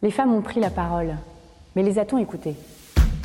Les 0.00 0.12
femmes 0.12 0.32
ont 0.32 0.42
pris 0.42 0.60
la 0.60 0.70
parole, 0.70 1.16
mais 1.74 1.82
les 1.82 1.98
a-t-on 1.98 2.18
écoutées 2.18 2.54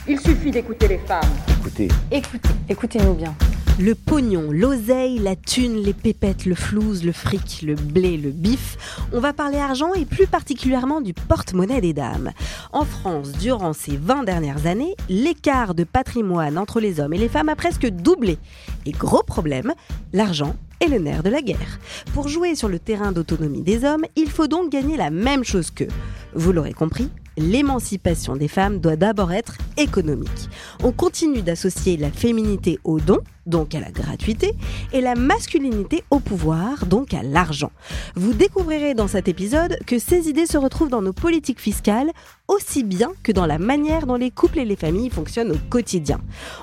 Il 0.07 0.19
suffit 0.19 0.49
d'écouter 0.49 0.87
les 0.87 0.97
femmes. 0.97 1.21
Écoutez, 1.59 1.87
Écoutez, 2.11 2.49
écoutez-nous 2.67 3.13
bien. 3.13 3.35
Le 3.79 3.95
pognon, 3.95 4.51
l'oseille, 4.51 5.17
la 5.17 5.35
thune, 5.35 5.81
les 5.81 5.93
pépettes, 5.93 6.45
le 6.45 6.53
flouze, 6.53 7.03
le 7.03 7.11
fric, 7.11 7.63
le 7.63 7.73
blé, 7.73 8.17
le 8.17 8.29
bif. 8.29 8.77
On 9.11 9.19
va 9.19 9.33
parler 9.33 9.57
argent 9.57 9.95
et 9.95 10.05
plus 10.05 10.27
particulièrement 10.27 11.01
du 11.01 11.15
porte-monnaie 11.15 11.81
des 11.81 11.91
dames. 11.91 12.33
En 12.71 12.85
France, 12.85 13.31
durant 13.31 13.73
ces 13.73 13.97
20 13.97 14.25
dernières 14.25 14.67
années, 14.67 14.95
l'écart 15.09 15.73
de 15.73 15.85
patrimoine 15.85 16.59
entre 16.59 16.79
les 16.79 16.99
hommes 16.99 17.13
et 17.13 17.17
les 17.17 17.29
femmes 17.29 17.49
a 17.49 17.55
presque 17.55 17.87
doublé. 17.87 18.37
Et 18.85 18.91
gros 18.91 19.23
problème, 19.23 19.73
l'argent 20.13 20.55
est 20.79 20.87
le 20.87 20.99
nerf 20.99 21.23
de 21.23 21.31
la 21.31 21.41
guerre. 21.41 21.79
Pour 22.13 22.27
jouer 22.27 22.53
sur 22.53 22.69
le 22.69 22.77
terrain 22.77 23.11
d'autonomie 23.11 23.63
des 23.63 23.85
hommes, 23.85 24.05
il 24.15 24.29
faut 24.29 24.47
donc 24.47 24.71
gagner 24.71 24.97
la 24.97 25.09
même 25.09 25.43
chose 25.43 25.71
qu'eux. 25.71 25.87
Vous 26.35 26.51
l'aurez 26.51 26.73
compris, 26.73 27.09
l'émancipation 27.37 28.35
des 28.35 28.47
femmes 28.47 28.79
doit 28.79 28.95
d'abord 28.95 29.31
être 29.31 29.57
économique. 29.77 30.49
On 30.83 30.91
continue 30.91 31.41
d'associer 31.41 31.97
la 31.97 32.11
féminité 32.11 32.79
au 32.83 32.99
don, 32.99 33.19
donc 33.45 33.75
à 33.75 33.79
la 33.79 33.91
gratuité, 33.91 34.53
et 34.91 35.01
la 35.01 35.15
masculinité 35.15 36.03
au 36.09 36.19
pouvoir, 36.19 36.85
donc 36.85 37.13
à 37.13 37.23
l'argent. 37.23 37.71
Vous 38.15 38.33
découvrirez 38.33 38.93
dans 38.93 39.07
cet 39.07 39.27
épisode 39.27 39.77
que 39.85 39.99
ces 39.99 40.29
idées 40.29 40.45
se 40.45 40.57
retrouvent 40.57 40.89
dans 40.89 41.01
nos 41.01 41.13
politiques 41.13 41.59
fiscales 41.59 42.11
aussi 42.47 42.83
bien 42.83 43.11
que 43.23 43.31
dans 43.31 43.45
la 43.45 43.57
manière 43.57 44.05
dont 44.05 44.15
les 44.15 44.31
couples 44.31 44.59
et 44.59 44.65
les 44.65 44.75
familles 44.75 45.09
fonctionnent 45.09 45.51
au 45.51 45.57
quotidien. 45.69 46.19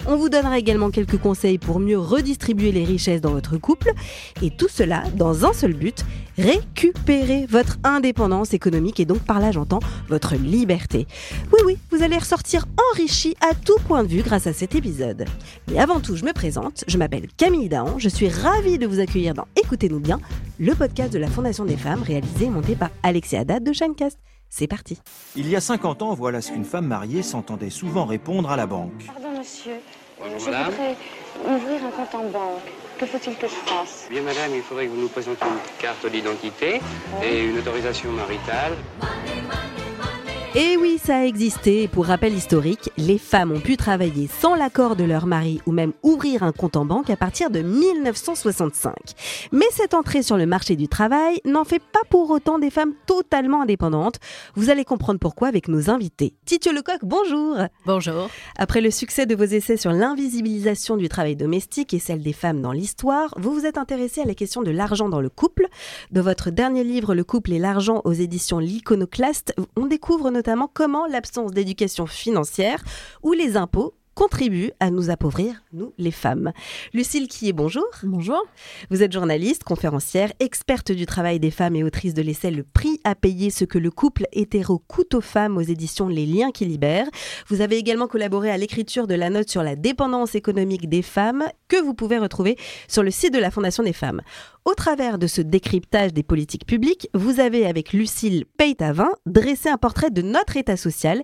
On 0.06 0.16
vous 0.16 0.28
donnera 0.28 0.58
également 0.58 0.90
quelques 0.90 1.18
conseils 1.18 1.58
pour 1.58 1.80
mieux 1.80 1.98
redistribuer 1.98 2.70
les 2.70 2.84
richesses 2.84 3.20
dans 3.20 3.32
votre 3.32 3.56
couple, 3.56 3.92
et 4.42 4.50
tout 4.50 4.68
cela 4.68 5.04
dans 5.16 5.46
un 5.46 5.52
seul 5.52 5.72
but, 5.72 6.04
récupérer 6.38 7.46
votre 7.46 7.78
indépendance 7.84 8.54
économique 8.54 9.00
et 9.00 9.04
donc 9.04 9.20
par 9.20 9.40
là 9.40 9.52
j'entends 9.52 9.80
votre 10.08 10.34
liberté. 10.36 11.06
Oui 11.52 11.60
oui, 11.64 11.78
vous 11.90 12.02
allez 12.02 12.18
ressortir 12.18 12.66
enrichi 12.92 13.36
à 13.40 13.54
tout 13.54 13.76
point 13.86 14.02
de 14.04 14.08
vue 14.08 14.22
grâce 14.22 14.46
à 14.46 14.52
cet 14.52 14.74
épisode. 14.74 15.24
Mais 15.70 15.78
avant 15.78 16.00
tout, 16.00 16.16
je 16.16 16.24
me 16.24 16.32
présente, 16.32 16.69
je 16.86 16.98
m'appelle 16.98 17.26
Camille 17.36 17.68
Dahan, 17.68 17.98
je 17.98 18.08
suis 18.08 18.28
ravie 18.28 18.78
de 18.78 18.86
vous 18.86 19.00
accueillir 19.00 19.34
dans 19.34 19.46
Écoutez-nous 19.56 20.00
bien, 20.00 20.20
le 20.58 20.74
podcast 20.74 21.12
de 21.12 21.18
la 21.18 21.28
Fondation 21.28 21.64
des 21.64 21.76
femmes 21.76 22.02
réalisé 22.02 22.46
et 22.46 22.50
monté 22.50 22.74
par 22.76 22.90
Alexia 23.02 23.40
Haddad 23.40 23.64
de 23.64 23.72
Shinecast. 23.72 24.18
C'est 24.48 24.66
parti. 24.66 24.98
il 25.36 25.48
y 25.48 25.54
a 25.54 25.60
50 25.60 26.02
ans, 26.02 26.14
voilà 26.14 26.40
ce 26.40 26.50
qu'une 26.52 26.64
femme 26.64 26.86
mariée 26.86 27.22
s'entendait 27.22 27.70
souvent 27.70 28.04
répondre 28.04 28.50
à 28.50 28.56
la 28.56 28.66
banque. 28.66 29.04
Pardon, 29.06 29.38
monsieur. 29.38 29.74
Bonjour, 30.18 30.38
je 30.38 30.44
madame. 30.50 30.70
voudrais 30.72 30.96
ouvrir 31.54 31.86
un 31.86 31.90
compte 31.90 32.14
en 32.14 32.30
banque. 32.30 32.72
Que 32.98 33.06
faut-il 33.06 33.36
que 33.36 33.46
je 33.46 33.54
fasse? 33.70 34.08
Bien, 34.10 34.22
madame, 34.22 34.50
il 34.54 34.62
faudrait 34.62 34.86
que 34.86 34.90
vous 34.90 35.00
nous 35.00 35.08
présentiez 35.08 35.46
une 35.46 35.80
carte 35.80 36.06
d'identité 36.10 36.80
et 37.22 37.44
une 37.44 37.58
autorisation 37.58 38.10
maritale. 38.12 38.72
Et 40.56 40.76
oui, 40.76 40.98
ça 40.98 41.18
a 41.18 41.24
existé. 41.26 41.86
Pour 41.86 42.06
rappel 42.06 42.34
historique, 42.34 42.90
les 42.96 43.18
femmes 43.18 43.52
ont 43.52 43.60
pu 43.60 43.76
travailler 43.76 44.26
sans 44.26 44.56
l'accord 44.56 44.96
de 44.96 45.04
leur 45.04 45.26
mari 45.26 45.60
ou 45.64 45.70
même 45.70 45.92
ouvrir 46.02 46.42
un 46.42 46.50
compte 46.50 46.76
en 46.76 46.84
banque 46.84 47.08
à 47.08 47.16
partir 47.16 47.50
de 47.50 47.60
1965. 47.60 48.92
Mais 49.52 49.66
cette 49.70 49.94
entrée 49.94 50.24
sur 50.24 50.36
le 50.36 50.46
marché 50.46 50.74
du 50.74 50.88
travail 50.88 51.40
n'en 51.44 51.62
fait 51.62 51.78
pas 51.78 52.00
pour 52.10 52.30
autant 52.30 52.58
des 52.58 52.70
femmes 52.70 52.94
totalement 53.06 53.62
indépendantes. 53.62 54.18
Vous 54.56 54.70
allez 54.70 54.84
comprendre 54.84 55.20
pourquoi 55.20 55.46
avec 55.46 55.68
nos 55.68 55.88
invités. 55.88 56.34
Titio 56.46 56.72
Lecoq, 56.72 56.98
bonjour 57.04 57.56
Bonjour. 57.86 58.28
Après 58.58 58.80
le 58.80 58.90
succès 58.90 59.26
de 59.26 59.36
vos 59.36 59.44
essais 59.44 59.76
sur 59.76 59.92
l'invisibilisation 59.92 60.96
du 60.96 61.08
travail 61.08 61.36
domestique 61.36 61.94
et 61.94 62.00
celle 62.00 62.24
des 62.24 62.32
femmes 62.32 62.60
dans 62.60 62.72
l'histoire, 62.72 63.32
vous 63.38 63.52
vous 63.52 63.66
êtes 63.66 63.78
intéressé 63.78 64.22
à 64.22 64.24
la 64.24 64.34
question 64.34 64.62
de 64.62 64.72
l'argent 64.72 65.08
dans 65.08 65.20
le 65.20 65.28
couple. 65.28 65.68
De 66.10 66.20
votre 66.20 66.50
dernier 66.50 66.82
livre 66.82 67.14
Le 67.14 67.22
couple 67.22 67.52
et 67.52 67.60
l'argent 67.60 68.02
aux 68.04 68.12
éditions 68.12 68.58
L'Iconoclaste, 68.58 69.54
on 69.76 69.86
découvre 69.86 70.32
notamment 70.40 70.70
comment 70.72 71.06
l'absence 71.06 71.52
d'éducation 71.52 72.06
financière 72.06 72.82
ou 73.22 73.34
les 73.34 73.58
impôts 73.58 73.92
contribuent 74.14 74.72
à 74.80 74.90
nous 74.90 75.10
appauvrir, 75.10 75.62
nous 75.72 75.92
les 75.98 76.10
femmes. 76.10 76.52
Lucille 76.94 77.28
Quillet, 77.28 77.52
bonjour. 77.52 77.86
Bonjour. 78.02 78.42
Vous 78.90 79.02
êtes 79.02 79.12
journaliste, 79.12 79.64
conférencière, 79.64 80.32
experte 80.40 80.92
du 80.92 81.04
travail 81.04 81.40
des 81.40 81.50
femmes 81.50 81.76
et 81.76 81.84
autrice 81.84 82.14
de 82.14 82.22
l'essai 82.22 82.50
Le 82.50 82.64
prix 82.64 83.00
à 83.04 83.14
payer 83.14 83.50
ce 83.50 83.64
que 83.66 83.78
le 83.78 83.90
couple 83.90 84.26
hétéro 84.32 84.78
coûte 84.78 85.14
aux 85.14 85.20
femmes 85.20 85.58
aux 85.58 85.62
éditions 85.62 86.08
Les 86.08 86.26
Liens 86.26 86.52
qui 86.52 86.64
libèrent. 86.64 87.08
Vous 87.48 87.60
avez 87.60 87.76
également 87.76 88.08
collaboré 88.08 88.50
à 88.50 88.56
l'écriture 88.56 89.06
de 89.06 89.14
la 89.14 89.28
note 89.28 89.50
sur 89.50 89.62
la 89.62 89.76
dépendance 89.76 90.34
économique 90.34 90.88
des 90.88 91.02
femmes 91.02 91.44
que 91.68 91.80
vous 91.80 91.94
pouvez 91.94 92.18
retrouver 92.18 92.56
sur 92.88 93.02
le 93.02 93.10
site 93.10 93.32
de 93.34 93.38
la 93.38 93.50
Fondation 93.50 93.82
des 93.82 93.92
femmes. 93.92 94.22
Au 94.66 94.74
travers 94.74 95.18
de 95.18 95.26
ce 95.26 95.40
décryptage 95.40 96.12
des 96.12 96.22
politiques 96.22 96.66
publiques, 96.66 97.08
vous 97.14 97.40
avez 97.40 97.66
avec 97.66 97.94
Lucille 97.94 98.44
Peytavin 98.58 99.08
dressé 99.24 99.70
un 99.70 99.78
portrait 99.78 100.10
de 100.10 100.20
notre 100.20 100.56
État 100.58 100.76
social 100.76 101.22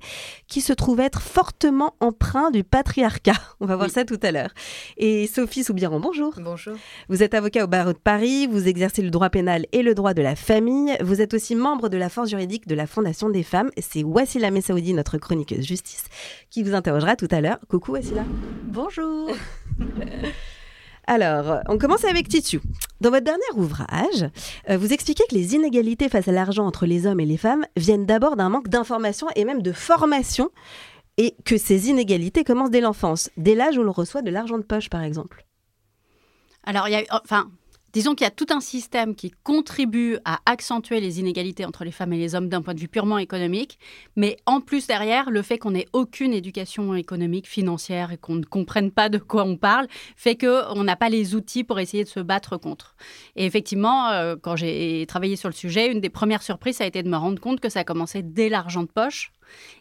qui 0.49 0.63
se 0.63 0.73
trouve 0.73 1.01
être 1.01 1.21
fortement 1.21 1.95
empreint 2.01 2.51
du 2.51 2.65
patriarcat. 2.65 3.35
On 3.61 3.67
va 3.67 3.77
voir 3.77 3.89
Oui. 3.89 3.93
ça 3.93 4.05
tout 4.07 4.19
à 4.23 4.33
l'heure. 4.33 4.51
Et 4.97 5.27
Sophie 5.27 5.65
Soubiran, 5.65 6.01
bonjour. 6.01 6.33
Bonjour. 6.43 6.77
Vous 7.11 7.23
êtes 7.23 7.35
avocat 7.35 7.65
au 7.65 7.67
barreau 7.67 7.93
de 7.93 7.99
Paris, 7.99 8.47
vous 8.47 8.69
exercez 8.69 9.03
le 9.03 9.11
droit 9.11 9.29
pénal 9.29 9.67
et 9.73 9.83
le 9.83 9.95
droit 9.95 10.15
de 10.15 10.23
la 10.23 10.35
famille. 10.35 10.97
Vous 11.03 11.21
êtes 11.21 11.35
aussi 11.35 11.55
membre 11.55 11.91
de 11.91 11.99
la 11.99 12.09
force 12.09 12.31
juridique 12.31 12.67
de 12.67 12.75
la 12.75 12.87
Fondation 12.87 13.29
des 13.29 13.43
femmes. 13.43 13.71
C'est 13.79 14.03
Wassila 14.03 14.51
Messaoudi, 14.51 14.95
notre 14.95 15.19
chroniqueuse 15.19 15.65
justice, 15.65 16.05
qui 16.49 16.63
vous 16.63 16.75
interrogera 16.75 17.17
tout 17.17 17.29
à 17.31 17.43
l'heure. 17.43 17.59
Coucou 17.69 17.93
Wassila. 17.93 18.25
Bonjour. 18.65 19.31
Alors, 21.07 21.61
on 21.69 21.79
commence 21.79 22.05
avec 22.05 22.29
Titu. 22.29 22.61
Dans 23.01 23.11
votre 23.11 23.25
dernier 23.25 23.41
ouvrage, 23.55 24.29
euh, 24.69 24.77
vous 24.77 24.93
expliquez 24.93 25.23
que 25.31 25.37
les 25.37 25.55
inégalités 25.55 26.09
face 26.09 26.27
à 26.27 26.33
l'argent 26.33 26.67
entre 26.67 26.85
les 26.85 27.07
hommes 27.07 27.21
et 27.21 27.27
les 27.27 27.37
femmes 27.37 27.65
viennent 27.77 28.07
d'abord 28.07 28.35
d'un 28.35 28.49
manque 28.49 28.69
d'information 28.69 29.29
et 29.37 29.45
même 29.45 29.63
de 29.63 29.73
formation, 29.73 30.51
et 31.17 31.37
que 31.45 31.59
ces 31.59 31.89
inégalités 31.89 32.43
commencent 32.43 32.71
dès 32.71 32.81
l'enfance, 32.81 33.31
dès 33.37 33.55
l'âge 33.55 33.79
où 33.79 33.83
l'on 33.83 33.93
reçoit 33.93 34.23
de 34.23 34.31
l'argent 34.31 34.59
de 34.59 34.65
poche, 34.65 34.91
par 34.91 35.03
exemple. 35.03 35.47
Alors, 36.65 36.89
il 36.89 36.93
y 36.93 36.97
a, 36.97 37.05
enfin, 37.11 37.51
disons 37.93 38.15
qu'il 38.15 38.25
y 38.25 38.29
a 38.29 38.31
tout 38.31 38.47
un 38.51 38.61
système 38.61 39.15
qui 39.15 39.33
contribue 39.43 40.19
à 40.25 40.41
accentuer 40.47 41.01
les 41.01 41.21
inégalités 41.21 41.65
entre 41.65 41.85
les 41.85 41.91
femmes 41.91 42.13
et 42.13 42.19
les 42.19 42.35
hommes 42.35 42.49
d'un 42.49 42.63
point 42.63 42.75
de 42.75 42.81
vue 42.81 42.89
purement 42.89 43.19
économique, 43.19 43.79
mais 44.17 44.37
en 44.47 44.61
plus 44.61 44.87
derrière, 44.87 45.31
le 45.31 45.43
fait 45.43 45.59
qu'on 45.59 45.73
n'ait 45.73 45.87
aucune 45.93 46.33
éducation 46.33 46.95
économique, 46.95 47.47
financière 47.47 48.13
et 48.13 48.19
qu'on 48.19 48.37
ne 48.37 48.45
comprenne 48.45 48.91
pas 48.91 49.09
de 49.09 49.19
quoi 49.19 49.45
on 49.45 49.57
parle, 49.57 49.87
fait 50.17 50.37
qu'on 50.37 50.85
n'a 50.85 50.97
pas 50.97 51.09
les 51.09 51.35
outils 51.35 51.65
pour 51.65 51.79
essayer 51.79 52.05
de 52.05 52.09
se 52.09 52.21
battre 52.21 52.57
contre. 52.57 52.97
Et 53.37 53.47
effectivement, 53.47 54.09
euh, 54.11 54.37
quand 54.41 54.57
j'ai 54.57 55.05
travaillé 55.09 55.37
sur 55.37 55.49
le 55.49 55.55
sujet, 55.55 55.91
une 55.91 56.01
des 56.01 56.11
premières 56.11 56.43
surprises, 56.43 56.77
ça 56.77 56.85
a 56.85 56.87
été 56.87 57.03
de 57.03 57.09
me 57.09 57.17
rendre 57.17 57.41
compte 57.41 57.61
que 57.61 57.69
ça 57.69 57.85
commençait 57.85 58.23
dès 58.23 58.49
l'argent 58.49 58.83
de 58.83 58.89
poche. 58.89 59.33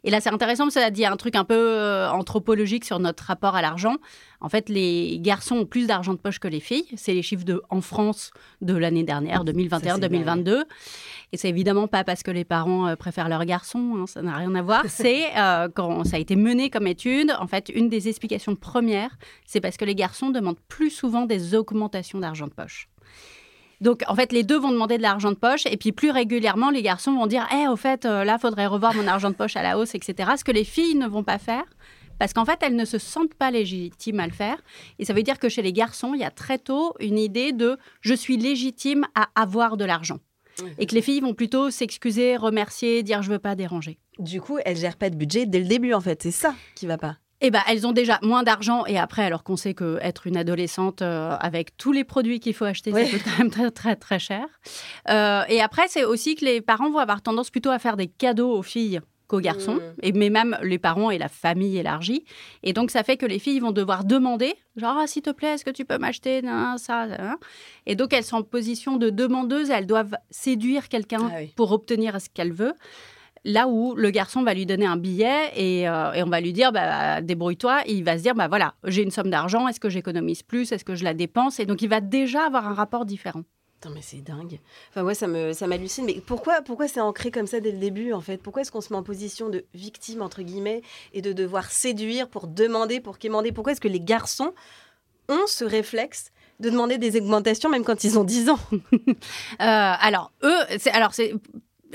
Et 0.03 0.11
là, 0.11 0.21
c'est 0.21 0.29
intéressant 0.29 0.65
parce 0.65 0.75
que 0.75 0.81
ça 0.81 0.91
dit 0.91 1.05
un 1.05 1.17
truc 1.17 1.35
un 1.35 1.43
peu 1.43 1.55
euh, 1.55 2.09
anthropologique 2.09 2.85
sur 2.85 2.99
notre 2.99 3.23
rapport 3.23 3.55
à 3.55 3.61
l'argent. 3.61 3.95
En 4.41 4.49
fait, 4.49 4.69
les 4.69 5.19
garçons 5.19 5.57
ont 5.57 5.65
plus 5.65 5.87
d'argent 5.87 6.13
de 6.13 6.19
poche 6.19 6.39
que 6.39 6.47
les 6.47 6.59
filles. 6.59 6.85
C'est 6.95 7.13
les 7.13 7.21
chiffres 7.21 7.45
de, 7.45 7.61
en 7.69 7.81
France 7.81 8.31
de 8.61 8.75
l'année 8.75 9.03
dernière, 9.03 9.43
2021-2022. 9.43 10.63
Et 11.31 11.37
c'est 11.37 11.49
évidemment 11.49 11.87
pas 11.87 12.03
parce 12.03 12.23
que 12.23 12.31
les 12.31 12.45
parents 12.45 12.87
euh, 12.87 12.95
préfèrent 12.95 13.29
leurs 13.29 13.45
garçons, 13.45 13.95
hein, 13.97 14.07
ça 14.07 14.21
n'a 14.21 14.35
rien 14.35 14.53
à 14.55 14.61
voir. 14.61 14.83
C'est 14.87 15.35
euh, 15.37 15.67
quand 15.73 16.03
ça 16.03 16.17
a 16.17 16.19
été 16.19 16.35
mené 16.35 16.69
comme 16.69 16.87
étude, 16.87 17.33
en 17.39 17.47
fait, 17.47 17.69
une 17.69 17.89
des 17.89 18.07
explications 18.07 18.55
premières, 18.55 19.17
c'est 19.45 19.61
parce 19.61 19.77
que 19.77 19.85
les 19.85 19.95
garçons 19.95 20.29
demandent 20.29 20.59
plus 20.67 20.89
souvent 20.89 21.25
des 21.25 21.55
augmentations 21.55 22.19
d'argent 22.19 22.47
de 22.47 22.53
poche. 22.53 22.87
Donc, 23.81 24.03
en 24.07 24.15
fait, 24.15 24.31
les 24.31 24.43
deux 24.43 24.57
vont 24.57 24.71
demander 24.71 24.97
de 24.97 25.01
l'argent 25.01 25.31
de 25.31 25.37
poche, 25.37 25.65
et 25.65 25.77
puis 25.77 25.91
plus 25.91 26.11
régulièrement, 26.11 26.69
les 26.69 26.81
garçons 26.81 27.13
vont 27.13 27.27
dire 27.27 27.47
Eh, 27.53 27.67
au 27.67 27.75
fait, 27.75 28.05
euh, 28.05 28.23
là, 28.23 28.37
faudrait 28.37 28.67
revoir 28.67 28.93
mon 28.95 29.07
argent 29.07 29.29
de 29.29 29.35
poche 29.35 29.55
à 29.55 29.63
la 29.63 29.77
hausse, 29.77 29.95
etc. 29.95 30.31
Ce 30.37 30.43
que 30.43 30.51
les 30.51 30.63
filles 30.63 30.95
ne 30.95 31.07
vont 31.07 31.23
pas 31.23 31.37
faire, 31.37 31.65
parce 32.19 32.33
qu'en 32.33 32.45
fait, 32.45 32.59
elles 32.61 32.75
ne 32.75 32.85
se 32.85 32.97
sentent 32.97 33.33
pas 33.33 33.51
légitimes 33.51 34.19
à 34.19 34.27
le 34.27 34.33
faire. 34.33 34.61
Et 34.99 35.05
ça 35.05 35.13
veut 35.13 35.23
dire 35.23 35.39
que 35.39 35.49
chez 35.49 35.61
les 35.61 35.73
garçons, 35.73 36.13
il 36.13 36.21
y 36.21 36.23
a 36.23 36.31
très 36.31 36.57
tôt 36.57 36.93
une 36.99 37.17
idée 37.17 37.51
de 37.51 37.77
je 38.01 38.13
suis 38.13 38.37
légitime 38.37 39.05
à 39.15 39.29
avoir 39.35 39.77
de 39.77 39.85
l'argent. 39.85 40.19
Et 40.77 40.85
que 40.85 40.95
les 40.95 41.01
filles 41.01 41.19
vont 41.19 41.33
plutôt 41.33 41.69
s'excuser, 41.69 42.37
remercier, 42.37 43.03
dire 43.03 43.21
je 43.21 43.29
veux 43.29 43.39
pas 43.39 43.55
déranger. 43.55 43.97
Du 44.19 44.39
coup, 44.39 44.57
elles 44.63 44.77
gèrent 44.77 44.95
pas 44.95 45.09
de 45.09 45.17
budget 45.17 45.45
dès 45.45 45.59
le 45.59 45.65
début, 45.65 45.93
en 45.93 45.99
fait. 45.99 46.23
C'est 46.23 46.31
ça 46.31 46.55
qui 46.75 46.87
va 46.87 46.97
pas. 46.97 47.17
Eh 47.47 47.51
ben, 47.51 47.61
elles 47.69 47.85
ont 47.85 47.91
déjà 47.91 48.17
moins 48.23 48.41
d'argent 48.41 48.85
et 48.87 48.97
après, 48.97 49.23
alors 49.23 49.43
qu'on 49.43 49.55
sait 49.55 49.75
que 49.75 49.99
être 50.01 50.25
une 50.25 50.35
adolescente 50.35 51.03
euh, 51.03 51.35
avec 51.39 51.77
tous 51.77 51.91
les 51.91 52.03
produits 52.03 52.39
qu'il 52.39 52.55
faut 52.55 52.65
acheter, 52.65 52.91
Oui. 52.91 53.05
ça 53.05 53.11
coûte 53.11 53.21
quand 53.23 53.37
même 53.37 53.51
très 53.51 53.69
très 53.71 53.95
très 53.95 54.17
cher. 54.19 54.45
Euh, 55.09 55.43
et 55.47 55.61
après, 55.61 55.83
c'est 55.87 56.05
aussi 56.05 56.33
que 56.35 56.43
les 56.43 56.59
parents 56.61 56.89
vont 56.89 56.97
avoir 56.97 57.21
tendance 57.21 57.51
plutôt 57.51 57.69
à 57.69 57.77
faire 57.77 57.97
des 57.97 58.07
cadeaux 58.07 58.51
aux 58.51 58.63
filles 58.63 58.99
qu'aux 59.27 59.39
garçons, 59.39 59.75
Mmh. 59.75 59.81
et 60.03 60.11
mais 60.11 60.29
même 60.29 60.57
les 60.63 60.77
parents 60.79 61.09
et 61.11 61.17
la 61.19 61.29
famille 61.29 61.77
élargie. 61.77 62.23
Et 62.63 62.73
donc, 62.73 62.89
ça 62.91 63.03
fait 63.03 63.17
que 63.17 63.25
les 63.27 63.39
filles 63.39 63.59
vont 63.59 63.71
devoir 63.71 64.03
demander, 64.05 64.53
genre, 64.75 64.97
ah, 64.99 65.07
s'il 65.07 65.23
te 65.23 65.31
plaît, 65.31 65.49
est-ce 65.55 65.65
que 65.65 65.71
tu 65.71 65.83
peux 65.85 65.97
m'acheter 65.97 66.41
nan, 66.43 66.77
ça, 66.77 67.07
nan. 67.07 67.35
Et 67.87 67.95
donc, 67.95 68.13
elles 68.13 68.23
sont 68.23 68.37
en 68.37 68.43
position 68.43 68.97
de 68.97 69.09
demandeuse, 69.09 69.69
elles 69.71 69.87
doivent 69.87 70.15
séduire 70.29 70.89
quelqu'un 70.89 71.27
Ah 71.31 71.37
oui. 71.39 71.53
pour 71.55 71.71
obtenir 71.71 72.19
ce 72.21 72.27
qu'elle 72.33 72.53
veut. 72.53 72.73
Là 73.45 73.67
où 73.67 73.95
le 73.95 74.09
garçon 74.09 74.41
va 74.41 74.55
lui 74.55 74.65
donner 74.65 74.87
un 74.87 74.97
billet 74.97 75.51
et, 75.55 75.87
euh, 75.87 76.13
et 76.13 76.23
on 76.23 76.29
va 76.29 76.41
lui 76.41 76.51
dire 76.51 76.71
bah, 76.71 77.21
débrouille-toi. 77.21 77.83
Et 77.85 77.93
il 77.93 78.03
va 78.03 78.17
se 78.17 78.23
dire 78.23 78.33
bah 78.33 78.47
voilà, 78.47 78.73
j'ai 78.83 79.03
une 79.03 79.11
somme 79.11 79.29
d'argent, 79.29 79.67
est-ce 79.67 79.79
que 79.79 79.89
j'économise 79.89 80.41
plus 80.41 80.71
Est-ce 80.71 80.83
que 80.83 80.95
je 80.95 81.03
la 81.03 81.13
dépense? 81.13 81.59
Et 81.59 81.65
donc 81.65 81.81
il 81.83 81.89
va 81.89 82.01
déjà 82.01 82.45
avoir 82.47 82.67
un 82.67 82.73
rapport 82.73 83.05
différent. 83.05 83.43
Putain, 83.75 83.93
mais 83.93 84.01
c'est 84.01 84.21
dingue. 84.21 84.59
Enfin, 84.89 85.03
ouais, 85.03 85.15
ça 85.15 85.27
me, 85.27 85.53
ça 85.53 85.67
m'hallucine. 85.67 86.05
Mais 86.05 86.21
pourquoi, 86.25 86.61
pourquoi 86.61 86.87
c'est 86.87 87.01
ancré 87.01 87.29
comme 87.29 87.45
ça 87.45 87.59
dès 87.59 87.71
le 87.71 87.77
début, 87.77 88.13
en 88.13 88.21
fait? 88.21 88.37
Pourquoi 88.37 88.61
est-ce 88.61 88.71
qu'on 88.71 88.81
se 88.81 88.91
met 88.93 88.97
en 88.97 89.03
position 89.03 89.49
de 89.49 89.65
victime, 89.73 90.21
entre 90.21 90.41
guillemets, 90.41 90.81
et 91.13 91.21
de 91.21 91.33
devoir 91.33 91.69
séduire 91.69 92.29
pour 92.29 92.47
demander, 92.47 93.01
pour 93.01 93.17
quémander? 93.17 93.51
Pourquoi 93.51 93.73
est-ce 93.73 93.81
que 93.81 93.89
les 93.89 93.99
garçons 93.99 94.53
ont 95.27 95.45
ce 95.47 95.65
réflexe 95.65 96.31
de 96.61 96.69
demander 96.69 96.97
des 96.97 97.17
augmentations 97.17 97.69
même 97.69 97.83
quand 97.83 98.05
ils 98.05 98.17
ont 98.17 98.23
10 98.23 98.49
ans? 98.49 98.59
Euh, 99.61 99.93
alors, 99.99 100.31
eux, 100.43 100.77
c'est, 100.79 100.91
alors 100.91 101.13
c'est, 101.13 101.33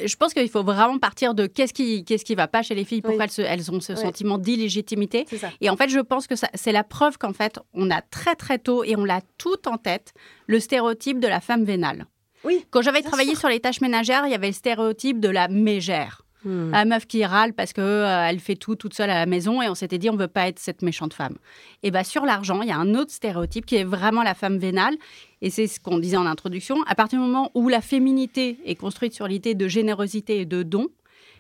je 0.07 0.17
pense 0.17 0.35
qu'il 0.35 0.49
faut 0.49 0.63
vraiment 0.63 0.99
partir 0.99 1.35
de 1.35 1.47
qu'est-ce 1.47 1.73
qui, 1.75 2.05
qu'est-ce 2.05 2.25
qui 2.25 2.35
va 2.35 2.49
pas 2.49 2.63
chez 2.63 2.75
les 2.75 2.85
filles, 2.85 3.03
pourquoi 3.03 3.19
Oui. 3.19 3.25
elles, 3.25 3.31
se- 3.31 3.43
elles 3.43 3.71
ont 3.71 3.81
ce 3.81 3.95
sentiment 3.95 4.39
d'illégitimité. 4.39 5.27
Et 5.61 5.71
en 5.71 5.77
fait, 5.77 5.89
je 5.89 6.01
pense 6.01 6.27
que 6.27 6.35
c'est 6.55 6.73
la 6.73 6.85
preuve 6.85 7.19
qu'en 7.19 7.33
fait, 7.33 7.59
on 7.75 7.91
a 7.91 8.01
très 8.03 8.35
très 8.37 8.59
tôt 8.59 8.85
et 8.85 8.97
on 8.97 9.05
l'a 9.05 9.21
tout 9.39 9.69
en 9.69 9.77
tête 9.79 10.13
le 10.47 10.61
stéréotype 10.61 11.21
de 11.21 11.29
la 11.29 11.41
femme 11.41 11.65
vénale. 11.65 12.07
Oui. 12.45 12.65
Quand 12.71 12.83
j'avais 12.83 13.03
travaillé 13.03 13.31
sûr. 13.31 13.41
sur 13.41 13.49
les 13.49 13.61
tâches 13.61 13.81
ménagères, 13.81 14.23
il 14.27 14.31
y 14.33 14.35
avait 14.35 14.47
le 14.49 14.53
stéréotype 14.55 15.21
de 15.21 15.29
la 15.29 15.49
mégère. 15.49 16.23
Hmm. 16.45 16.71
La 16.71 16.85
meuf 16.85 17.07
qui 17.07 17.25
râle 17.25 17.53
parce 17.53 17.73
que 17.73 17.81
euh, 17.81 18.27
elle 18.29 18.41
fait 18.41 18.57
tout 18.57 18.75
toute 18.75 18.95
seule 18.95 19.11
à 19.11 19.19
la 19.19 19.27
maison 19.27 19.61
et 19.61 19.69
on 19.69 19.75
s'était 19.75 19.99
dit 19.99 20.09
on 20.09 20.17
veut 20.17 20.29
pas 20.29 20.49
être 20.49 20.59
cette 20.59 20.83
méchante 20.83 21.13
femme. 21.13 21.37
Et 21.83 21.91
bien 21.91 22.03
sur 22.03 22.25
l'argent, 22.25 22.63
il 22.63 22.69
y 22.69 22.73
a 22.73 22.79
un 22.79 22.95
autre 22.95 23.13
stéréotype 23.13 23.67
qui 23.67 23.77
est 23.77 23.85
vraiment 23.85 24.23
la 24.23 24.35
femme 24.35 24.59
vénale 24.59 24.95
et 25.43 25.51
c'est 25.51 25.67
ce 25.67 25.79
qu'on 25.79 25.99
disait 25.99 26.17
en 26.17 26.27
introduction. 26.27 26.77
À 26.87 26.95
partir 26.95 27.19
du 27.19 27.27
moment 27.27 27.51
où 27.55 27.69
la 27.69 27.81
féminité 27.81 28.59
est 28.65 28.75
construite 28.75 29.13
sur 29.13 29.27
l'idée 29.29 29.55
de 29.55 29.69
générosité 29.69 30.41
et 30.41 30.47
de 30.47 30.63
don, 30.63 30.89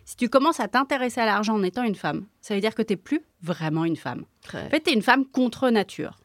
si 0.05 0.17
tu 0.17 0.29
commences 0.29 0.61
à 0.61 0.69
t'intéresser 0.69 1.20
à 1.20 1.26
l'argent 1.26 1.55
en 1.55 1.62
étant 1.62 1.82
une 1.82 1.94
femme, 1.94 2.26
ça 2.41 2.55
veut 2.55 2.61
dire 2.61 2.75
que 2.75 2.82
tu 2.82 2.93
n'es 2.93 2.97
plus 2.97 3.20
vraiment 3.43 3.85
une 3.85 3.97
femme. 3.97 4.25
En 4.52 4.69
fait, 4.69 4.81
tu 4.81 4.91
es 4.91 4.94
une 4.94 5.02
femme 5.02 5.25
contre 5.25 5.70
nature. 5.70 6.19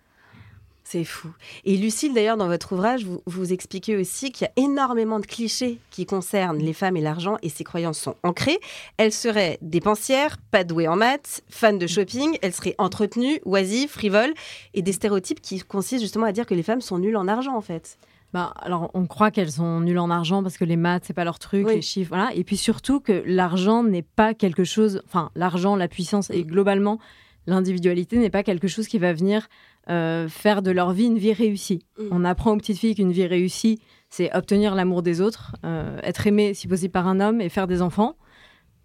C'est 0.87 1.03
fou. 1.03 1.29
Et 1.65 1.77
Lucille, 1.77 2.13
d'ailleurs, 2.13 2.37
dans 2.37 2.47
votre 2.47 2.71
ouvrage, 2.73 3.05
vous, 3.05 3.19
vous 3.25 3.51
expliquez 3.51 3.97
aussi 3.97 4.31
qu'il 4.31 4.45
y 4.45 4.47
a 4.47 4.63
énormément 4.63 5.19
de 5.19 5.25
clichés 5.25 5.79
qui 5.89 6.05
concernent 6.05 6.59
les 6.59 6.73
femmes 6.73 6.95
et 6.95 7.01
l'argent, 7.01 7.37
et 7.41 7.49
ces 7.49 7.63
croyances 7.63 7.97
sont 7.97 8.15
ancrées. 8.21 8.59
Elles 8.97 9.11
seraient 9.11 9.57
dépensières, 9.63 10.37
pas 10.51 10.63
douées 10.63 10.87
en 10.87 10.95
maths, 10.95 11.41
fans 11.49 11.73
de 11.73 11.87
shopping, 11.87 12.37
elles 12.43 12.53
seraient 12.53 12.75
entretenues, 12.77 13.39
oisives, 13.45 13.89
frivoles, 13.89 14.35
et 14.75 14.83
des 14.83 14.91
stéréotypes 14.91 15.41
qui 15.41 15.59
consistent 15.59 16.03
justement 16.03 16.27
à 16.27 16.31
dire 16.31 16.45
que 16.45 16.53
les 16.53 16.63
femmes 16.63 16.81
sont 16.81 16.99
nulles 16.99 17.17
en 17.17 17.27
argent, 17.27 17.57
en 17.57 17.61
fait. 17.61 17.97
Ben, 18.31 18.53
alors, 18.61 18.91
on 18.93 19.07
croit 19.07 19.31
qu'elles 19.31 19.53
sont 19.53 19.79
nulles 19.79 19.97
en 19.97 20.11
argent 20.11 20.43
parce 20.43 20.57
que 20.57 20.65
les 20.65 20.75
maths, 20.77 21.05
c'est 21.07 21.13
pas 21.13 21.23
leur 21.23 21.39
truc, 21.39 21.65
Oui. 21.65 21.75
les 21.77 21.81
chiffres, 21.81 22.09
voilà. 22.09 22.29
Et 22.35 22.43
puis 22.43 22.57
surtout 22.57 22.99
que 22.99 23.23
l'argent 23.25 23.81
n'est 23.81 24.03
pas 24.03 24.35
quelque 24.35 24.63
chose. 24.63 25.01
Enfin, 25.07 25.31
l'argent, 25.35 25.75
la 25.75 25.87
puissance 25.87 26.29
et 26.29 26.43
globalement, 26.43 26.99
l'individualité 27.47 28.17
n'est 28.17 28.29
pas 28.29 28.43
quelque 28.43 28.67
chose 28.67 28.87
qui 28.87 28.97
va 28.99 29.13
venir 29.13 29.47
euh, 29.89 30.27
faire 30.27 30.61
de 30.61 30.71
leur 30.71 30.91
vie 30.91 31.05
une 31.05 31.17
vie 31.17 31.33
réussie. 31.33 31.85
Mm. 31.97 32.03
On 32.11 32.25
apprend 32.25 32.51
aux 32.51 32.57
petites 32.57 32.77
filles 32.77 32.95
qu'une 32.95 33.11
vie 33.11 33.27
réussie, 33.27 33.79
c'est 34.09 34.35
obtenir 34.35 34.75
l'amour 34.75 35.01
des 35.01 35.21
autres, 35.21 35.55
euh, 35.65 35.99
être 36.03 36.27
aimé 36.27 36.53
si 36.53 36.67
possible 36.67 36.91
par 36.91 37.07
un 37.07 37.19
homme 37.19 37.41
et 37.41 37.49
faire 37.49 37.67
des 37.67 37.81
enfants. 37.81 38.15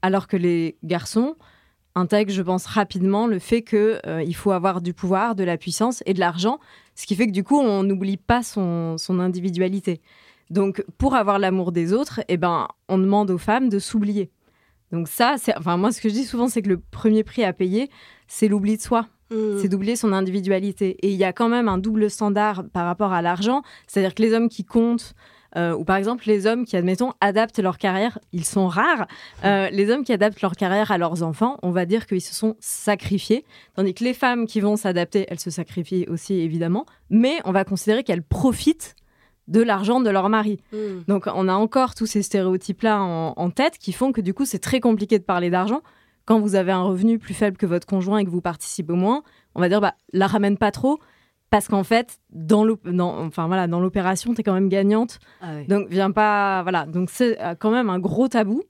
Alors 0.03 0.27
que 0.27 0.37
les 0.37 0.77
garçons 0.83 1.37
intègrent, 1.95 2.33
je 2.33 2.43
pense, 2.43 2.67
rapidement 2.67 3.27
le 3.27 3.39
fait 3.39 3.63
qu'il 3.63 4.35
faut 4.35 4.53
avoir 4.53 4.81
du 4.81 4.95
pouvoir, 4.95 5.35
de 5.35 5.45
la 5.45 5.57
puissance 5.57 6.03
et 6.07 6.15
de 6.15 6.21
l'argent 6.21 6.59
ce 7.01 7.07
qui 7.07 7.17
fait 7.17 7.27
que 7.27 7.33
du 7.33 7.45
coup, 7.45 7.59
on 7.59 7.83
n'oublie 7.83 8.19
pas 8.19 8.43
son, 8.43 8.99
son 8.99 9.21
individualité. 9.21 10.03
Donc, 10.51 10.85
pour 10.99 11.15
avoir 11.15 11.39
l'amour 11.39 11.73
des 11.73 11.95
autres, 11.95 12.21
eh 12.29 12.37
ben, 12.37 12.69
on 12.89 12.99
demande 12.99 13.31
aux 13.31 13.39
femmes 13.39 13.71
de 13.71 13.79
s'oublier. 13.79 14.31
Donc 14.93 15.09
ça, 15.09 15.37
enfin 15.57 15.79
moi, 15.79 15.93
ce 15.93 16.01
que 16.03 16.11
je 16.11 16.15
dis 16.15 16.25
souvent, 16.25 16.49
c'est 16.49 16.61
que 16.61 16.69
le 16.69 16.79
premier 16.79 17.25
prix 17.25 17.43
à 17.43 17.55
payer, 17.55 17.89
c'est 18.27 18.49
l'oubli 18.49 18.77
de 18.77 18.83
soi, 18.83 19.07
c'est 19.31 19.69
d'oublier 19.69 19.97
son 19.97 20.13
individualité. 20.13 20.97
Et 21.03 21.11
il 21.11 21.17
y 21.17 21.25
a 21.25 21.33
quand 21.33 21.49
même 21.49 21.69
un 21.69 21.79
double 21.79 22.11
standard 22.11 22.65
par 22.73 22.87
rapport 22.87 23.13
à 23.13 23.23
l'argent, 23.23 23.63
c'est-à-dire 23.87 24.15
que 24.15 24.23
les 24.23 24.35
hommes 24.35 24.49
qui 24.49 24.65
comptent, 24.65 25.15
euh, 25.57 25.75
ou 25.75 25.85
par 25.85 25.97
exemple 25.97 26.25
les 26.27 26.47
hommes 26.47 26.65
qui, 26.65 26.77
admettons, 26.77 27.13
adaptent 27.21 27.59
leur 27.59 27.79
carrière, 27.79 28.19
ils 28.33 28.45
sont 28.45 28.69
rares. 28.69 29.07
Euh, 29.45 29.69
les 29.71 29.91
hommes 29.91 30.05
qui 30.05 30.13
adaptent 30.13 30.41
leur 30.43 30.55
carrière 30.55 30.91
à 30.91 30.99
leurs 30.99 31.23
enfants, 31.23 31.59
on 31.63 31.71
va 31.71 31.87
dire 31.87 32.07
qu'ils 32.07 32.21
se 32.21 32.35
sont 32.35 32.57
sacrifiés, 32.61 33.45
tandis 33.75 33.95
que 33.95 34.05
les 34.05 34.15
femmes 34.15 34.47
qui 34.47 34.61
vont 34.61 34.77
s'adapter, 34.77 35.27
elles 35.29 35.41
se 35.41 35.51
sacrifient 35.51 36.07
aussi 36.09 36.35
évidemment, 36.35 36.87
mais 37.09 37.39
on 37.45 37.53
va 37.53 37.65
considérer 37.65 38.05
qu'elles 38.05 38.23
profitent 38.23 38.97
de 39.49 39.61
l'argent 39.61 40.01
de 40.01 40.11
leur 40.11 40.29
mari. 40.29 40.61
Mm. 40.73 40.77
Donc 41.09 41.29
on 41.33 41.49
a 41.49 41.55
encore 41.55 41.95
tous 41.95 42.07
ces 42.07 42.23
stéréotypes-là 42.23 43.01
en, 43.01 43.35
en 43.37 43.51
tête 43.51 43.79
qui 43.79 43.93
font 43.93 44.13
que 44.13 44.21
du 44.21 44.33
coup 44.33 44.45
c'est 44.45 44.61
très 44.61 44.81
compliqué 44.81 45.19
de 45.19 45.25
parler 45.25 45.51
d'argent. 45.51 45.83
Quand 46.31 46.39
vous 46.39 46.55
avez 46.55 46.71
un 46.71 46.85
revenu 46.85 47.19
plus 47.19 47.35
faible 47.35 47.57
que 47.57 47.67
votre 47.67 47.89
conjoint 47.89 48.19
et 48.19 48.25
que 48.25 48.31
vous 48.31 48.41
participez 48.41 48.93
au 48.93 48.97
moins, 48.97 49.25
on 49.57 49.61
va 49.61 49.69
dire 49.69 49.81
bah 49.81 49.95
la 50.13 50.29
ramène 50.29 50.57
pas 50.57 50.71
trop 50.71 51.01
parce 51.51 51.67
qu'en 51.67 51.83
fait 51.83 52.21
dans 52.31 52.63
l'op- 52.63 52.89
dans- 52.89 53.19
enfin 53.27 53.49
voilà 53.49 53.67
dans 53.67 53.81
l'opération 53.81 54.33
tu 54.33 54.41
es 54.41 54.45
quand 54.45 54.55
même 54.55 54.69
gagnante 54.69 55.19
Ah 55.41 55.65
donc 55.67 55.89
viens 55.89 56.13
pas 56.13 56.63
voilà 56.63 56.87
donc 56.87 57.11
c'est 57.11 57.37
euh, 57.43 57.57
quand 57.59 57.73
même 57.73 57.91
un 57.91 57.99
gros 57.99 58.29
tabou 58.29 58.63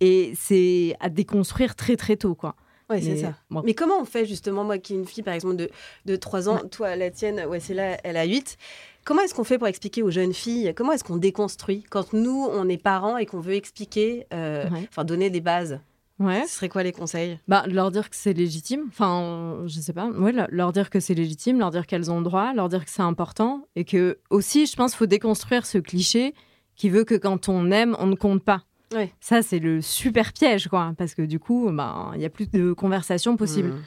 et 0.00 0.32
c'est 0.36 0.96
à 1.00 1.10
déconstruire 1.10 1.74
très 1.76 1.96
très 1.96 2.16
tôt 2.16 2.34
quoi. 2.34 2.54
Ouais, 2.88 3.02
c'est 3.02 3.10
Mais 3.10 3.16
ça. 3.20 3.34
bon. 3.50 3.60
Mais 3.66 3.74
comment 3.74 4.00
on 4.00 4.06
fait 4.06 4.24
justement, 4.24 4.64
moi 4.64 4.78
qui 4.78 4.94
ai 4.94 4.96
une 4.96 5.04
fille 5.06 5.22
par 5.22 5.34
exemple 5.34 5.56
de, 5.56 5.68
de 6.06 6.16
3 6.16 6.48
ans, 6.48 6.60
toi 6.70 6.96
la 6.96 7.10
tienne, 7.10 7.44
ouais, 7.46 7.60
c'est 7.60 7.74
là, 7.74 7.98
elle 8.04 8.16
a 8.16 8.24
8. 8.24 8.56
Comment 9.04 9.20
est-ce 9.20 9.34
qu'on 9.34 9.44
fait 9.44 9.58
pour 9.58 9.66
expliquer 9.68 10.02
aux 10.02 10.10
jeunes 10.10 10.32
filles 10.32 10.72
Comment 10.74 10.92
est-ce 10.92 11.04
qu'on 11.04 11.16
déconstruit 11.18 11.84
quand 11.90 12.14
nous, 12.14 12.46
on 12.50 12.68
est 12.70 12.78
parents 12.82 13.18
et 13.18 13.26
qu'on 13.26 13.40
veut 13.40 13.54
expliquer, 13.54 14.26
euh, 14.32 14.64
Ouais. 14.70 14.86
enfin 14.88 15.04
donner 15.04 15.28
des 15.28 15.40
bases? 15.42 15.78
Ouais. 16.18 16.44
Ce 16.46 16.54
serait 16.56 16.68
quoi 16.70 16.82
les 16.82 16.92
conseils? 16.92 17.38
Bah, 17.46 17.64
leur 17.66 17.90
dire 17.90 18.08
que 18.08 18.16
c'est 18.16 18.32
légitime. 18.32 18.84
Enfin, 18.88 19.62
je 19.66 19.80
sais 19.80 19.92
pas. 19.92 20.08
Ouais, 20.08 20.32
leur- 20.50 20.72
dire 20.72 20.88
que 20.88 20.98
c'est 20.98 21.14
légitime, 21.14 21.58
leur 21.58 21.70
dire 21.70 21.86
qu'elles 21.86 22.10
ont 22.10 22.18
le 22.18 22.24
droit, 22.24 22.54
leur 22.54 22.68
dire 22.70 22.84
que 22.84 22.90
c'est 22.90 23.02
important. 23.02 23.66
Et 23.76 23.84
que, 23.84 24.18
aussi, 24.30 24.66
je 24.66 24.74
pense 24.76 24.92
qu'il 24.92 24.98
faut 24.98 25.06
déconstruire 25.06 25.66
ce 25.66 25.78
cliché 25.78 26.34
qui 26.74 26.88
veut 26.88 27.04
que 27.04 27.14
quand 27.14 27.48
on 27.50 27.70
aime, 27.70 27.96
on 27.98 28.06
ne 28.06 28.14
compte 28.14 28.42
pas. 28.42 28.62
Ouais. 28.94 29.12
Ça, 29.20 29.42
c'est 29.42 29.58
le 29.58 29.82
super 29.82 30.32
piège, 30.32 30.68
quoi. 30.68 30.94
Parce 30.96 31.14
que 31.14 31.22
du 31.22 31.38
coup, 31.38 31.70
ben, 31.70 32.12
il 32.14 32.20
y 32.22 32.24
a 32.24 32.30
plus 32.30 32.48
de 32.50 32.72
conversation 32.72 33.36
possible. 33.36 33.70
Mm. 33.70 33.82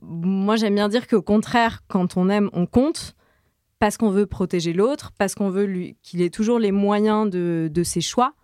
Moi, 0.00 0.56
j'aime 0.56 0.74
bien 0.74 0.88
dire 0.88 1.06
qu'au 1.06 1.22
contraire, 1.22 1.82
quand 1.88 2.16
on 2.16 2.28
aime, 2.28 2.50
on 2.52 2.66
compte. 2.66 3.14
Parce 3.80 3.96
qu'on 3.96 4.10
veut 4.10 4.26
protéger 4.26 4.72
l'autre, 4.72 5.12
parce 5.18 5.36
qu'on 5.36 5.50
veut 5.50 5.92
qu'il 6.02 6.20
ait 6.20 6.30
toujours 6.30 6.58
les 6.58 6.72
moyens 6.72 7.30
de, 7.30 7.70
de 7.72 7.82
ses 7.84 8.00
choix 8.00 8.34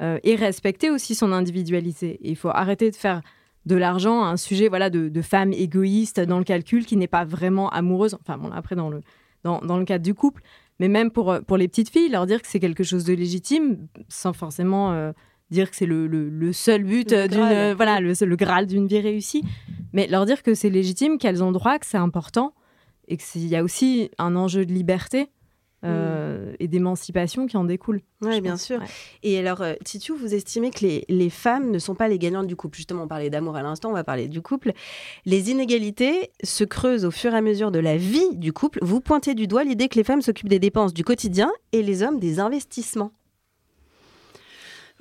euh, 0.00 0.18
et 0.24 0.34
respecter 0.36 0.90
aussi 0.90 1.14
son 1.14 1.32
individualité. 1.32 2.18
Et 2.22 2.30
il 2.30 2.36
faut 2.36 2.48
arrêter 2.48 2.90
de 2.90 2.96
faire 2.96 3.20
de 3.66 3.76
l'argent 3.76 4.24
un 4.24 4.36
sujet 4.36 4.68
voilà 4.68 4.90
de, 4.90 5.08
de 5.08 5.22
femme 5.22 5.52
égoïste 5.52 6.18
dans 6.20 6.38
le 6.38 6.44
calcul 6.44 6.84
qui 6.86 6.96
n'est 6.96 7.06
pas 7.06 7.24
vraiment 7.24 7.68
amoureuse. 7.70 8.14
Enfin 8.20 8.36
bon, 8.38 8.50
après 8.52 8.74
dans 8.74 8.90
le, 8.90 9.00
dans, 9.44 9.60
dans 9.60 9.78
le 9.78 9.84
cadre 9.84 10.02
du 10.04 10.14
couple, 10.14 10.42
mais 10.80 10.88
même 10.88 11.10
pour, 11.10 11.30
euh, 11.30 11.40
pour 11.40 11.56
les 11.56 11.68
petites 11.68 11.90
filles, 11.90 12.08
leur 12.08 12.26
dire 12.26 12.42
que 12.42 12.48
c'est 12.48 12.58
quelque 12.60 12.82
chose 12.82 13.04
de 13.04 13.12
légitime 13.12 13.86
sans 14.08 14.32
forcément 14.32 14.92
euh, 14.92 15.12
dire 15.50 15.70
que 15.70 15.76
c'est 15.76 15.86
le, 15.86 16.06
le- 16.06 16.28
le 16.30 16.52
seul 16.52 16.82
but 16.82 17.12
Le 17.12 17.28
d'une 17.28 17.38
Graal. 17.38 17.52
euh, 17.54 17.74
voilà 17.76 18.00
le, 18.00 18.14
le 18.24 18.36
graal 18.36 18.66
d'une 18.66 18.86
vie 18.88 19.00
réussie, 19.00 19.44
mais 19.92 20.06
leur 20.08 20.24
dire 20.26 20.42
que 20.42 20.54
c'est 20.54 20.70
légitime, 20.70 21.18
qu'elles 21.18 21.44
ont 21.44 21.52
droit, 21.52 21.78
que 21.78 21.86
c'est 21.86 21.98
important 21.98 22.54
et 23.06 23.16
qu'il 23.18 23.46
y 23.46 23.54
a 23.54 23.62
aussi 23.62 24.10
un 24.18 24.34
enjeu 24.34 24.64
de 24.64 24.72
liberté 24.72 25.28
euh, 25.84 26.54
et 26.60 26.68
d'émancipation 26.68 27.46
qui 27.46 27.56
en 27.56 27.64
découle. 27.64 28.00
Je 28.20 28.40
bien 28.40 28.52
pense. 28.52 28.62
sûr. 28.62 28.78
Ouais. 28.80 28.86
Et 29.22 29.38
alors, 29.38 29.62
euh, 29.62 29.74
Titu, 29.84 30.12
vous 30.12 30.34
estimez 30.34 30.70
que 30.70 30.80
les, 30.80 31.04
les 31.08 31.30
femmes 31.30 31.70
ne 31.70 31.78
sont 31.78 31.94
pas 31.94 32.08
les 32.08 32.18
gagnantes 32.18 32.46
du 32.46 32.56
couple? 32.56 32.76
Justement, 32.76 33.02
on 33.04 33.08
parlait 33.08 33.30
d'amour 33.30 33.56
à 33.56 33.62
l'instant, 33.62 33.90
on 33.90 33.94
va 33.94 34.04
parler 34.04 34.28
du 34.28 34.42
couple. 34.42 34.72
Les 35.24 35.50
inégalités 35.50 36.30
se 36.42 36.64
creusent 36.64 37.04
au 37.04 37.10
fur 37.10 37.34
et 37.34 37.36
à 37.36 37.42
mesure 37.42 37.70
de 37.70 37.78
la 37.78 37.96
vie 37.96 38.36
du 38.36 38.52
couple. 38.52 38.78
Vous 38.82 39.00
pointez 39.00 39.34
du 39.34 39.46
doigt 39.46 39.64
l'idée 39.64 39.88
que 39.88 39.96
les 39.96 40.04
femmes 40.04 40.22
s'occupent 40.22 40.48
des 40.48 40.58
dépenses 40.60 40.94
du 40.94 41.04
quotidien 41.04 41.50
et 41.72 41.82
les 41.82 42.02
hommes 42.02 42.18
des 42.20 42.38
investissements. 42.38 43.12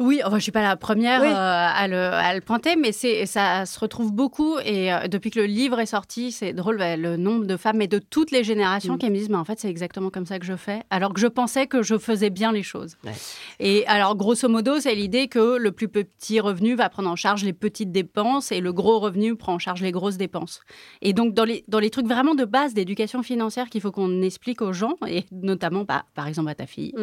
Oui, 0.01 0.21
enfin, 0.25 0.37
je 0.37 0.43
suis 0.43 0.51
pas 0.51 0.61
la 0.61 0.75
première 0.75 1.21
Oui. 1.21 1.27
euh, 1.27 1.31
à, 1.35 1.87
le, 1.87 1.95
à 1.97 2.33
le 2.35 2.41
pointer, 2.41 2.75
mais 2.75 2.91
c'est 2.91 3.25
ça 3.25 3.65
se 3.65 3.79
retrouve 3.79 4.11
beaucoup. 4.11 4.57
Et 4.65 4.91
euh, 4.91 5.07
depuis 5.07 5.29
que 5.31 5.39
le 5.39 5.45
livre 5.45 5.79
est 5.79 5.85
sorti, 5.85 6.31
c'est 6.31 6.53
drôle 6.53 6.77
bah, 6.77 6.97
le 6.97 7.17
nombre 7.17 7.45
de 7.45 7.55
femmes 7.57 7.81
et 7.81 7.87
de 7.87 7.99
toutes 7.99 8.31
les 8.31 8.43
générations 8.43 8.95
Mm. 8.95 8.97
qui 8.97 9.09
me 9.09 9.15
disent, 9.15 9.29
mais 9.29 9.37
en 9.37 9.45
fait, 9.45 9.59
c'est 9.59 9.69
exactement 9.69 10.09
comme 10.09 10.25
ça 10.25 10.39
que 10.39 10.45
je 10.45 10.55
fais, 10.55 10.81
alors 10.89 11.13
que 11.13 11.19
je 11.21 11.27
pensais 11.27 11.67
que 11.67 11.83
je 11.83 11.97
faisais 11.97 12.29
bien 12.29 12.51
les 12.51 12.63
choses. 12.63 12.95
Ouais. 13.05 13.11
Et 13.59 13.85
alors, 13.87 14.15
grosso 14.15 14.47
modo, 14.49 14.79
c'est 14.79 14.95
l'idée 14.95 15.27
que 15.27 15.57
le 15.57 15.71
plus 15.71 15.87
petit 15.87 16.39
revenu 16.39 16.75
va 16.75 16.89
prendre 16.89 17.09
en 17.09 17.15
charge 17.15 17.43
les 17.43 17.53
petites 17.53 17.91
dépenses 17.91 18.51
et 18.51 18.59
le 18.59 18.73
gros 18.73 18.99
revenu 18.99 19.35
prend 19.35 19.53
en 19.53 19.59
charge 19.59 19.81
les 19.81 19.91
grosses 19.91 20.17
dépenses. 20.17 20.61
Et 21.01 21.13
donc, 21.13 21.33
dans 21.33 21.45
les, 21.45 21.63
dans 21.67 21.79
les 21.79 21.89
trucs 21.89 22.07
vraiment 22.07 22.33
de 22.35 22.45
base 22.45 22.73
d'éducation 22.73 23.21
financière 23.23 23.69
qu'il 23.69 23.81
faut 23.81 23.91
qu'on 23.91 24.21
explique 24.23 24.61
aux 24.61 24.73
gens, 24.73 24.95
et 25.07 25.25
notamment, 25.31 25.83
bah, 25.83 26.05
par 26.15 26.27
exemple, 26.27 26.49
à 26.49 26.55
ta 26.55 26.65
fille, 26.65 26.93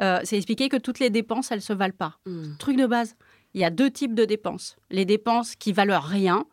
euh, 0.00 0.20
c'est 0.24 0.36
expliquer 0.36 0.68
que 0.68 0.76
toutes 0.76 0.98
les 1.00 1.10
dépenses, 1.10 1.50
elles 1.50 1.60
se 1.62 1.72
valent 1.72 1.94
pas. 1.96 2.14
Truc 2.58 2.76
de 2.76 2.86
base. 2.86 3.16
Il 3.54 3.60
y 3.60 3.64
a 3.64 3.70
deux 3.70 3.90
types 3.90 4.14
de 4.14 4.24
dépenses. 4.24 4.76
Les 4.90 5.04
dépenses 5.04 5.56
qui 5.56 5.72
valent 5.72 6.00
rien. 6.00 6.46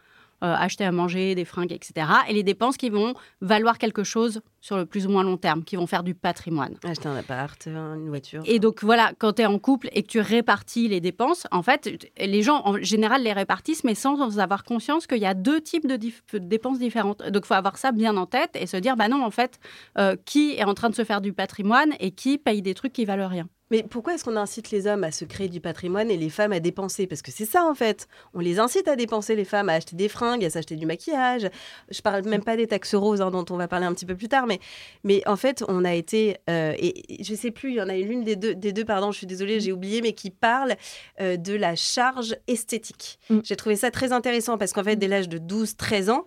euh, 0.43 0.53
acheter 0.53 0.85
à 0.85 0.91
manger, 0.91 1.33
des 1.33 1.45
fringues, 1.45 1.71
etc. 1.71 2.07
Et 2.29 2.33
les 2.33 2.43
dépenses 2.43 2.77
qui 2.77 2.91
vont 2.91 3.15
valoir 3.41 3.79
quelque 3.79 4.03
chose 4.03 4.41
sur 4.61 4.77
le 4.77 4.85
plus 4.85 5.07
ou 5.07 5.09
moins 5.09 5.23
long 5.23 5.37
terme, 5.37 5.63
qui 5.63 5.75
vont 5.77 5.87
faire 5.87 6.03
du 6.03 6.13
patrimoine. 6.13 6.75
Acheter 6.83 7.07
un 7.07 7.15
appart, 7.15 7.65
une 7.65 8.09
voiture. 8.09 8.43
Et 8.45 8.59
donc 8.59 8.83
voilà, 8.83 9.13
quand 9.17 9.33
tu 9.33 9.41
es 9.41 9.47
en 9.47 9.57
couple 9.57 9.89
et 9.93 10.03
que 10.03 10.07
tu 10.07 10.19
répartis 10.19 10.89
les 10.89 11.01
dépenses, 11.01 11.47
en 11.51 11.63
fait, 11.63 12.07
les 12.19 12.43
gens 12.43 12.61
en 12.65 12.77
général 12.79 13.23
les 13.23 13.33
répartissent, 13.33 13.83
mais 13.83 13.95
sans 13.95 14.37
avoir 14.37 14.63
conscience 14.63 15.07
qu'il 15.07 15.17
y 15.17 15.25
a 15.25 15.33
deux 15.33 15.59
types 15.59 15.87
de, 15.87 15.97
dépenses 16.37 16.77
différentes. 16.77 17.23
Donc 17.31 17.45
il 17.45 17.47
faut 17.47 17.55
avoir 17.55 17.79
ça 17.79 17.91
bien 17.91 18.15
en 18.15 18.27
tête 18.27 18.51
et 18.53 18.67
se 18.67 18.77
dire, 18.77 18.95
bah 18.95 19.07
non, 19.07 19.25
en 19.25 19.31
fait, 19.31 19.59
euh, 19.97 20.15
qui 20.25 20.53
est 20.53 20.65
en 20.65 20.75
train 20.75 20.91
de 20.91 20.95
se 20.95 21.03
faire 21.03 21.21
du 21.21 21.33
patrimoine 21.33 21.93
et 21.99 22.11
qui 22.11 22.37
paye 22.37 22.61
des 22.61 22.75
trucs 22.75 22.93
qui 22.93 23.05
valent 23.05 23.27
rien. 23.27 23.47
Mais 23.71 23.83
pourquoi 23.83 24.13
est-ce 24.13 24.23
qu'on 24.23 24.35
incite 24.35 24.71
les 24.71 24.87
hommes 24.87 25.03
à 25.03 25.11
se 25.11 25.25
créer 25.25 25.49
du 25.49 25.59
patrimoine 25.59 26.09
et 26.09 26.17
les 26.17 26.29
femmes 26.29 26.53
à 26.53 26.59
dépenser? 26.59 27.07
Parce 27.07 27.21
que 27.21 27.31
c'est 27.31 27.45
ça 27.45 27.65
en 27.65 27.75
fait. 27.75 28.07
On 28.33 28.39
les 28.39 28.59
incite 28.59 28.87
à 28.87 28.95
dépenser, 28.95 29.35
les 29.35 29.45
femmes, 29.45 29.69
à 29.69 29.73
acheter 29.73 29.95
des 29.95 30.07
fringues, 30.09 30.43
à 30.45 30.49
s'acheter 30.49 30.75
du 30.75 30.85
maquillage. 30.85 31.49
Je 31.89 32.01
parle 32.01 32.23
même 32.27 32.43
pas 32.43 32.55
des 32.55 32.67
taxes 32.67 32.95
roses 32.95 33.21
hein, 33.21 33.31
dont 33.31 33.45
on 33.49 33.57
va 33.57 33.67
parler 33.67 33.85
un 33.85 33.93
petit 33.93 34.05
peu 34.05 34.15
plus 34.15 34.29
tard. 34.29 34.47
Mais, 34.47 34.59
mais 35.03 35.21
en 35.27 35.35
fait, 35.35 35.63
on 35.67 35.83
a 35.83 35.93
été. 35.93 36.37
Euh, 36.49 36.73
et, 36.77 37.23
je 37.23 37.35
sais 37.35 37.51
plus, 37.51 37.71
il 37.71 37.75
y 37.75 37.81
en 37.81 37.89
a 37.89 37.95
l'une 37.95 38.23
des 38.23 38.35
deux, 38.35 38.55
des 38.55 38.73
deux, 38.73 38.85
pardon, 38.85 39.11
je 39.11 39.17
suis 39.17 39.27
désolée, 39.27 39.59
j'ai 39.59 39.71
oublié, 39.71 40.01
mais 40.01 40.13
qui 40.13 40.29
parle 40.29 40.75
euh, 41.19 41.37
de 41.37 41.53
la 41.53 41.75
charge 41.75 42.35
esthétique. 42.47 43.19
Mm. 43.29 43.39
J'ai 43.43 43.55
trouvé 43.55 43.75
ça 43.75 43.91
très 43.91 44.13
intéressant 44.13 44.57
parce 44.57 44.73
qu'en 44.73 44.83
fait, 44.83 44.95
dès 44.95 45.07
l'âge 45.07 45.29
de 45.29 45.39
12-13 45.39 46.09
ans, 46.09 46.25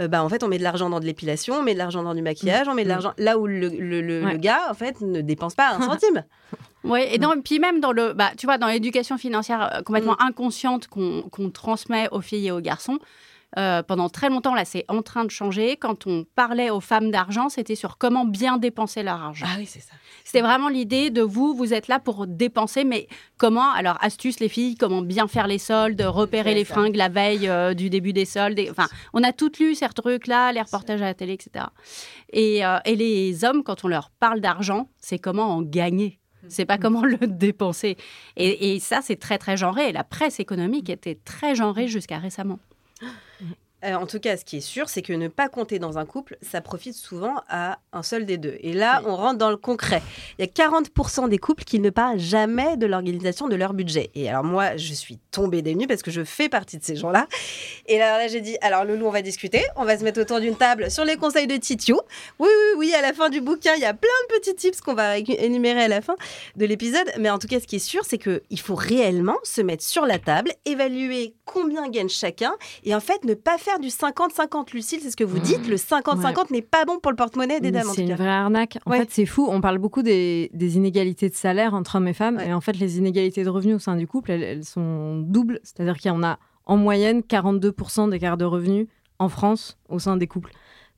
euh, 0.00 0.08
bah, 0.08 0.22
en 0.24 0.28
fait, 0.28 0.42
on 0.42 0.48
met 0.48 0.58
de 0.58 0.62
l'argent 0.62 0.88
dans 0.90 1.00
de 1.00 1.04
l'épilation, 1.04 1.54
on 1.56 1.62
met 1.62 1.74
de 1.74 1.78
l'argent 1.78 2.02
dans 2.02 2.14
du 2.14 2.22
maquillage, 2.22 2.68
on 2.68 2.74
met 2.74 2.84
de 2.84 2.88
mm. 2.88 2.92
l'argent 2.92 3.12
là 3.18 3.38
où 3.38 3.46
le, 3.46 3.68
le, 3.68 4.36
gars, 4.36 4.70
en 4.70 4.74
fait, 4.74 5.00
ne 5.00 5.20
dépense 5.20 5.54
pas 5.54 5.74
un 5.74 5.80
centime. 5.88 6.24
Oui, 6.84 7.00
et 7.10 7.18
puis 7.44 7.58
même 7.58 7.80
dans 7.80 7.92
le, 7.92 8.12
bah, 8.12 8.30
tu 8.36 8.46
vois, 8.46 8.58
dans 8.58 8.66
l'éducation 8.66 9.18
financière 9.18 9.74
euh, 9.74 9.82
complètement 9.82 10.16
mm. 10.18 10.26
inconsciente 10.26 10.88
qu'on 10.88 11.50
transmet 11.50 12.08
aux 12.10 12.20
filles 12.20 12.48
et 12.48 12.50
aux 12.50 12.60
garçons, 12.60 12.98
euh, 13.58 13.82
pendant 13.82 14.08
très 14.08 14.30
longtemps, 14.30 14.54
là, 14.54 14.64
c'est 14.64 14.84
en 14.88 15.02
train 15.02 15.24
de 15.24 15.30
changer. 15.30 15.76
Quand 15.76 16.06
on 16.06 16.24
parlait 16.34 16.70
aux 16.70 16.80
femmes 16.80 17.10
d'argent, 17.10 17.50
c'était 17.50 17.74
sur 17.74 17.98
comment 17.98 18.24
bien 18.24 18.56
dépenser 18.56 19.02
leur 19.02 19.20
argent. 19.22 19.46
Ah 19.46 19.56
oui, 19.58 19.66
c'est 19.66 19.80
ça. 19.80 19.92
C'était 20.24 20.40
vraiment 20.40 20.70
l'idée 20.70 21.10
de 21.10 21.20
vous, 21.20 21.54
vous 21.54 21.74
êtes 21.74 21.86
là 21.88 21.98
pour 21.98 22.26
dépenser, 22.26 22.84
mais 22.84 23.08
comment 23.36 23.70
Alors, 23.72 23.98
astuce, 24.00 24.40
les 24.40 24.48
filles, 24.48 24.76
comment 24.76 25.02
bien 25.02 25.28
faire 25.28 25.46
les 25.46 25.58
soldes, 25.58 26.00
repérer 26.00 26.54
les 26.54 26.64
fringues 26.64 26.96
la 26.96 27.10
veille 27.10 27.46
euh, 27.46 27.74
du 27.74 27.90
début 27.90 28.14
des 28.14 28.24
soldes. 28.24 28.58
Enfin, 28.70 28.86
on 29.12 29.22
a 29.22 29.32
toutes 29.32 29.58
lu 29.58 29.74
ces 29.74 29.88
trucs-là, 29.88 30.52
les 30.52 30.62
reportages 30.62 31.02
à 31.02 31.06
la 31.06 31.14
télé, 31.14 31.34
etc. 31.34 31.66
Et, 32.32 32.62
et 32.86 32.96
les 32.96 33.44
hommes, 33.44 33.62
quand 33.62 33.84
on 33.84 33.88
leur 33.88 34.10
parle 34.10 34.40
d'argent, 34.40 34.88
c'est 34.98 35.18
comment 35.18 35.54
en 35.54 35.62
gagner. 35.62 36.21
C'est 36.48 36.64
pas 36.64 36.78
comment 36.78 37.04
le 37.04 37.18
dépenser. 37.26 37.96
Et, 38.36 38.74
et 38.74 38.80
ça, 38.80 39.00
c'est 39.02 39.16
très, 39.16 39.38
très 39.38 39.56
genré. 39.56 39.92
La 39.92 40.04
presse 40.04 40.40
économique 40.40 40.90
était 40.90 41.18
très 41.24 41.54
genrée 41.54 41.88
jusqu'à 41.88 42.18
récemment. 42.18 42.58
Euh, 43.84 43.94
en 43.94 44.06
tout 44.06 44.20
cas, 44.20 44.36
ce 44.36 44.44
qui 44.44 44.58
est 44.58 44.60
sûr, 44.60 44.88
c'est 44.88 45.02
que 45.02 45.12
ne 45.12 45.28
pas 45.28 45.48
compter 45.48 45.78
dans 45.78 45.98
un 45.98 46.06
couple, 46.06 46.36
ça 46.40 46.60
profite 46.60 46.94
souvent 46.94 47.34
à 47.48 47.78
un 47.92 48.02
seul 48.02 48.26
des 48.26 48.38
deux. 48.38 48.56
Et 48.60 48.72
là, 48.72 49.02
on 49.06 49.16
rentre 49.16 49.38
dans 49.38 49.50
le 49.50 49.56
concret. 49.56 50.02
Il 50.38 50.44
y 50.44 50.48
a 50.48 50.50
40% 50.50 51.28
des 51.28 51.38
couples 51.38 51.64
qui 51.64 51.80
ne 51.80 51.90
parlent 51.90 52.18
jamais 52.18 52.76
de 52.76 52.86
l'organisation 52.86 53.48
de 53.48 53.56
leur 53.56 53.74
budget. 53.74 54.10
Et 54.14 54.28
alors 54.28 54.44
moi, 54.44 54.76
je 54.76 54.92
suis 54.92 55.18
tombée 55.30 55.62
des 55.62 55.74
nues 55.74 55.86
parce 55.86 56.02
que 56.02 56.10
je 56.10 56.22
fais 56.22 56.48
partie 56.48 56.78
de 56.78 56.84
ces 56.84 56.96
gens-là. 56.96 57.26
Et 57.86 57.98
là, 57.98 58.18
là 58.18 58.28
j'ai 58.28 58.40
dit, 58.40 58.56
alors 58.60 58.84
Loulou, 58.84 59.06
on 59.06 59.10
va 59.10 59.22
discuter. 59.22 59.64
On 59.76 59.84
va 59.84 59.98
se 59.98 60.04
mettre 60.04 60.20
autour 60.20 60.40
d'une 60.40 60.56
table 60.56 60.90
sur 60.90 61.04
les 61.04 61.16
conseils 61.16 61.46
de 61.46 61.56
Titio. 61.56 62.00
Oui, 62.38 62.48
oui, 62.48 62.78
oui, 62.78 62.94
à 62.94 63.02
la 63.02 63.12
fin 63.12 63.30
du 63.30 63.40
bouquin, 63.40 63.74
il 63.74 63.82
y 63.82 63.86
a 63.86 63.94
plein 63.94 64.10
de 64.28 64.36
petits 64.36 64.54
tips 64.54 64.80
qu'on 64.80 64.94
va 64.94 65.18
énumérer 65.18 65.82
à 65.82 65.88
la 65.88 66.00
fin 66.00 66.14
de 66.56 66.66
l'épisode. 66.66 67.10
Mais 67.18 67.30
en 67.30 67.38
tout 67.38 67.48
cas, 67.48 67.60
ce 67.60 67.66
qui 67.66 67.76
est 67.76 67.80
sûr, 67.80 68.04
c'est 68.04 68.18
qu'il 68.18 68.60
faut 68.60 68.74
réellement 68.74 69.36
se 69.42 69.60
mettre 69.60 69.82
sur 69.82 70.06
la 70.06 70.18
table, 70.18 70.52
évaluer 70.64 71.34
combien 71.44 71.88
gagne 71.88 72.08
chacun 72.08 72.52
et 72.84 72.94
en 72.94 73.00
fait 73.00 73.24
ne 73.24 73.34
pas 73.34 73.58
faire 73.58 73.71
du 73.78 73.88
50-50. 73.88 74.72
Lucille, 74.74 75.00
c'est 75.02 75.10
ce 75.10 75.16
que 75.16 75.24
vous 75.24 75.38
mmh. 75.38 75.42
dites. 75.42 75.68
Le 75.68 75.76
50-50 75.76 76.52
n'est 76.52 76.62
pas 76.62 76.84
bon 76.84 76.98
pour 76.98 77.10
le 77.10 77.16
porte-monnaie 77.16 77.60
des 77.60 77.70
dames. 77.70 77.86
C'est 77.94 78.02
une 78.02 78.14
vraie 78.14 78.28
arnaque. 78.28 78.78
En 78.86 78.92
fait, 78.92 79.08
c'est 79.10 79.26
fou. 79.26 79.48
On 79.50 79.60
parle 79.60 79.78
beaucoup 79.78 80.02
des, 80.02 80.50
inégalités 80.54 81.28
de 81.28 81.34
salaire 81.34 81.74
entre 81.74 81.96
hommes 81.96 82.08
et 82.08 82.14
femmes. 82.14 82.40
Et 82.40 82.52
en 82.52 82.60
fait, 82.60 82.78
les 82.78 82.98
inégalités 82.98 83.44
de 83.44 83.50
revenus 83.50 83.76
au 83.76 83.78
sein 83.78 83.96
du 83.96 84.06
couple, 84.06 84.30
elles, 84.30 84.64
sont 84.64 85.18
doubles. 85.18 85.60
C'est-à-dire 85.62 85.96
qu'il 85.96 86.10
y 86.10 86.14
en 86.14 86.22
a 86.22 86.38
en 86.66 86.76
moyenne 86.76 87.20
42% 87.20 88.10
d'écart 88.10 88.36
de 88.36 88.44
revenus 88.44 88.86
en 89.18 89.28
France 89.28 89.78
au 89.88 89.98
sein 89.98 90.16
des 90.16 90.26
couples. 90.26 90.52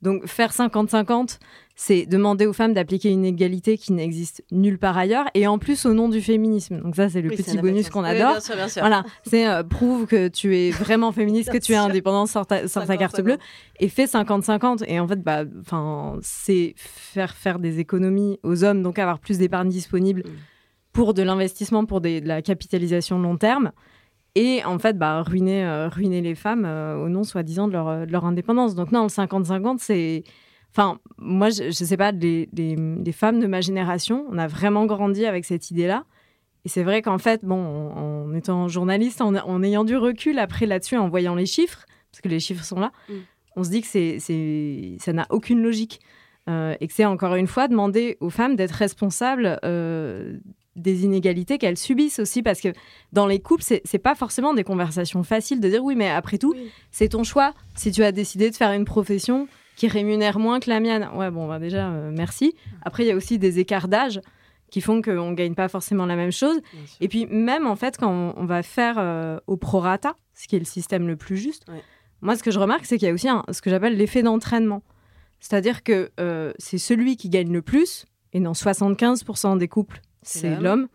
Donc 0.05 0.27
faire 0.27 0.51
50-50, 0.51 1.39
c'est 1.75 2.05
demander 2.05 2.45
aux 2.45 2.53
femmes 2.53 2.73
d'appliquer 2.73 3.09
une 3.09 3.25
égalité 3.25 3.75
qui 3.75 3.91
n'existe 3.91 4.43
nulle 4.51 4.77
part 4.77 4.95
ailleurs, 4.95 5.25
et 5.33 5.47
en 5.47 5.57
plus 5.57 5.87
au 5.87 5.95
nom 5.95 6.09
du 6.09 6.21
féminisme. 6.21 6.79
Donc 6.79 6.95
ça, 6.95 7.09
c'est 7.09 7.23
le 7.23 7.31
petit 7.31 7.57
bonus 7.57 7.89
qu'on 7.89 8.03
adore. 8.03 8.33
bien 8.33 8.39
sûr, 8.39 8.55
bien 8.55 8.67
sûr. 8.67 8.81
Voilà, 8.83 9.03
c'est 9.25 9.47
euh, 9.47 9.63
prouve 9.63 10.05
que 10.05 10.27
tu 10.27 10.55
es 10.55 10.69
vraiment 10.69 11.11
féministe, 11.11 11.49
que 11.51 11.57
tu 11.57 11.71
es 11.71 11.75
indépendante, 11.75 12.29
ta, 12.47 12.67
ta 12.67 12.97
carte 12.97 13.19
bleue, 13.19 13.39
et 13.79 13.89
fais 13.89 14.05
50-50. 14.05 14.83
Et 14.87 14.99
en 14.99 15.07
fait, 15.07 15.23
bah, 15.23 15.43
c'est 16.21 16.75
faire 16.77 17.33
faire 17.33 17.57
des 17.57 17.79
économies 17.79 18.39
aux 18.43 18.63
hommes, 18.63 18.83
donc 18.83 18.99
avoir 18.99 19.17
plus 19.17 19.39
d'épargne 19.39 19.69
disponible 19.69 20.21
mm. 20.21 20.31
pour 20.93 21.15
de 21.15 21.23
l'investissement, 21.23 21.85
pour 21.85 21.99
de 21.99 22.21
la 22.23 22.43
capitalisation 22.43 23.17
long 23.17 23.37
terme 23.37 23.71
et 24.35 24.63
en 24.65 24.77
fait 24.77 24.97
bah, 24.97 25.23
ruiner, 25.23 25.65
euh, 25.65 25.87
ruiner 25.87 26.21
les 26.21 26.35
femmes 26.35 26.65
euh, 26.65 26.97
au 26.97 27.09
nom 27.09 27.23
soi-disant 27.23 27.67
de 27.67 27.73
leur, 27.73 28.05
de 28.05 28.11
leur, 28.11 28.25
indépendance. 28.25 28.75
Donc 28.75 28.91
non, 28.91 29.03
le 29.03 29.07
50-50, 29.07 29.77
c'est... 29.79 30.23
Enfin, 30.71 30.99
moi, 31.17 31.49
je 31.49 31.67
ne 31.67 31.71
sais 31.71 31.95
pas, 31.95 32.11
des 32.11 32.49
les, 32.53 33.11
femmes 33.13 33.39
de 33.39 33.47
ma 33.47 33.61
génération, 33.61 34.25
on 34.29 34.37
a 34.37 34.47
vraiment 34.47 34.85
grandi 34.85 35.25
avec 35.25 35.45
cette 35.45 35.71
idée-là. 35.71 36.03
Et 36.65 36.69
c'est 36.69 36.83
vrai 36.83 37.01
qu'en 37.01 37.17
fait, 37.17 37.45
bon, 37.45 37.55
en, 37.55 38.33
étant 38.33 38.67
journaliste, 38.67 39.21
en, 39.21 39.63
ayant 39.63 39.85
du 39.85 39.95
recul 39.95 40.37
après 40.37 40.65
là-dessus, 40.65 40.97
en 40.97 41.07
voyant 41.07 41.33
les 41.33 41.45
chiffres, 41.45 41.85
parce 42.11 42.19
que 42.19 42.27
les 42.27 42.41
chiffres 42.41 42.65
sont 42.65 42.79
là, 42.81 42.91
mm. 43.07 43.13
on 43.55 43.63
se 43.63 43.69
dit 43.69 43.81
que 43.81 43.87
c'est, 43.87 44.19
c'est, 44.19 44.97
ça 44.99 45.13
n'a 45.13 45.25
aucune 45.29 45.63
logique. 45.63 46.01
Euh, 46.49 46.75
et 46.81 46.87
que 46.87 46.93
c'est 46.93 47.05
encore 47.05 47.35
une 47.35 47.47
fois 47.47 47.67
demander 47.69 48.17
aux 48.19 48.29
femmes 48.29 48.55
d'être 48.55 48.73
responsables 48.73 49.57
des 50.75 51.05
inégalités 51.05 51.57
qu'elles 51.57 51.77
subissent 51.77 52.19
aussi 52.19 52.43
parce 52.43 52.59
que 52.59 52.69
dans 53.13 53.27
les 53.27 53.39
couples 53.39 53.63
c'est 53.63 53.97
pas 53.97 54.15
forcément 54.15 54.53
des 54.53 54.63
conversations 54.63 55.23
faciles 55.23 55.59
de 55.59 55.69
dire 55.69 55.83
oui 55.83 55.95
mais 55.95 56.09
après 56.09 56.37
tout 56.37 56.53
c'est 56.91 57.09
ton 57.09 57.23
choix. 57.23 57.53
Si 57.75 57.91
tu 57.91 58.03
as 58.03 58.11
décidé 58.11 58.49
de 58.49 58.55
faire 58.55 58.71
une 58.71 58.85
profession 58.85 59.47
qui 59.75 59.87
rémunère 59.87 60.39
moins 60.39 60.59
que 60.59 60.69
la 60.69 60.79
mienne 60.79 61.07
ouais 61.15 61.31
bon 61.31 61.47
bah 61.47 61.59
déjà 61.59 61.89
euh, 61.89 62.11
merci. 62.15 62.55
Après 62.81 63.03
il 63.03 63.07
y 63.07 63.11
a 63.11 63.15
aussi 63.15 63.39
des 63.39 63.59
écarts 63.59 63.87
d'âge 63.87 64.19
qui 64.69 64.81
font 64.81 65.01
qu'on 65.01 65.31
ne 65.31 65.35
gagne 65.35 65.55
pas 65.55 65.69
forcément 65.69 66.05
la 66.05 66.15
même 66.15 66.31
chose. 66.31 66.59
Et 66.99 67.07
puis 67.07 67.27
même 67.27 67.67
en 67.67 67.75
fait 67.75 67.97
quand 67.97 68.33
on, 68.35 68.45
va 68.45 68.63
faire 68.63 68.95
euh, 68.97 69.39
au 69.47 69.57
prorata 69.57 70.15
ce 70.33 70.47
qui 70.47 70.55
est 70.55 70.59
le 70.59 70.65
système 70.65 71.07
le 71.07 71.15
plus 71.15 71.37
juste 71.37 71.65
moi 72.21 72.35
ce 72.35 72.43
que 72.43 72.51
je 72.51 72.59
remarque 72.59 72.85
c'est 72.85 72.97
qu'il 72.97 73.07
y 73.07 73.11
a 73.11 73.13
aussi 73.13 73.27
ce 73.51 73.61
que 73.61 73.69
j'appelle 73.69 73.95
l'effet 73.95 74.23
d'entraînement. 74.23 74.83
C'est-à-dire 75.39 75.83
que 75.83 76.11
euh, 76.19 76.53
c'est 76.57 76.79
celui 76.79 77.17
qui 77.17 77.29
gagne 77.29 77.51
le 77.51 77.61
plus 77.61 78.05
et 78.33 78.39
dans 78.39 78.53
75% 78.53 79.57
des 79.57 79.67
couples 79.67 80.01
c'est 80.25 80.59
l'homme 80.59 80.87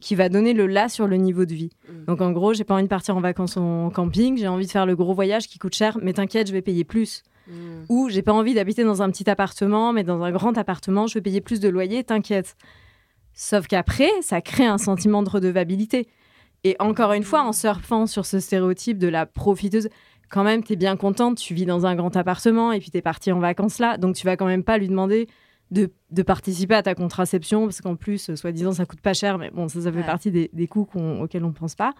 qui 0.00 0.16
va 0.16 0.28
donner 0.28 0.52
le 0.52 0.66
là 0.66 0.88
sur 0.88 1.06
le 1.06 1.16
niveau 1.16 1.44
de 1.44 1.54
vie. 1.54 1.70
Mm. 1.88 2.04
Donc 2.06 2.20
en 2.20 2.32
gros, 2.32 2.52
j'ai 2.52 2.64
pas 2.64 2.74
envie 2.74 2.82
de 2.82 2.88
partir 2.88 3.16
en 3.16 3.20
vacances 3.20 3.56
en 3.56 3.88
camping, 3.90 4.36
j'ai 4.36 4.48
envie 4.48 4.66
de 4.66 4.70
faire 4.70 4.84
le 4.84 4.96
gros 4.96 5.14
voyage 5.14 5.46
qui 5.46 5.58
coûte 5.58 5.74
cher, 5.74 5.96
mais 6.02 6.12
t'inquiète, 6.12 6.48
je 6.48 6.52
vais 6.52 6.62
payer 6.62 6.84
plus. 6.84 7.22
Mm. 7.46 7.52
Ou 7.88 8.08
j'ai 8.10 8.22
pas 8.22 8.32
envie 8.32 8.52
d'habiter 8.52 8.82
dans 8.82 9.00
un 9.00 9.10
petit 9.10 9.30
appartement, 9.30 9.92
mais 9.92 10.02
dans 10.02 10.22
un 10.22 10.32
grand 10.32 10.58
appartement, 10.58 11.06
je 11.06 11.14
vais 11.14 11.20
payer 11.20 11.40
plus 11.40 11.60
de 11.60 11.68
loyer, 11.68 12.02
t'inquiète. 12.02 12.56
Sauf 13.32 13.66
qu'après, 13.68 14.10
ça 14.20 14.40
crée 14.40 14.66
un 14.66 14.78
sentiment 14.78 15.22
de 15.22 15.30
redevabilité. 15.30 16.08
Et 16.64 16.76
encore 16.80 17.12
une 17.12 17.22
fois, 17.22 17.42
en 17.42 17.52
surfant 17.52 18.06
sur 18.06 18.26
ce 18.26 18.40
stéréotype 18.40 18.98
de 18.98 19.08
la 19.08 19.24
profiteuse, 19.24 19.88
quand 20.30 20.44
même, 20.44 20.64
tu 20.64 20.72
es 20.72 20.76
bien 20.76 20.96
contente, 20.96 21.38
tu 21.38 21.54
vis 21.54 21.66
dans 21.66 21.86
un 21.86 21.94
grand 21.94 22.16
appartement 22.16 22.72
et 22.72 22.80
puis 22.80 22.90
tu 22.90 22.96
es 22.96 23.02
partie 23.02 23.30
en 23.32 23.38
vacances 23.38 23.78
là, 23.78 23.98
donc 23.98 24.16
tu 24.16 24.26
vas 24.26 24.36
quand 24.36 24.46
même 24.46 24.64
pas 24.64 24.78
lui 24.78 24.88
demander 24.88 25.28
de, 25.72 26.22
participer 26.22 26.74
à 26.74 26.82
ta 26.82 26.94
contraception, 26.94 27.64
parce 27.64 27.80
qu'en 27.80 27.96
plus, 27.96 28.30
euh, 28.30 28.36
soi-disant, 28.36 28.72
ça 28.72 28.84
coûte 28.84 29.00
pas 29.00 29.14
cher, 29.14 29.38
mais 29.38 29.50
bon, 29.50 29.68
ça, 29.68 29.80
ça 29.80 29.92
fait 29.92 30.02
partie 30.02 30.30
des, 30.30 30.66
coûts 30.68 30.86
auxquels 30.94 31.44
on 31.44 31.48
ne 31.48 31.52
pense 31.52 31.74
pas. 31.74 31.94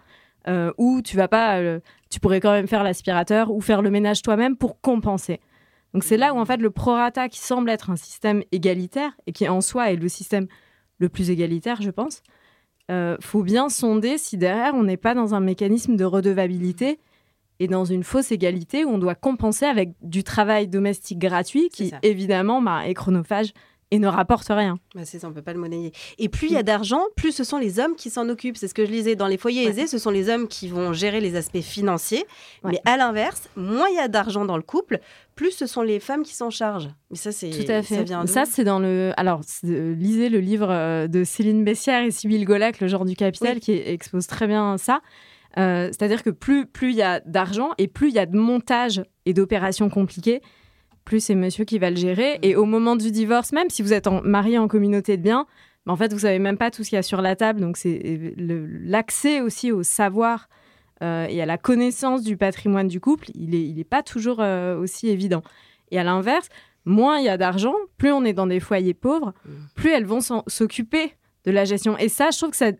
Euh, 0.47 0.71
ou 0.77 1.01
tu 1.01 1.17
vas 1.17 1.27
pas, 1.27 1.57
euh, 1.57 1.79
tu 2.09 2.19
pourrais 2.19 2.39
quand 2.39 2.51
même 2.51 2.67
faire 2.67 2.83
l'aspirateur 2.83 3.51
ou 3.51 3.61
faire 3.61 3.81
le 3.81 3.89
ménage 3.89 4.21
toi-même 4.21 4.57
pour 4.57 4.81
compenser. 4.81 5.39
Donc 5.93 6.03
c'est 6.03 6.17
là 6.17 6.33
où 6.33 6.39
en 6.39 6.45
fait 6.45 6.57
le 6.57 6.69
prorata 6.69 7.29
qui 7.29 7.39
semble 7.39 7.69
être 7.69 7.89
un 7.89 7.95
système 7.95 8.43
égalitaire 8.51 9.11
et 9.25 9.31
qui 9.31 9.47
en 9.47 9.61
soi 9.61 9.91
est 9.91 9.95
le 9.95 10.09
système 10.09 10.47
le 10.97 11.07
plus 11.07 11.29
égalitaire, 11.29 11.81
je 11.81 11.91
pense, 11.91 12.23
faut 13.21 13.43
bien 13.43 13.69
sonder 13.69 14.17
si 14.17 14.37
derrière 14.37 14.73
on 14.75 14.83
n'est 14.83 14.97
pas 14.97 15.15
dans 15.15 15.33
un 15.33 15.39
mécanisme 15.39 15.95
de 15.95 16.03
redevabilité 16.03 16.99
et 17.59 17.67
dans 17.67 17.85
une 17.85 18.03
fausse 18.03 18.31
égalité 18.31 18.85
où 18.85 18.89
on 18.89 18.97
doit 18.97 19.15
compenser 19.15 19.65
avec 19.65 19.93
du 20.01 20.23
travail 20.23 20.67
domestique 20.67 21.19
gratuit 21.19 21.69
qui, 21.69 21.91
évidemment, 22.01 22.61
bah, 22.61 22.87
est 22.87 22.93
chronophage 22.93 23.53
et 23.93 23.99
ne 23.99 24.07
rapporte 24.07 24.47
rien. 24.49 24.79
Bah 24.95 25.01
c'est 25.05 25.19
ça, 25.19 25.27
on 25.27 25.33
peut 25.33 25.43
pas 25.43 25.53
le 25.53 25.59
monnayer. 25.59 25.91
Et 26.17 26.27
plus 26.27 26.47
il 26.47 26.53
y 26.53 26.57
a 26.57 26.63
d'argent, 26.63 27.03
plus 27.15 27.31
ce 27.31 27.43
sont 27.43 27.59
les 27.59 27.79
hommes 27.79 27.95
qui 27.95 28.09
s'en 28.09 28.27
occupent. 28.27 28.57
C'est 28.57 28.67
ce 28.67 28.73
que 28.73 28.87
je 28.87 28.91
lisais 28.91 29.15
dans 29.15 29.27
les 29.27 29.37
foyers 29.37 29.67
aisés, 29.67 29.85
ce 29.85 29.99
sont 29.99 30.09
les 30.09 30.29
hommes 30.29 30.47
qui 30.47 30.67
vont 30.67 30.93
gérer 30.93 31.21
les 31.21 31.35
aspects 31.35 31.61
financiers. 31.61 32.25
Mais 32.63 32.79
à 32.85 32.97
l'inverse, 32.97 33.43
moins 33.55 33.87
il 33.89 33.95
y 33.97 33.99
a 33.99 34.07
d'argent 34.07 34.45
dans 34.45 34.57
le 34.57 34.63
couple, 34.63 34.99
plus 35.35 35.51
ce 35.51 35.67
sont 35.67 35.83
les 35.83 35.99
femmes 35.99 36.23
qui 36.23 36.33
s'en 36.33 36.49
chargent. 36.49 36.89
Mais 37.11 37.17
ça, 37.17 37.31
c'est 37.31 37.51
tout 37.51 37.71
à 37.71 37.83
fait. 37.83 37.97
Ça, 37.97 38.03
vient 38.03 38.25
ça 38.25 38.45
c'est 38.45 38.63
dans 38.63 38.79
le. 38.79 39.11
Alors, 39.15 39.41
lisez 39.61 40.29
le 40.29 40.39
livre 40.39 40.71
euh, 40.71 41.07
de 41.07 41.23
Céline 41.23 41.63
Bessière 41.63 42.01
et 42.01 42.09
Sybille 42.09 42.45
Golac, 42.45 42.79
Le 42.79 42.87
genre 42.87 43.05
du 43.05 43.15
capital, 43.15 43.59
qui 43.59 43.73
expose 43.73 44.25
très 44.25 44.47
bien 44.47 44.79
ça. 44.79 45.01
Euh, 45.57 45.87
C'est-à-dire 45.87 46.23
que 46.23 46.29
plus 46.31 46.65
plus 46.65 46.89
il 46.91 46.95
y 46.95 47.01
a 47.03 47.19
d'argent 47.21 47.69
et 47.77 47.87
plus 47.87 48.09
il 48.09 48.15
y 48.15 48.19
a 48.19 48.25
de 48.25 48.37
montage 48.37 49.03
et 49.25 49.33
d'opérations 49.33 49.89
compliquées, 49.89 50.41
plus 51.05 51.19
c'est 51.23 51.35
monsieur 51.35 51.63
qui 51.65 51.77
va 51.79 51.89
le 51.89 51.95
gérer. 51.95 52.39
Et 52.41 52.55
au 52.55 52.65
moment 52.65 52.95
du 52.95 53.11
divorce, 53.11 53.51
même 53.51 53.69
si 53.69 53.81
vous 53.83 53.93
êtes 53.93 54.07
en, 54.07 54.21
marié 54.23 54.57
en 54.57 54.67
communauté 54.67 55.17
de 55.17 55.21
biens, 55.21 55.45
bah, 55.85 55.93
en 55.93 55.95
fait, 55.95 56.11
vous 56.13 56.19
savez 56.19 56.39
même 56.39 56.57
pas 56.57 56.71
tout 56.71 56.83
ce 56.83 56.89
qu'il 56.89 56.95
y 56.95 56.99
a 56.99 57.03
sur 57.03 57.21
la 57.21 57.35
table. 57.35 57.59
Donc, 57.59 57.77
c'est 57.77 58.33
le- 58.37 58.65
l'accès 58.65 59.41
aussi 59.41 59.71
au 59.71 59.83
savoir 59.83 60.47
euh, 61.03 61.27
et 61.29 61.41
à 61.41 61.45
la 61.45 61.57
connaissance 61.57 62.23
du 62.23 62.37
patrimoine 62.37 62.87
du 62.87 62.99
couple, 63.01 63.27
il 63.35 63.53
est, 63.53 63.63
il 63.67 63.79
est 63.79 63.83
pas 63.83 64.01
toujours 64.03 64.37
euh, 64.39 64.77
aussi 64.79 65.09
évident. 65.09 65.43
Et 65.91 65.99
à 65.99 66.03
l'inverse, 66.03 66.47
moins 66.85 67.17
il 67.19 67.25
y 67.25 67.29
a 67.29 67.37
d'argent, 67.37 67.75
plus 67.97 68.11
on 68.11 68.23
est 68.23 68.33
dans 68.33 68.47
des 68.47 68.59
foyers 68.61 68.93
pauvres, 68.93 69.33
plus 69.75 69.91
elles 69.91 70.05
vont 70.05 70.19
s'occuper 70.47 71.13
de 71.45 71.51
la 71.51 71.65
gestion. 71.65 71.97
Et 71.97 72.07
ça, 72.09 72.29
je 72.31 72.37
trouve 72.37 72.51
que 72.51 72.55
ça, 72.57 72.71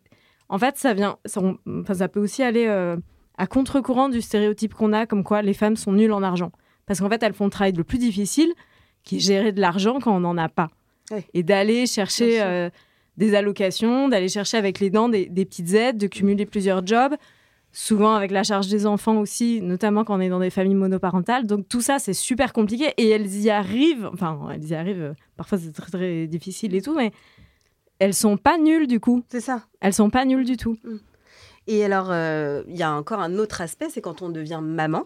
en 0.53 0.59
fait, 0.59 0.77
ça 0.77 0.93
vient, 0.93 1.17
ça, 1.25 1.41
on- 1.41 1.57
enfin, 1.81 1.95
ça 1.95 2.07
peut 2.07 2.19
aussi 2.19 2.43
aller 2.43 2.65
euh, 2.67 2.95
à 3.37 3.47
contre-courant 3.47 4.09
du 4.09 4.21
stéréotype 4.21 4.73
qu'on 4.73 4.93
a, 4.93 5.05
comme 5.05 5.23
quoi 5.23 5.41
les 5.41 5.53
femmes 5.53 5.75
sont 5.75 5.91
nulles 5.93 6.11
en 6.13 6.23
argent. 6.23 6.51
Parce 6.85 6.99
qu'en 6.99 7.09
fait, 7.09 7.21
elles 7.23 7.33
font 7.33 7.45
le 7.45 7.49
travail 7.51 7.73
le 7.73 7.83
plus 7.83 7.97
difficile, 7.97 8.51
qui 9.03 9.17
est 9.17 9.19
gérer 9.19 9.51
de 9.51 9.59
l'argent 9.61 9.99
quand 9.99 10.15
on 10.15 10.19
n'en 10.19 10.37
a 10.37 10.49
pas. 10.49 10.69
Oui. 11.11 11.19
Et 11.33 11.43
d'aller 11.43 11.85
chercher 11.87 12.41
euh, 12.41 12.69
des 13.17 13.35
allocations, 13.35 14.07
d'aller 14.09 14.29
chercher 14.29 14.57
avec 14.57 14.79
les 14.79 14.89
dents 14.89 15.09
des, 15.09 15.25
des 15.27 15.45
petites 15.45 15.73
aides, 15.73 15.97
de 15.97 16.07
cumuler 16.07 16.45
plusieurs 16.45 16.85
jobs, 16.85 17.15
souvent 17.71 18.13
avec 18.13 18.29
la 18.31 18.43
charge 18.43 18.67
des 18.67 18.85
enfants 18.85 19.17
aussi, 19.17 19.59
notamment 19.61 20.03
quand 20.03 20.15
on 20.17 20.21
est 20.21 20.29
dans 20.29 20.39
des 20.39 20.49
familles 20.51 20.75
monoparentales. 20.75 21.47
Donc 21.47 21.67
tout 21.67 21.81
ça, 21.81 21.97
c'est 21.99 22.13
super 22.13 22.53
compliqué 22.53 22.93
et 22.97 23.09
elles 23.09 23.35
y 23.41 23.49
arrivent. 23.49 24.09
Enfin, 24.13 24.39
elles 24.53 24.65
y 24.67 24.75
arrivent. 24.75 25.01
euh, 25.01 25.13
Parfois, 25.37 25.57
c'est 25.57 25.71
très, 25.71 25.89
très 25.91 26.27
difficile 26.27 26.75
et 26.75 26.81
tout, 26.81 26.95
mais 26.95 27.11
elles 27.99 28.13
sont 28.13 28.37
pas 28.37 28.57
nulles 28.57 28.87
du 28.87 28.99
coup. 28.99 29.23
C'est 29.29 29.41
ça. 29.41 29.63
Elles 29.81 29.93
sont 29.93 30.09
pas 30.09 30.25
nulles 30.25 30.45
du 30.45 30.57
tout. 30.57 30.77
Et 31.67 31.85
alors, 31.85 32.07
euh, 32.11 32.63
il 32.67 32.75
y 32.75 32.83
a 32.83 32.91
encore 32.91 33.21
un 33.21 33.37
autre 33.37 33.61
aspect, 33.61 33.89
c'est 33.89 34.01
quand 34.01 34.21
on 34.21 34.29
devient 34.29 34.59
maman. 34.61 35.05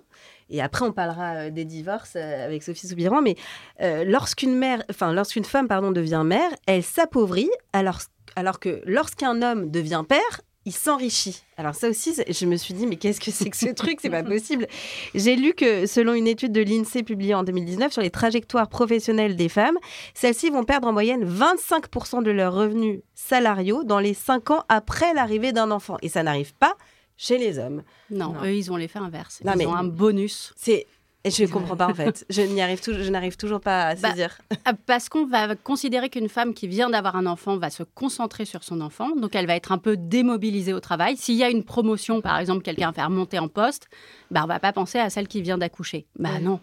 Et 0.49 0.61
après, 0.61 0.85
on 0.85 0.91
parlera 0.91 1.35
euh, 1.35 1.49
des 1.51 1.65
divorces 1.65 2.15
euh, 2.15 2.45
avec 2.45 2.63
Sophie 2.63 2.87
Soubiran. 2.87 3.21
Mais 3.21 3.35
euh, 3.81 4.03
lorsqu'une 4.05 4.55
mère, 4.55 4.83
enfin, 4.89 5.13
lorsqu'une 5.13 5.45
femme, 5.45 5.67
pardon, 5.67 5.91
devient 5.91 6.23
mère, 6.25 6.49
elle 6.65 6.83
s'appauvrit, 6.83 7.49
alors, 7.73 7.99
alors 8.35 8.59
que 8.59 8.81
lorsqu'un 8.85 9.41
homme 9.41 9.69
devient 9.69 10.03
père, 10.07 10.41
il 10.67 10.73
s'enrichit. 10.73 11.43
Alors 11.55 11.73
ça 11.73 11.87
aussi, 11.89 12.13
je 12.27 12.45
me 12.45 12.57
suis 12.57 12.73
dit, 12.73 12.85
mais 12.87 12.97
qu'est-ce 12.97 13.21
que 13.21 13.31
c'est 13.31 13.49
que 13.49 13.55
ce 13.55 13.69
truc? 13.69 13.99
C'est 14.01 14.09
pas 14.09 14.21
possible. 14.21 14.67
J'ai 15.15 15.37
lu 15.37 15.53
que 15.53 15.85
selon 15.85 16.13
une 16.13 16.27
étude 16.27 16.51
de 16.51 16.59
l'INSEE 16.61 17.03
publiée 17.03 17.33
en 17.33 17.43
2019 17.43 17.93
sur 17.93 18.01
les 18.01 18.09
trajectoires 18.09 18.67
professionnelles 18.67 19.37
des 19.37 19.47
femmes, 19.47 19.77
celles-ci 20.13 20.49
vont 20.49 20.65
perdre 20.65 20.89
en 20.89 20.93
moyenne 20.93 21.23
25% 21.23 22.21
de 22.21 22.31
leurs 22.31 22.53
revenus 22.53 22.99
salariaux 23.15 23.85
dans 23.85 23.99
les 23.99 24.13
5 24.13 24.51
ans 24.51 24.63
après 24.67 25.13
l'arrivée 25.13 25.53
d'un 25.53 25.71
enfant. 25.71 25.97
Et 26.01 26.09
ça 26.09 26.21
n'arrive 26.21 26.53
pas 26.53 26.75
chez 27.15 27.37
les 27.37 27.57
hommes. 27.59 27.81
Non, 28.11 28.33
Non. 28.33 28.43
eux, 28.43 28.53
ils 28.53 28.71
ont 28.71 28.75
l'effet 28.75 28.99
inverse. 28.99 29.39
Non, 29.45 29.53
ils 29.53 29.59
mais- 29.59 29.65
ont 29.65 29.73
un 29.73 29.85
bonus. 29.85 30.53
C'est 30.57 30.85
et 31.23 31.31
je 31.31 31.43
ne 31.43 31.47
comprends 31.47 31.75
pas 31.75 31.87
en 31.87 31.93
fait. 31.93 32.25
Je 32.29 32.41
n'y 32.41 32.61
arrive 32.61 32.79
je 32.85 33.09
n'arrive 33.09 33.35
toujours 33.37 33.59
pas 33.59 33.87
à 33.87 33.95
Bah, 33.95 34.09
saisir. 34.11 34.37
Ah, 34.65 34.71
Parce 34.85 35.09
qu'on 35.09 35.25
va 35.25 35.55
considérer 35.55 36.09
qu'une 36.09 36.29
femme 36.29 36.53
qui 36.53 36.67
vient 36.67 36.89
d'avoir 36.89 37.15
un 37.15 37.25
enfant 37.25 37.57
va 37.57 37.69
se 37.69 37.83
concentrer 37.83 38.45
sur 38.45 38.63
son 38.63 38.79
enfant, 38.81 39.15
donc 39.15 39.35
elle 39.35 39.47
va 39.47 39.55
être 39.55 39.71
un 39.71 39.77
peu 39.77 39.97
démobilisée 39.97 40.73
au 40.73 40.79
travail. 40.79 41.17
S'il 41.17 41.35
y 41.35 41.43
a 41.43 41.49
une 41.49 41.63
promotion, 41.63 42.21
par 42.21 42.37
exemple, 42.39 42.61
quelqu'un 42.63 42.87
va 42.87 42.93
faire 42.93 43.09
monter 43.09 43.39
en 43.39 43.47
poste, 43.49 43.87
bah, 44.31 44.41
on 44.43 44.47
va 44.47 44.59
pas 44.59 44.71
penser 44.73 44.99
à 44.99 45.09
celle 45.09 45.27
qui 45.27 45.41
vient 45.41 45.57
d'accoucher. 45.57 46.05
Bah 46.17 46.29
Ouais. 46.33 46.39
non. 46.39 46.59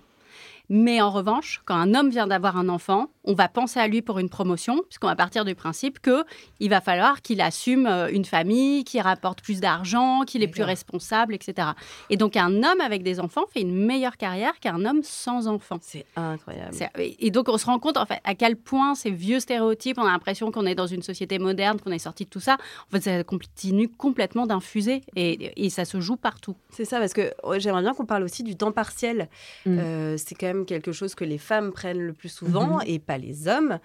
Mais 0.71 1.03
en 1.03 1.11
revanche, 1.11 1.61
quand 1.67 1.75
un 1.77 1.95
homme 1.95 2.09
vient 2.09 2.27
d'avoir 2.27 2.57
un 2.57 2.71
enfant, 2.71 3.09
on 3.25 3.35
va 3.35 3.49
penser 3.49 3.81
à 3.81 3.89
lui 3.89 4.03
pour 4.03 4.19
une 4.19 4.29
promotion, 4.29 4.83
puisqu'on 4.89 5.09
va 5.09 5.17
partir 5.17 5.45
du 5.45 5.55
principe 5.55 6.01
que 6.01 6.25
il 6.61 6.71
va 6.71 6.81
falloir 6.81 7.23
qu'il 7.23 7.41
assume 7.41 7.87
euh, 7.87 8.09
une 8.11 8.25
famille, 8.25 8.85
qu'il 8.85 9.01
rapporte 9.01 9.43
plus 9.43 9.61
d'argent, 9.61 10.23
qu'il 10.23 10.43
est 10.43 10.49
plus 10.49 10.63
responsable, 10.63 11.35
etc. 11.35 11.69
Et 12.11 12.17
donc 12.17 12.37
un 12.37 12.63
homme 12.63 12.81
avec 12.81 13.03
des 13.03 13.21
enfants 13.21 13.45
fait 13.53 13.61
une 13.61 13.75
meilleure 13.75 14.17
carrière 14.17 14.59
qu'un 14.61 14.85
homme 14.85 15.03
sans 15.03 15.49
enfants. 15.49 15.79
C'est 15.81 16.07
incroyable. 16.17 16.75
Et 16.99 17.31
donc, 17.31 17.49
on 17.49 17.59
se 17.59 17.67
rend 17.67 17.79
compte, 17.79 17.97
en 17.97 18.07
fait, 18.07 18.21
à 18.25 18.35
quel 18.35 18.57
point 18.57 18.95
ces 18.95 19.11
vieux 19.11 19.41
stéréotypes, 19.41 19.99
on 19.99 20.05
a 20.05 20.11
l'impression 20.11 20.51
qu'on 20.51 20.67
est 20.67 20.75
dans 20.75 20.87
une 20.87 21.03
société 21.03 21.39
moderne, 21.39 21.81
qu'on 21.81 21.93
est 21.93 21.99
sorti 21.99 22.25
de 22.25 22.31
tout 22.31 22.41
ça. 22.41 22.55
En 22.89 22.91
fait, 22.91 23.01
ça 23.01 23.25
continue 23.25 23.89
complètement 23.89 24.47
d'infuser 24.47 25.03
et, 25.17 25.65
et 25.65 25.71
ça 25.71 25.85
se 25.85 26.01
joue 26.01 26.17
partout. 26.17 26.57
C'est 26.71 26.85
ça, 26.85 26.99
parce 26.99 27.13
que 27.13 27.33
j'aimerais 27.59 27.83
bien 27.83 27.95
qu'on 27.95 28.07
parle 28.07 28.23
aussi 28.23 28.43
du 28.43 28.57
temps 28.57 28.73
partiel. 28.73 29.29
Mm. 29.67 29.79
Euh, 29.79 30.17
c'est 30.17 30.35
quand 30.35 30.47
même 30.47 30.67
quelque 30.67 30.93
chose 30.93 31.15
que 31.15 31.25
les 31.25 31.39
femmes 31.39 31.73
prennent 31.73 32.01
le 32.01 32.13
plus 32.13 32.29
souvent 32.29 32.81
et 32.81 32.99
pas 32.99 33.14
les 33.19 33.49
hommes. 33.49 33.79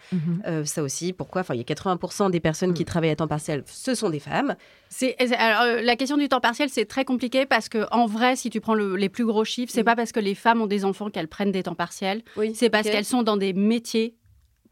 Euh, 0.48 0.66
ça 0.66 0.84
aussi, 0.84 1.14
pourquoi? 1.14 1.42
Enfin, 1.42 1.54
il 1.54 1.58
y 1.58 1.62
a 1.62 1.64
80% 1.64 2.30
des 2.30 2.40
personnes 2.40 2.74
qui 2.74 2.86
travaillent 2.86 3.10
à 3.12 3.16
temps 3.16 3.28
partiel, 3.28 3.64
ce 3.68 3.96
sont 3.96 4.10
des 4.10 4.20
femmes. 4.20 4.56
C'est, 4.90 5.16
euh, 5.22 5.82
la 5.82 5.96
question 5.96 6.18
du 6.18 6.28
temps 6.30 6.40
partiel, 6.40 6.70
c'est 6.70 6.86
très 6.86 7.06
compliqué 7.06 7.46
parce 7.46 7.70
que, 7.70 7.86
en 7.92 8.06
vrai, 8.08 8.36
si 8.36 8.50
tu 8.50 8.60
prends 8.60 8.74
le- 8.74 8.96
les 8.96 9.10
plus 9.10 9.26
gros 9.26 9.44
chiffres, 9.46 9.72
c'est 9.74 9.82
Mm. 9.82 9.86
pas 9.86 9.96
parce 9.96 10.12
que 10.12 10.20
les 10.20 10.36
femmes 10.36 10.62
ont 10.62 10.68
des 10.68 10.84
enfants 10.86 11.10
qu'elles 11.10 11.28
prennent 11.28 11.52
des 11.52 11.64
temps 11.64 11.76
partiels. 11.76 12.22
Oui. 12.38 12.54
C'est 12.56 12.70
parce 12.70 12.90
qu'elles 12.90 13.06
sont 13.06 13.24
dans 13.24 13.38
des 13.38 13.54
métiers 13.54 14.16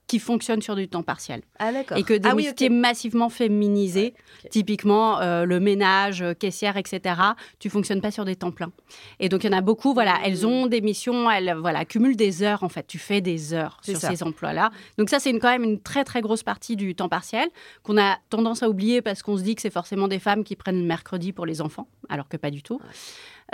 qui 0.07 0.19
fonctionnent 0.19 0.61
sur 0.61 0.75
du 0.75 0.87
temps 0.87 1.03
partiel. 1.03 1.41
Ah 1.59 1.71
et 1.95 2.03
que 2.03 2.13
des 2.13 2.29
ah, 2.29 2.35
oui, 2.35 2.45
métiers 2.45 2.69
massivement 2.69 3.29
féminisés, 3.29 4.13
typiquement 4.49 5.21
euh, 5.21 5.45
le 5.45 5.59
ménage, 5.59 6.21
euh, 6.21 6.33
caissière, 6.33 6.77
etc., 6.77 7.15
tu 7.59 7.69
fonctionnes 7.69 8.01
pas 8.01 8.11
sur 8.11 8.25
des 8.25 8.35
temps 8.35 8.51
pleins. 8.51 8.71
Et 9.19 9.29
donc 9.29 9.43
il 9.43 9.51
y 9.51 9.53
en 9.53 9.57
a 9.57 9.61
beaucoup, 9.61 9.93
voilà, 9.93 10.17
Mmh. 10.17 10.21
elles 10.25 10.47
ont 10.47 10.67
des 10.67 10.81
missions, 10.81 11.29
elles 11.29 11.55
voilà, 11.59 11.85
cumulent 11.85 12.15
des 12.15 12.43
heures 12.43 12.63
en 12.63 12.69
fait, 12.69 12.87
tu 12.87 12.97
fais 12.97 13.21
des 13.21 13.53
heures 13.53 13.77
sur 13.83 13.97
ça. 13.97 14.09
ces 14.09 14.23
emplois-là. 14.23 14.71
Donc 14.97 15.09
ça 15.09 15.19
c'est 15.19 15.37
quand 15.37 15.49
même 15.49 15.63
une 15.63 15.79
très 15.79 16.03
très 16.03 16.21
grosse 16.21 16.43
partie 16.43 16.75
du 16.75 16.95
temps 16.95 17.09
partiel 17.09 17.49
qu'on 17.83 17.97
a 17.97 18.17
tendance 18.29 18.63
à 18.63 18.69
oublier 18.69 19.01
parce 19.01 19.21
qu'on 19.21 19.37
se 19.37 19.43
dit 19.43 19.55
que 19.55 19.61
c'est 19.61 19.69
forcément 19.69 20.07
des 20.07 20.19
femmes 20.19 20.43
qui 20.43 20.55
prennent 20.55 20.79
le 20.79 20.87
mercredi 20.87 21.33
pour 21.33 21.45
les 21.45 21.61
enfants, 21.61 21.87
alors 22.09 22.27
que 22.27 22.37
pas 22.37 22.51
du 22.51 22.63
tout. 22.63 22.79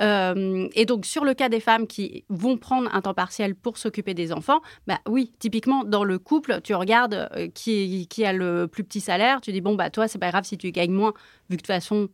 Euh, 0.01 0.67
et 0.73 0.86
donc, 0.86 1.06
sur 1.06 1.23
le 1.23 1.34
cas 1.34 1.49
des 1.49 1.60
femmes 1.60 1.88
qui 1.88 2.25
vont 2.29 2.58
prendre 2.58 2.89
un 2.93 3.01
temps 3.01 3.13
partiel 3.13 3.56
pour 3.56 3.77
s'occuper 3.77 4.13
des 4.13 4.34
enfants, 4.34 4.62
bah 4.88 4.99
oui, 5.08 5.32
typiquement, 5.39 5.84
dans 5.84 6.03
le 6.03 6.19
couple, 6.19 6.62
tu 6.63 6.73
regardes 6.73 7.29
euh, 7.36 7.47
qui, 7.53 8.08
qui 8.08 8.25
a 8.25 8.34
le 8.34 8.67
plus 8.67 8.84
petit 8.84 9.01
salaire, 9.01 9.41
tu 9.41 9.51
dis, 9.51 9.62
bon, 9.62 9.75
bah 9.75 9.89
toi, 9.89 10.08
c'est 10.08 10.19
pas 10.19 10.32
grave 10.32 10.45
si 10.45 10.58
tu 10.58 10.71
gagnes 10.71 10.93
moins, 10.93 11.13
vu 11.49 11.58
que 11.58 11.62
de 11.62 11.67
toute 11.67 11.67
façon, 11.67 12.10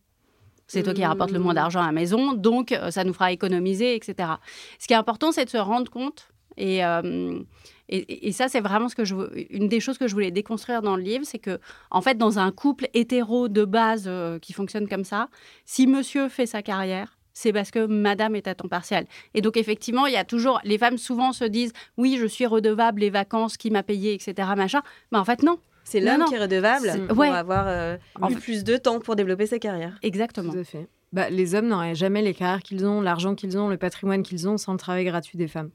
c'est 0.68 0.84
toi 0.84 0.94
qui 0.94 1.04
rapporte 1.04 1.32
le 1.32 1.40
moins 1.40 1.56
d'argent 1.56 1.82
à 1.82 1.88
la 1.88 1.92
maison, 1.92 2.34
donc 2.34 2.72
euh, 2.72 2.92
ça 2.92 3.04
nous 3.04 3.14
fera 3.14 3.32
économiser, 3.32 3.96
etc. 3.96 4.30
Ce 4.78 4.88
qui 4.88 4.94
est 4.94 4.98
important, 4.98 5.32
c'est 5.32 5.46
de 5.46 5.50
se 5.50 5.58
rendre 5.58 5.90
compte, 5.90 6.30
et, 6.58 6.86
euh, 6.86 7.40
et, 7.88 8.28
et 8.28 8.32
ça, 8.32 8.50
c'est 8.50 8.60
vraiment 8.60 8.90
ce 8.90 8.96
que 8.96 9.06
je, 9.06 9.16
une 9.50 9.68
des 9.68 9.80
choses 9.80 9.98
que 9.98 10.08
je 10.08 10.14
voulais 10.14 10.30
déconstruire 10.30 10.82
dans 10.82 10.96
le 10.96 11.02
livre, 11.02 11.26
c'est 11.26 11.40
que, 11.40 11.60
en 11.90 12.02
fait, 12.02 12.18
dans 12.18 12.38
un 12.38 12.52
couple 12.52 12.88
hétéro 12.94 13.48
de 13.48 13.66
base 13.66 14.06
euh, 14.08 14.38
qui 14.40 14.54
fonctionne 14.54 14.88
comme 14.88 15.06
ça, 15.06 15.30
si 15.66 15.88
monsieur 15.88 16.30
fait 16.30 16.46
sa 16.46 16.62
carrière, 16.62 17.18
c'est 17.42 17.54
parce 17.54 17.72
que 17.72 17.86
madame 17.86 18.36
est 18.36 18.48
à 18.48 18.56
temps 18.56 18.68
partiel. 18.68 19.06
Et 19.34 19.42
donc, 19.42 19.56
effectivement, 19.56 20.06
il 20.08 20.14
y 20.14 20.18
a 20.18 20.26
toujours. 20.26 20.60
Les 20.66 20.78
femmes 20.78 20.98
souvent 20.98 21.32
se 21.32 21.46
disent 21.46 21.72
Oui, 21.96 22.18
je 22.20 22.26
suis 22.26 22.46
redevable 22.46 23.00
les 23.00 23.10
vacances, 23.10 23.56
qui 23.56 23.72
m'a 23.72 23.82
payé, 23.82 24.14
etc. 24.14 24.34
Machin. 24.58 24.82
Mais 25.14 25.18
en 25.18 25.24
fait, 25.24 25.42
non. 25.42 25.58
C'est 25.86 26.02
l'homme 26.02 26.26
qui 26.26 26.36
est 26.36 26.40
redevable 26.40 26.90
C'est- 26.92 27.08
pour 27.08 27.18
ouais. 27.18 27.30
avoir 27.30 27.64
euh, 27.68 27.98
En 28.22 28.30
eu 28.30 28.34
fait- 28.34 28.40
plus 28.42 28.64
de 28.66 28.76
temps 28.76 29.00
pour 29.00 29.16
développer 29.16 29.46
sa 29.46 29.58
carrière. 29.58 29.98
Exactement. 30.02 30.52
Tout 30.52 30.60
à 30.60 30.64
fait. 30.66 30.88
Bah, 31.14 31.30
les 31.30 31.56
hommes 31.56 31.68
n'auraient 31.68 31.96
jamais 31.96 32.22
les 32.22 32.34
carrières 32.34 32.62
qu'ils 32.62 32.86
ont, 32.86 33.00
l'argent 33.02 33.34
qu'ils 33.36 33.58
ont, 33.58 33.70
le 33.70 33.78
patrimoine 33.78 34.22
qu'ils 34.22 34.48
ont 34.50 34.58
sans 34.58 34.74
le 34.74 34.78
travail 34.78 35.06
gratuit 35.06 35.38
des 35.38 35.48
femmes. 35.48 35.70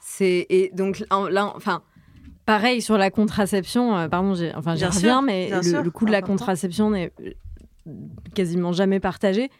C'est 0.00 0.46
et 0.50 0.70
donc 0.74 1.02
là, 1.10 1.52
enfin, 1.56 1.82
pareil 2.44 2.82
sur 2.82 2.98
la 2.98 3.10
contraception. 3.10 3.96
euh, 3.96 4.08
pardon, 4.08 4.34
j'ai, 4.34 4.54
enfin, 4.54 4.74
j'y 4.76 4.84
reviens, 4.84 5.22
mais 5.22 5.48
le, 5.50 5.90
coût 5.90 6.04
de 6.04 6.12
la 6.12 6.20
contraception 6.22 6.90
n'est 6.90 7.10
euh, 7.20 7.30
quasiment 8.34 8.72
jamais 8.72 9.00
partagé. 9.00 9.50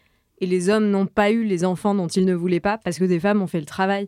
Et 0.41 0.45
les 0.45 0.69
hommes 0.69 0.89
n'ont 0.89 1.05
pas 1.05 1.31
eu 1.31 1.43
les 1.43 1.63
enfants 1.63 1.95
dont 1.95 2.07
ils 2.07 2.25
ne 2.25 2.33
voulaient 2.33 2.59
pas 2.59 2.77
parce 2.77 2.99
que 2.99 3.05
des 3.05 3.19
femmes 3.19 3.41
ont 3.41 3.47
fait 3.47 3.59
le 3.59 3.65
travail. 3.65 4.07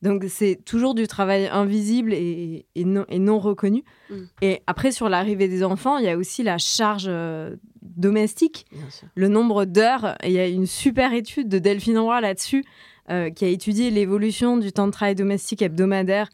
Donc 0.00 0.24
c'est 0.28 0.58
toujours 0.64 0.94
du 0.94 1.06
travail 1.06 1.46
invisible 1.46 2.12
et, 2.12 2.66
et 2.74 2.84
non, 2.84 3.04
et 3.08 3.18
non 3.18 3.38
reconnu. 3.38 3.84
Mm. 4.10 4.14
Et 4.42 4.62
après, 4.66 4.90
sur 4.90 5.08
l'arrivée 5.08 5.48
des 5.48 5.62
enfants, 5.62 5.98
il 5.98 6.04
y 6.04 6.08
a 6.08 6.16
aussi 6.16 6.42
la 6.42 6.58
charge 6.58 7.06
euh, 7.06 7.56
domestique 7.82 8.66
le 9.14 9.28
nombre 9.28 9.64
d'heures. 9.64 10.16
Il 10.24 10.32
y 10.32 10.38
a 10.38 10.48
une 10.48 10.66
super 10.66 11.12
étude 11.12 11.48
de 11.48 11.58
Delphine 11.58 11.98
Roy 11.98 12.20
là-dessus 12.20 12.64
euh, 13.10 13.30
qui 13.30 13.44
a 13.44 13.48
étudié 13.48 13.90
l'évolution 13.90 14.56
du 14.56 14.72
temps 14.72 14.86
de 14.86 14.92
travail 14.92 15.14
domestique 15.14 15.62
hebdomadaire 15.62 16.28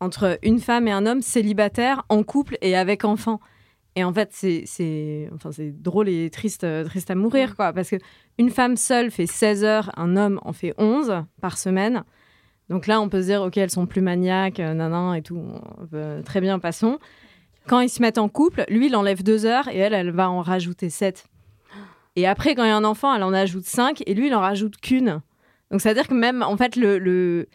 entre 0.00 0.38
une 0.42 0.60
femme 0.60 0.86
et 0.86 0.92
un 0.92 1.06
homme 1.06 1.22
célibataire, 1.22 2.04
en 2.08 2.22
couple 2.22 2.56
et 2.60 2.76
avec 2.76 3.04
enfant. 3.04 3.40
Et 3.98 4.04
en 4.04 4.12
fait, 4.12 4.28
c'est 4.32 5.28
enfin, 5.34 5.50
drôle 5.72 6.08
et 6.08 6.30
triste, 6.30 6.62
euh, 6.62 6.84
triste 6.84 7.10
à 7.10 7.16
mourir, 7.16 7.56
quoi. 7.56 7.72
Parce 7.72 7.90
que 7.90 7.96
une 8.38 8.48
femme 8.48 8.76
seule 8.76 9.10
fait 9.10 9.26
16 9.26 9.64
heures, 9.64 9.90
un 9.96 10.16
homme 10.16 10.38
en 10.44 10.52
fait 10.52 10.72
11 10.78 11.24
par 11.40 11.58
semaine. 11.58 12.04
Donc 12.68 12.86
là, 12.86 13.00
on 13.00 13.08
peut 13.08 13.20
se 13.22 13.26
dire, 13.26 13.42
OK, 13.42 13.56
elles 13.56 13.72
sont 13.72 13.86
plus 13.86 14.00
maniaques, 14.00 14.60
euh, 14.60 14.72
nanan 14.72 15.14
et 15.14 15.22
tout. 15.22 15.42
Peut- 15.90 16.22
très 16.24 16.40
bien, 16.40 16.60
passons. 16.60 17.00
Quand 17.66 17.80
ils 17.80 17.88
se 17.88 18.00
mettent 18.00 18.18
en 18.18 18.28
couple, 18.28 18.64
lui, 18.68 18.86
il 18.86 18.94
enlève 18.94 19.24
deux 19.24 19.46
heures 19.46 19.66
et 19.66 19.78
elle, 19.78 19.94
elle 19.94 20.12
va 20.12 20.30
en 20.30 20.42
rajouter 20.42 20.90
7. 20.90 21.26
Et 22.14 22.24
après, 22.28 22.54
quand 22.54 22.62
il 22.62 22.68
y 22.68 22.70
a 22.70 22.76
un 22.76 22.84
enfant, 22.84 23.12
elle 23.12 23.24
en 23.24 23.32
ajoute 23.32 23.64
5 23.64 24.04
et 24.06 24.14
lui, 24.14 24.28
il 24.28 24.34
en 24.36 24.40
rajoute 24.40 24.76
qu'une. 24.80 25.22
Donc, 25.72 25.80
ça 25.80 25.88
veut 25.88 25.96
dire 25.96 26.06
que 26.06 26.14
même, 26.14 26.42
en 26.44 26.56
fait, 26.56 26.76
le, 26.76 26.98
le- 27.00 27.48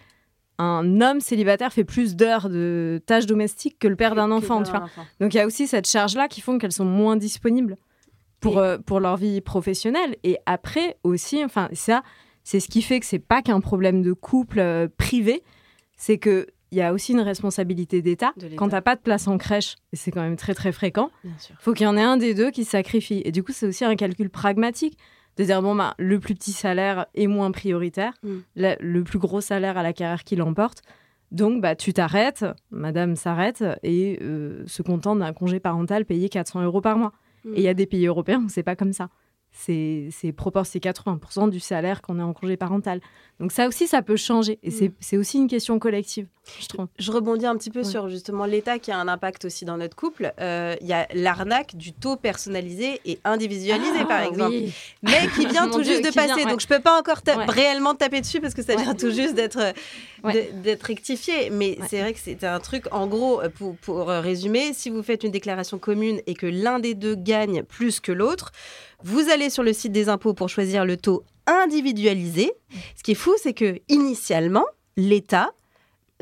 un 0.60 1.02
homme 1.02 1.20
célibataire 1.20 1.74
fait 1.74 1.84
plus 1.84 2.16
d'heures 2.16 2.50
de 2.50 3.02
tâches 3.06 3.26
domestiques 3.26 3.80
que 3.80 3.88
le 3.88 3.96
père 3.96 4.16
d'un 4.16 4.32
enfant, 4.32 4.64
tu 4.64 4.72
vois. 4.72 4.86
Donc, 5.20 5.34
il 5.34 5.38
y 5.38 5.40
a 5.40 5.46
aussi 5.46 5.68
cette 5.68 5.88
charge-là 5.88 6.28
qui 6.28 6.42
font 6.42 6.58
qu'elles 6.58 6.72
sont 6.72 6.86
moins 6.86 7.16
disponibles. 7.16 7.78
pour, 8.40 8.58
euh, 8.58 8.78
pour 8.78 9.00
leur 9.00 9.16
vie 9.16 9.40
professionnelle. 9.40 10.18
Et 10.24 10.38
après 10.46 10.98
aussi, 11.04 11.44
enfin, 11.46 11.70
ça, 11.72 12.04
c'est 12.44 12.60
ce 12.60 12.68
qui 12.68 12.82
fait 12.82 13.00
que 13.00 13.06
c'est 13.06 13.20
pas 13.20 13.42
qu'un 13.42 13.62
problème 13.62 14.02
de 14.02 14.12
couple 14.12 14.60
euh, 14.60 14.88
privé, 14.98 15.44
c'est 15.96 16.18
que 16.18 16.48
il 16.72 16.78
y 16.78 16.82
a 16.82 16.92
aussi 16.92 17.14
une 17.14 17.22
responsabilité 17.22 18.02
d'État. 18.02 18.34
Quand 18.58 18.70
t'as 18.70 18.82
pas 18.82 18.96
de 18.96 19.02
place 19.02 19.28
en 19.28 19.38
crèche, 19.38 19.76
et 19.92 19.96
c'est 19.96 20.10
quand 20.10 20.24
même 20.24 20.38
très 20.38 20.56
très 20.56 20.72
fréquent, 20.72 21.12
sûr. 21.38 21.56
faut 21.60 21.72
qu'il 21.72 21.86
y 21.86 21.88
en 21.88 21.96
ait 21.96 22.02
un 22.02 22.18
des 22.18 22.34
deux 22.34 22.50
qui 22.50 22.66
se 22.66 22.72
sacrifie. 22.72 23.22
Et 23.26 23.32
du 23.32 23.44
coup, 23.44 23.52
c'est 23.52 23.68
aussi 23.68 23.86
un 23.86 23.96
calcul 23.96 24.32
pragmatique 24.32 24.98
de 25.38 25.44
dire 25.44 25.62
bon 25.62 25.76
bah 25.76 25.96
le 25.98 26.20
plus 26.20 26.36
petit 26.36 26.52
salaire 26.52 27.06
est 27.16 27.28
moins 27.28 27.52
prioritaire, 27.52 28.14
Mm. 28.24 28.30
la- 28.56 28.76
le 28.80 29.04
plus 29.04 29.20
gros 29.20 29.42
salaire 29.42 29.78
à 29.78 29.84
la 29.84 29.94
carrière 29.94 30.24
qui 30.24 30.36
l'emporte. 30.36 30.82
Donc 31.32 31.62
bah 31.62 31.76
tu 31.76 31.94
t'arrêtes, 31.94 32.46
Madame 32.72 33.16
s'arrête 33.16 33.64
et 33.82 34.20
euh, 34.22 34.64
se 34.68 34.84
contente 34.84 35.20
d'un 35.20 35.34
congé 35.34 35.60
parental 35.60 36.06
payé 36.06 36.30
400 36.30 36.62
euros 36.64 36.82
par 36.82 36.98
mois. 36.98 37.12
Mm. 37.46 37.54
Et 37.56 37.58
il 37.58 37.64
y 37.64 37.68
a 37.68 37.74
des 37.74 37.86
pays 37.88 38.06
européens 38.06 38.44
où 38.46 38.50
c'est 38.50 38.64
pas 38.64 38.76
comme 38.76 38.94
ça. 38.94 39.10
C'est 39.56 40.10
c'est 40.12 40.32
proportionné 40.32 40.80
80% 40.82 41.48
du 41.50 41.60
salaire 41.60 42.02
qu'on 42.02 42.18
est 42.20 42.24
en 42.24 42.34
congé 42.34 42.58
parental. 42.58 43.02
Donc 43.40 43.52
ça 43.52 43.68
aussi, 43.68 43.86
ça 43.88 44.02
peut 44.02 44.16
changer. 44.16 44.58
Et 44.64 44.72
c'est- 44.72 44.92
c'est 45.00 45.16
aussi 45.18 45.38
une 45.38 45.48
question 45.48 45.78
collective, 45.78 46.28
je 46.60 46.68
trouve. 46.68 46.88
Je 47.00 47.12
rebondis 47.12 47.46
un 47.46 47.56
petit 47.56 47.70
peu 47.70 47.80
Ouais. 47.80 47.86
sur 47.86 48.10
justement 48.10 48.46
l'État 48.46 48.78
qui 48.80 48.92
a 48.92 48.98
un 48.98 49.08
impact 49.08 49.46
aussi 49.46 49.64
dans 49.66 49.78
notre 49.78 49.96
couple. 49.96 50.34
Euh, 50.40 50.76
Il 50.82 50.88
y 50.88 50.94
a 50.94 51.08
l'arnaque 51.14 51.76
du 51.76 51.94
taux 51.94 52.16
personnalisé 52.18 53.00
et 53.06 53.20
individualisé, 53.24 54.00
Ah, 54.02 54.06
par 54.06 54.22
exemple. 54.24 54.56
mais 55.04 55.12
qui 55.36 55.46
vient 55.46 55.68
tout 55.72 55.82
Dieu, 55.82 55.94
juste 55.94 56.06
de 56.06 56.10
vient, 56.12 56.28
passer. 56.28 56.44
ouais. 56.44 56.52
Donc 56.52 56.60
je 56.60 56.68
peux 56.68 56.80
pas 56.82 57.00
encore 57.00 57.22
ta- 57.22 57.38
Ouais. 57.38 57.46
réellement 57.48 57.96
taper 57.96 58.20
dessus 58.22 58.42
parce 58.42 58.54
que 58.54 58.62
ça 58.62 58.76
vient 58.76 58.94
tout 58.94 59.12
juste 59.12 59.36
d'être 59.36 59.60
euh, 59.60 60.42
d'être 60.64 60.84
rectifié. 60.84 61.50
Mais 61.50 61.78
c'est 61.90 62.02
vrai 62.02 62.14
que 62.14 62.20
c'est 62.20 62.44
un 62.44 62.60
truc, 62.60 62.86
en 62.92 63.08
gros, 63.08 63.42
euh, 63.42 63.50
pour, 63.50 63.76
pour 63.78 64.10
euh, 64.10 64.20
résumer, 64.22 64.74
si 64.74 64.90
vous 64.90 65.02
faites 65.04 65.24
une 65.24 65.32
déclaration 65.32 65.78
commune 65.80 66.20
et 66.28 66.34
que 66.34 66.46
l'un 66.48 66.80
des 66.80 66.94
deux 66.94 67.16
gagne 67.16 67.64
plus 67.64 68.00
que 68.00 68.12
l'autre, 68.12 68.52
vous 69.04 69.30
allez 69.30 69.50
sur 69.50 69.64
le 69.64 69.74
site 69.74 69.92
des 69.92 70.10
impôts 70.10 70.34
pour 70.34 70.50
choisir 70.50 70.86
le 70.86 70.98
taux 70.98 71.24
individualisé. 71.48 72.52
Ce 72.98 73.04
qui 73.04 73.12
est 73.12 73.16
fou, 73.16 73.34
c'est 73.42 73.54
que 73.54 73.80
initialement, 73.90 74.66
l'État 74.98 75.52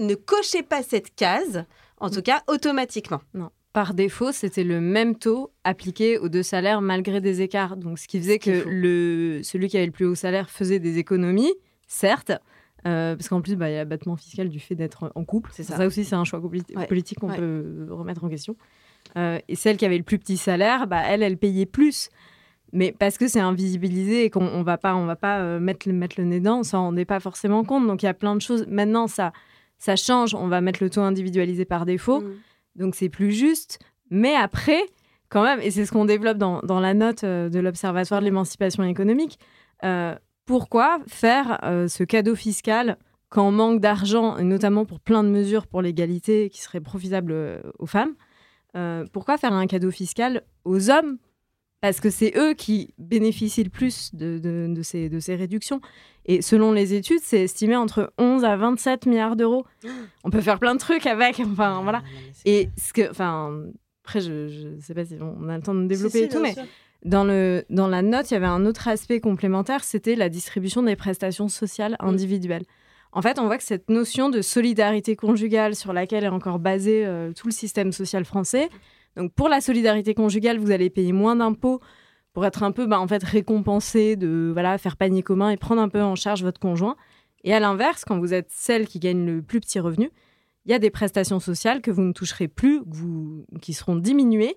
ne 0.05 0.15
cochait 0.15 0.63
pas 0.63 0.83
cette 0.83 1.15
case, 1.15 1.65
en 1.99 2.09
tout 2.09 2.21
cas 2.21 2.41
automatiquement. 2.47 3.21
Non. 3.33 3.49
Par 3.73 3.93
défaut, 3.93 4.31
c'était 4.33 4.65
le 4.65 4.81
même 4.81 5.15
taux 5.15 5.51
appliqué 5.63 6.17
aux 6.17 6.27
deux 6.27 6.43
salaires 6.43 6.81
malgré 6.81 7.21
des 7.21 7.41
écarts. 7.41 7.77
Donc, 7.77 7.99
ce 7.99 8.07
qui 8.07 8.19
faisait 8.19 8.37
que 8.39 8.65
le, 8.67 9.41
celui 9.43 9.69
qui 9.69 9.77
avait 9.77 9.85
le 9.85 9.93
plus 9.93 10.05
haut 10.05 10.15
salaire 10.15 10.49
faisait 10.49 10.79
des 10.79 10.97
économies, 10.97 11.53
certes, 11.87 12.33
euh, 12.85 13.15
parce 13.15 13.29
qu'en 13.29 13.39
plus, 13.41 13.55
bah, 13.55 13.69
il 13.69 13.73
y 13.73 13.75
a 13.75 13.79
l'abattement 13.79 14.17
fiscal 14.17 14.49
du 14.49 14.59
fait 14.59 14.75
d'être 14.75 15.11
en 15.15 15.23
couple. 15.23 15.51
C'est 15.53 15.63
ça. 15.63 15.77
ça. 15.77 15.85
aussi, 15.87 16.03
c'est 16.03 16.15
un 16.15 16.25
choix 16.25 16.39
Ouais. 16.41 16.85
politique 16.87 17.19
qu'on 17.19 17.29
Ouais. 17.29 17.37
peut 17.37 17.87
remettre 17.91 18.23
en 18.25 18.29
question. 18.29 18.57
Euh, 19.17 19.39
et 19.47 19.55
celle 19.55 19.77
qui 19.77 19.85
avait 19.85 19.97
le 19.97 20.03
plus 20.03 20.19
petit 20.19 20.35
salaire, 20.37 20.85
bah, 20.87 21.01
elle, 21.07 21.23
elle 21.23 21.37
payait 21.37 21.65
plus. 21.65 22.09
Mais 22.73 22.91
parce 22.97 23.17
que 23.17 23.27
c'est 23.29 23.39
invisibilisé 23.39 24.25
et 24.25 24.29
qu'on 24.29 24.45
on 24.47 24.63
va 24.63 24.77
pas, 24.77 24.95
on 24.95 25.05
va 25.05 25.15
pas 25.15 25.39
euh, 25.39 25.59
mettre, 25.59 25.87
le- 25.87 25.93
mettre 25.93 26.15
le 26.17 26.25
nez 26.25 26.39
dedans, 26.39 26.59
on 26.59 26.63
s'en 26.63 26.81
rendait 26.83 27.05
pas 27.05 27.19
forcément 27.19 27.63
compte. 27.63 27.85
Donc 27.87 28.03
il 28.03 28.05
y 28.05 28.09
a 28.09 28.13
plein 28.13 28.35
de 28.35 28.41
choses. 28.41 28.65
Maintenant, 28.67 29.07
ça, 29.07 29.31
ça 29.81 29.95
change. 29.95 30.35
On 30.35 30.47
va 30.47 30.61
mettre 30.61 30.81
le 30.81 30.89
taux 30.89 31.01
individualisé 31.01 31.65
par 31.65 31.85
défaut. 31.85 32.21
Mm. 32.21 32.33
Donc 32.75 32.95
c'est 32.95 33.09
plus 33.09 33.31
juste. 33.31 33.79
Mais 34.11 34.35
après, 34.35 34.81
quand 35.29 35.43
même, 35.43 35.59
et 35.61 35.71
c'est 35.71 35.85
ce 35.85 35.91
qu'on 35.91 36.05
développe 36.05 36.37
dans, 36.37 36.59
dans 36.61 36.79
la 36.79 36.93
note 36.93 37.23
euh, 37.23 37.49
de 37.49 37.59
l'Observatoire 37.59 38.21
de 38.21 38.25
l'émancipation 38.25 38.83
économique, 38.83 39.39
euh, 39.83 40.15
pourquoi 40.45 40.99
faire 41.07 41.59
euh, 41.63 41.87
ce 41.87 42.03
cadeau 42.03 42.35
fiscal 42.35 42.97
quand 43.29 43.47
on 43.47 43.51
manque 43.51 43.79
d'argent, 43.79 44.37
et 44.37 44.43
notamment 44.43 44.85
pour 44.85 44.99
plein 44.99 45.23
de 45.23 45.29
mesures 45.29 45.65
pour 45.65 45.81
l'égalité 45.81 46.49
qui 46.49 46.61
seraient 46.61 46.81
profitables 46.81 47.61
aux 47.79 47.85
femmes 47.85 48.13
euh, 48.75 49.05
Pourquoi 49.13 49.37
faire 49.37 49.53
un 49.53 49.67
cadeau 49.67 49.89
fiscal 49.89 50.43
aux 50.65 50.89
hommes 50.89 51.17
parce 51.81 51.99
que 51.99 52.09
c'est 52.09 52.33
eux 52.37 52.53
qui 52.53 52.93
bénéficient 52.97 53.63
le 53.63 53.69
plus 53.69 54.13
de, 54.15 54.37
de- 54.39 54.67
de 54.73 54.81
ces, 54.83 55.09
de 55.09 55.19
ces 55.19 55.35
réductions. 55.35 55.81
Et 56.25 56.41
selon 56.43 56.71
les 56.71 56.93
études, 56.93 57.21
c'est 57.23 57.41
estimé 57.41 57.75
entre 57.75 58.13
11 58.19 58.45
à 58.45 58.55
27 58.55 59.07
milliards 59.07 59.35
d'euros. 59.35 59.65
On 60.23 60.29
peut 60.29 60.41
faire 60.41 60.59
plein 60.59 60.75
de 60.75 60.79
trucs 60.79 61.07
avec. 61.07 61.39
Enfin, 61.39 61.81
voilà. 61.81 62.03
Et 62.45 62.69
ce 62.77 62.93
que, 62.93 63.09
enfin, 63.09 63.63
après, 64.05 64.21
je 64.21 64.75
ne 64.75 64.79
sais 64.79 64.93
pas 64.93 65.05
si 65.05 65.15
on 65.19 65.49
a 65.49 65.57
le 65.57 65.63
temps 65.63 65.73
de 65.75 65.85
développer 65.87 66.23
et 66.23 66.27
tout, 66.29 66.39
mais 66.39 66.53
dans, 67.03 67.23
le, 67.23 67.65
dans 67.71 67.87
la 67.87 68.01
note, 68.03 68.29
il 68.29 68.35
y 68.35 68.37
avait 68.37 68.45
un 68.45 68.65
autre 68.67 68.87
aspect 68.87 69.19
complémentaire, 69.19 69.83
c'était 69.83 70.15
la 70.15 70.29
distribution 70.29 70.83
des 70.83 70.95
prestations 70.95 71.49
sociales 71.49 71.95
individuelles. 71.99 72.65
En 73.13 73.21
fait, 73.23 73.39
on 73.39 73.45
voit 73.47 73.57
que 73.57 73.63
cette 73.63 73.89
notion 73.89 74.29
de 74.29 74.41
solidarité 74.41 75.15
conjugale 75.15 75.75
sur 75.75 75.91
laquelle 75.93 76.23
est 76.23 76.27
encore 76.29 76.59
basé 76.59 77.05
euh, 77.05 77.33
tout 77.33 77.47
le 77.47 77.51
système 77.53 77.91
social 77.91 78.23
français, 78.23 78.69
donc 79.15 79.33
pour 79.33 79.49
la 79.49 79.61
solidarité 79.61 80.13
conjugale, 80.13 80.57
vous 80.57 80.71
allez 80.71 80.89
payer 80.89 81.11
moins 81.11 81.35
d'impôts 81.35 81.81
pour 82.33 82.45
être 82.45 82.63
un 82.63 82.71
peu 82.71 82.85
bah, 82.85 82.99
en 82.99 83.07
fait 83.07 83.23
récompensé 83.23 84.15
de 84.15 84.49
voilà 84.53 84.77
faire 84.77 84.97
panier 84.97 85.21
commun 85.23 85.49
et 85.49 85.57
prendre 85.57 85.81
un 85.81 85.89
peu 85.89 86.01
en 86.01 86.15
charge 86.15 86.43
votre 86.43 86.59
conjoint. 86.59 86.95
Et 87.43 87.53
à 87.53 87.59
l'inverse, 87.59 88.05
quand 88.05 88.19
vous 88.19 88.33
êtes 88.33 88.49
celle 88.51 88.87
qui 88.87 88.99
gagne 88.99 89.25
le 89.25 89.41
plus 89.41 89.59
petit 89.59 89.79
revenu, 89.79 90.11
il 90.65 90.71
y 90.71 90.75
a 90.75 90.79
des 90.79 90.91
prestations 90.91 91.39
sociales 91.39 91.81
que 91.81 91.91
vous 91.91 92.03
ne 92.03 92.13
toucherez 92.13 92.47
plus, 92.47 92.81
qui 93.61 93.73
seront 93.73 93.95
diminuées 93.95 94.55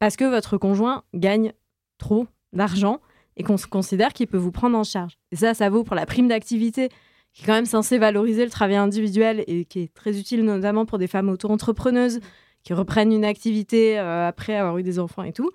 parce 0.00 0.16
que 0.16 0.24
votre 0.24 0.58
conjoint 0.58 1.04
gagne 1.14 1.52
trop 1.98 2.26
d'argent 2.52 3.00
et 3.36 3.44
qu'on 3.44 3.56
considère 3.70 4.12
qu'il 4.12 4.26
peut 4.26 4.36
vous 4.36 4.52
prendre 4.52 4.76
en 4.76 4.84
charge. 4.84 5.16
Et 5.30 5.36
ça, 5.36 5.54
ça 5.54 5.70
vaut 5.70 5.84
pour 5.84 5.94
la 5.94 6.06
prime 6.06 6.28
d'activité, 6.28 6.88
qui 7.32 7.42
est 7.42 7.46
quand 7.46 7.52
même 7.52 7.66
censée 7.66 7.98
valoriser 7.98 8.44
le 8.44 8.50
travail 8.50 8.76
individuel 8.76 9.44
et 9.46 9.64
qui 9.64 9.80
est 9.80 9.94
très 9.94 10.18
utile 10.18 10.44
notamment 10.44 10.86
pour 10.86 10.98
des 10.98 11.06
femmes 11.06 11.28
auto-entrepreneuses 11.28 12.20
qui 12.64 12.72
reprennent 12.72 13.12
une 13.12 13.24
activité 13.24 13.98
euh, 13.98 14.26
après 14.26 14.56
avoir 14.56 14.76
eu 14.78 14.82
des 14.82 14.98
enfants 14.98 15.22
et 15.22 15.32
tout. 15.32 15.50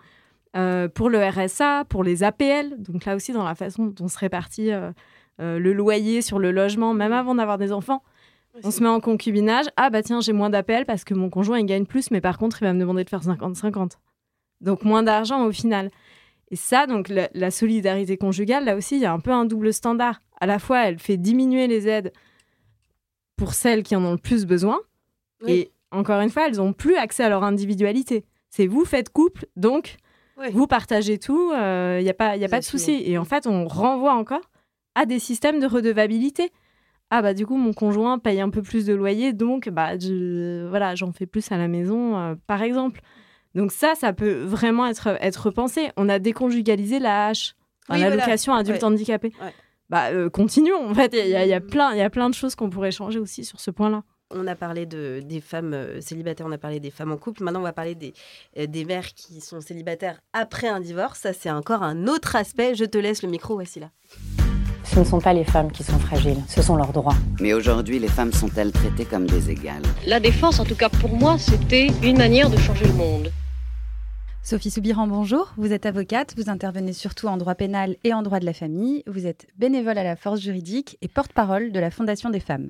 Euh, 0.55 0.87
pour 0.87 1.09
le 1.09 1.19
RSA, 1.19 1.85
pour 1.89 2.03
les 2.03 2.23
APL, 2.23 2.75
donc 2.79 3.05
là 3.05 3.15
aussi 3.15 3.33
dans 3.33 3.43
la 3.43 3.55
façon 3.55 3.87
dont 3.87 4.05
on 4.05 4.07
se 4.07 4.17
répartit 4.17 4.71
euh, 4.71 4.91
le 5.37 5.73
loyer 5.73 6.21
sur 6.21 6.39
le 6.39 6.51
logement, 6.51 6.93
même 6.93 7.13
avant 7.13 7.35
d'avoir 7.35 7.57
des 7.57 7.71
enfants. 7.71 8.03
On 8.63 8.71
se 8.71 8.81
met 8.81 8.89
en 8.89 8.99
concubinage. 8.99 9.67
Ah 9.77 9.89
bah 9.89 10.01
tiens, 10.01 10.21
j'ai 10.21 10.33
moins 10.33 10.49
d'APL 10.49 10.85
parce 10.85 11.03
que 11.03 11.13
mon 11.13 11.29
conjoint 11.29 11.59
il 11.59 11.65
gagne 11.65 11.85
plus, 11.85 12.09
mais 12.11 12.19
par 12.19 12.37
contre 12.37 12.61
il 12.61 12.65
va 12.65 12.73
me 12.73 12.79
demander 12.79 13.03
de 13.03 13.09
faire 13.09 13.21
50-50. 13.21 13.93
Donc 14.61 14.83
moins 14.83 15.03
d'argent 15.03 15.45
au 15.45 15.51
final. 15.51 15.91
Et 16.51 16.55
ça, 16.55 16.87
donc 16.87 17.09
la, 17.09 17.29
la 17.33 17.51
solidarité 17.51 18.17
conjugale, 18.17 18.65
là 18.65 18.75
aussi, 18.75 18.95
il 18.95 19.01
y 19.01 19.05
a 19.05 19.13
un 19.13 19.19
peu 19.19 19.31
un 19.31 19.45
double 19.45 19.71
standard. 19.71 20.19
À 20.41 20.47
la 20.47 20.57
fois, 20.57 20.87
elle 20.87 20.97
fait 20.97 21.17
diminuer 21.17 21.67
les 21.67 21.87
aides 21.87 22.11
pour 23.35 23.53
celles 23.53 23.83
qui 23.83 23.95
en 23.95 24.03
ont 24.03 24.11
le 24.13 24.17
plus 24.17 24.45
besoin. 24.45 24.79
Oui. 25.43 25.51
Et 25.51 25.71
encore 25.91 26.19
une 26.21 26.29
fois, 26.29 26.47
elles 26.47 26.57
n'ont 26.57 26.73
plus 26.73 26.95
accès 26.95 27.23
à 27.23 27.29
leur 27.29 27.43
individualité. 27.43 28.25
C'est 28.49 28.67
vous 28.67 28.85
faites 28.85 29.09
couple, 29.11 29.45
donc 29.55 29.97
vous 30.51 30.67
partagez 30.67 31.19
tout, 31.19 31.51
il 31.53 32.03
n'y 32.03 32.09
a 32.09 32.13
pas, 32.13 32.37
y 32.37 32.43
a 32.43 32.47
Vous 32.47 32.51
pas 32.51 32.59
de 32.59 32.65
souci. 32.65 33.01
Et 33.05 33.17
en 33.17 33.25
fait, 33.25 33.45
on 33.47 33.67
renvoie 33.67 34.13
encore 34.13 34.49
à 34.95 35.05
des 35.05 35.19
systèmes 35.19 35.59
de 35.59 35.67
redevabilité. 35.67 36.51
Ah 37.11 37.21
bah 37.21 37.33
du 37.33 37.45
coup, 37.45 37.57
mon 37.57 37.73
conjoint 37.73 38.19
paye 38.19 38.39
un 38.39 38.49
peu 38.49 38.61
plus 38.61 38.85
de 38.85 38.93
loyer, 38.93 39.33
donc 39.33 39.67
bah 39.69 39.97
je, 39.97 40.67
voilà, 40.67 40.93
j'en 40.95 41.11
fais 41.11 41.25
plus 41.25 41.51
à 41.51 41.57
la 41.57 41.67
maison, 41.67 42.17
euh, 42.17 42.35
par 42.47 42.61
exemple. 42.61 43.01
Donc 43.55 43.71
ça, 43.71 43.95
ça 43.95 44.13
peut 44.13 44.43
vraiment 44.43 44.85
être, 44.85 45.17
être 45.19 45.49
pensé. 45.49 45.89
On 45.97 46.07
a 46.07 46.19
déconjugalisé 46.19 46.99
la 46.99 47.31
H, 47.31 47.53
enfin, 47.87 47.95
Oui, 47.95 47.99
voilà. 48.01 48.09
l'allocation 48.15 48.53
adulte 48.53 48.79
Ouais. 48.81 48.85
handicapé. 48.85 49.31
Ouais. 49.41 49.53
Bah 49.89 50.09
euh, 50.11 50.29
continuons. 50.29 50.87
En 50.87 50.93
fait, 50.93 51.13
il 51.13 51.25
y, 51.25 51.31
y 51.31 51.33
il 51.35 51.49
y 51.49 51.53
a 52.01 52.09
plein 52.09 52.29
de 52.29 52.35
choses 52.35 52.53
qu'on 52.55 52.69
pourrait 52.69 52.91
changer 52.91 53.17
aussi 53.17 53.43
sur 53.43 53.59
ce 53.59 53.71
point-là. 53.71 54.03
On 54.31 54.45
a 54.45 54.55
parlé 54.55 54.85
de, 54.85 55.23
des 55.25 55.41
femmes 55.41 55.73
euh, 55.73 56.01
célibataires, 56.01 56.45
on 56.47 56.51
a 56.51 56.59
parlé 56.59 56.79
des 56.79 56.91
femmes 56.91 57.11
en 57.11 57.17
couple. 57.17 57.43
Maintenant, 57.43 57.61
on 57.61 57.63
va 57.63 57.73
parler 57.73 57.95
des, 57.95 58.13
euh, 58.59 58.67
des 58.67 58.85
mères 58.85 59.07
qui 59.15 59.41
sont 59.41 59.59
célibataires 59.59 60.21
après 60.33 60.67
un 60.67 60.79
divorce. 60.79 61.21
Ça, 61.21 61.33
c'est 61.33 61.49
encore 61.49 61.81
un 61.81 62.05
autre 62.05 62.35
aspect. 62.35 62.75
Je 62.75 62.85
te 62.85 62.99
laisse 62.99 63.23
le 63.23 63.29
micro, 63.29 63.55
voici 63.55 63.79
là. 63.79 63.89
Ce 64.83 64.99
ne 64.99 65.03
sont 65.03 65.19
pas 65.19 65.33
les 65.33 65.45
femmes 65.45 65.71
qui 65.71 65.83
sont 65.83 65.97
fragiles, 65.97 66.37
ce 66.47 66.61
sont 66.61 66.75
leurs 66.75 66.93
droits. 66.93 67.15
Mais 67.39 67.53
aujourd'hui, 67.53 67.97
les 67.97 68.07
femmes 68.07 68.31
sont-elles 68.31 68.71
traitées 68.71 69.05
comme 69.05 69.25
des 69.25 69.49
égales? 69.49 69.81
La 70.05 70.19
défense, 70.19 70.59
en 70.59 70.65
tout 70.65 70.75
cas 70.75 70.89
pour 70.89 71.15
moi, 71.15 71.39
c'était 71.39 71.87
une 72.03 72.17
manière 72.19 72.51
de 72.51 72.57
changer 72.57 72.85
le 72.85 72.93
monde. 72.93 73.31
Sophie 74.43 74.69
Soubiran, 74.69 75.07
bonjour. 75.07 75.53
Vous 75.57 75.73
êtes 75.73 75.87
avocate, 75.87 76.35
vous 76.37 76.49
intervenez 76.51 76.93
surtout 76.93 77.27
en 77.27 77.37
droit 77.37 77.55
pénal 77.55 77.97
et 78.03 78.13
en 78.13 78.21
droit 78.21 78.39
de 78.39 78.45
la 78.45 78.53
famille. 78.53 79.03
Vous 79.07 79.25
êtes 79.25 79.47
bénévole 79.57 79.97
à 79.97 80.03
la 80.03 80.15
force 80.15 80.39
juridique 80.39 80.97
et 81.01 81.07
porte-parole 81.07 81.71
de 81.71 81.79
la 81.79 81.89
Fondation 81.89 82.29
des 82.29 82.39
femmes. 82.39 82.69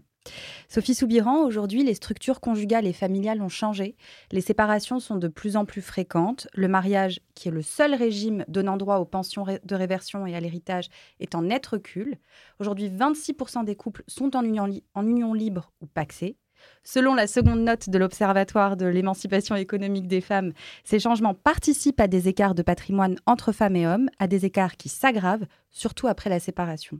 Sophie 0.67 0.95
Soubiran, 0.95 1.43
aujourd'hui, 1.43 1.83
les 1.83 1.93
structures 1.93 2.39
conjugales 2.39 2.85
et 2.85 2.93
familiales 2.93 3.41
ont 3.41 3.49
changé. 3.49 3.95
Les 4.31 4.41
séparations 4.41 4.99
sont 4.99 5.17
de 5.17 5.27
plus 5.27 5.55
en 5.55 5.65
plus 5.65 5.81
fréquentes. 5.81 6.47
Le 6.53 6.67
mariage, 6.67 7.21
qui 7.35 7.47
est 7.47 7.51
le 7.51 7.61
seul 7.61 7.95
régime 7.95 8.45
donnant 8.47 8.77
droit 8.77 8.97
aux 8.97 9.05
pensions 9.05 9.45
de 9.45 9.75
réversion 9.75 10.25
et 10.25 10.35
à 10.35 10.39
l'héritage, 10.39 10.89
est 11.19 11.35
en 11.35 11.43
net 11.43 11.65
recul. 11.65 12.17
Aujourd'hui, 12.59 12.89
26% 12.89 13.65
des 13.65 13.75
couples 13.75 14.03
sont 14.07 14.35
en 14.35 14.43
union, 14.43 14.69
en 14.93 15.07
union 15.07 15.33
libre 15.33 15.71
ou 15.81 15.85
paxée. 15.87 16.37
Selon 16.83 17.13
la 17.13 17.27
seconde 17.27 17.61
note 17.61 17.89
de 17.89 17.97
l'Observatoire 17.97 18.77
de 18.77 18.85
l'émancipation 18.85 19.55
économique 19.55 20.07
des 20.07 20.21
femmes, 20.21 20.53
ces 20.83 20.99
changements 20.99 21.33
participent 21.33 21.99
à 21.99 22.07
des 22.07 22.27
écarts 22.27 22.55
de 22.55 22.63
patrimoine 22.63 23.17
entre 23.25 23.51
femmes 23.51 23.75
et 23.75 23.87
hommes, 23.87 24.09
à 24.19 24.27
des 24.27 24.45
écarts 24.45 24.77
qui 24.77 24.89
s'aggravent, 24.89 25.45
surtout 25.71 26.07
après 26.07 26.29
la 26.29 26.39
séparation. 26.39 26.99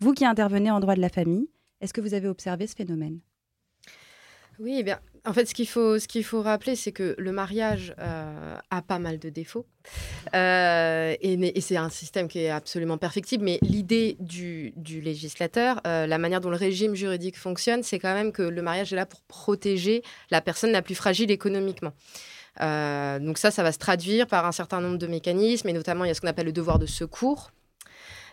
Vous 0.00 0.12
qui 0.12 0.24
intervenez 0.24 0.70
en 0.70 0.80
droit 0.80 0.94
de 0.94 1.00
la 1.00 1.08
famille, 1.08 1.48
est-ce 1.80 1.92
que 1.92 2.00
vous 2.00 2.14
avez 2.14 2.28
observé 2.28 2.66
ce 2.66 2.74
phénomène? 2.74 3.20
Oui, 4.58 4.76
eh 4.78 4.82
bien, 4.82 4.98
En 5.24 5.32
fait, 5.32 5.46
ce 5.46 5.54
qu'il 5.54 5.68
faut, 5.68 6.00
ce 6.00 6.08
qu'il 6.08 6.24
faut 6.24 6.42
rappeler, 6.42 6.74
c'est 6.74 6.90
que 6.90 7.14
le 7.16 7.30
mariage 7.30 7.94
euh, 8.00 8.56
a 8.70 8.82
pas 8.82 8.98
mal 8.98 9.18
de 9.18 9.28
défauts. 9.28 9.66
Euh, 10.34 11.14
et, 11.20 11.60
c'est 11.60 11.76
un 11.76 11.90
système 11.90 12.26
qui 12.26 12.40
est 12.40 12.50
absolument 12.50 12.98
perfectible. 12.98 13.44
Mais 13.44 13.58
l'idée 13.62 14.16
du, 14.18 14.72
législateur, 15.00 15.80
euh, 15.86 16.06
la 16.06 16.18
manière 16.18 16.40
dont 16.40 16.50
le 16.50 16.56
régime 16.56 16.96
juridique 16.96 17.38
fonctionne, 17.38 17.84
c'est 17.84 18.00
quand 18.00 18.14
même 18.14 18.32
que 18.32 18.42
le 18.42 18.62
mariage 18.62 18.92
est 18.92 18.96
là 18.96 19.06
pour 19.06 19.20
protéger 19.22 20.02
la 20.30 20.40
personne 20.40 20.72
la 20.72 20.82
plus 20.82 20.96
fragile 20.96 21.30
économiquement. 21.30 21.92
donc 22.60 23.38
ça, 23.38 23.52
ça 23.52 23.62
va 23.62 23.70
se 23.70 23.78
traduire 23.78 24.26
par 24.26 24.44
un 24.44 24.52
certain 24.52 24.80
nombre 24.80 24.98
de 24.98 25.06
mécanismes, 25.06 25.68
et 25.68 25.72
notamment 25.72 26.04
il 26.04 26.08
y 26.08 26.10
a 26.10 26.14
ce 26.14 26.20
qu'on 26.20 26.26
appelle 26.26 26.46
le 26.46 26.52
devoir 26.52 26.80
de 26.80 26.86
secours. 26.86 27.52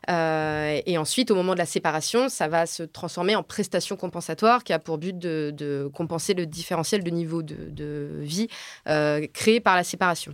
Euh, 0.10 0.82
et 0.86 0.98
ensuite, 0.98 1.32
au 1.32 1.36
moment 1.36 1.54
de 1.54 1.60
la 1.60 1.66
séparation, 1.66 2.30
ça 2.30 2.48
va 2.48 2.66
se 2.66 2.84
transformer 2.84 3.36
en 3.36 3.44
prestation 3.44 3.96
compensatoire 3.96 4.64
qui 4.64 4.74
a 4.74 4.80
pour 4.80 4.98
but 4.98 5.18
de, 5.18 5.90
compenser 5.94 6.34
le 6.34 6.46
différentiel 6.46 7.04
de 7.04 7.10
niveau 7.10 7.44
de, 7.44 8.20
vie 8.22 8.48
euh, 8.88 9.26
créé 9.34 9.60
par 9.60 9.76
la 9.76 9.84
séparation. 9.84 10.34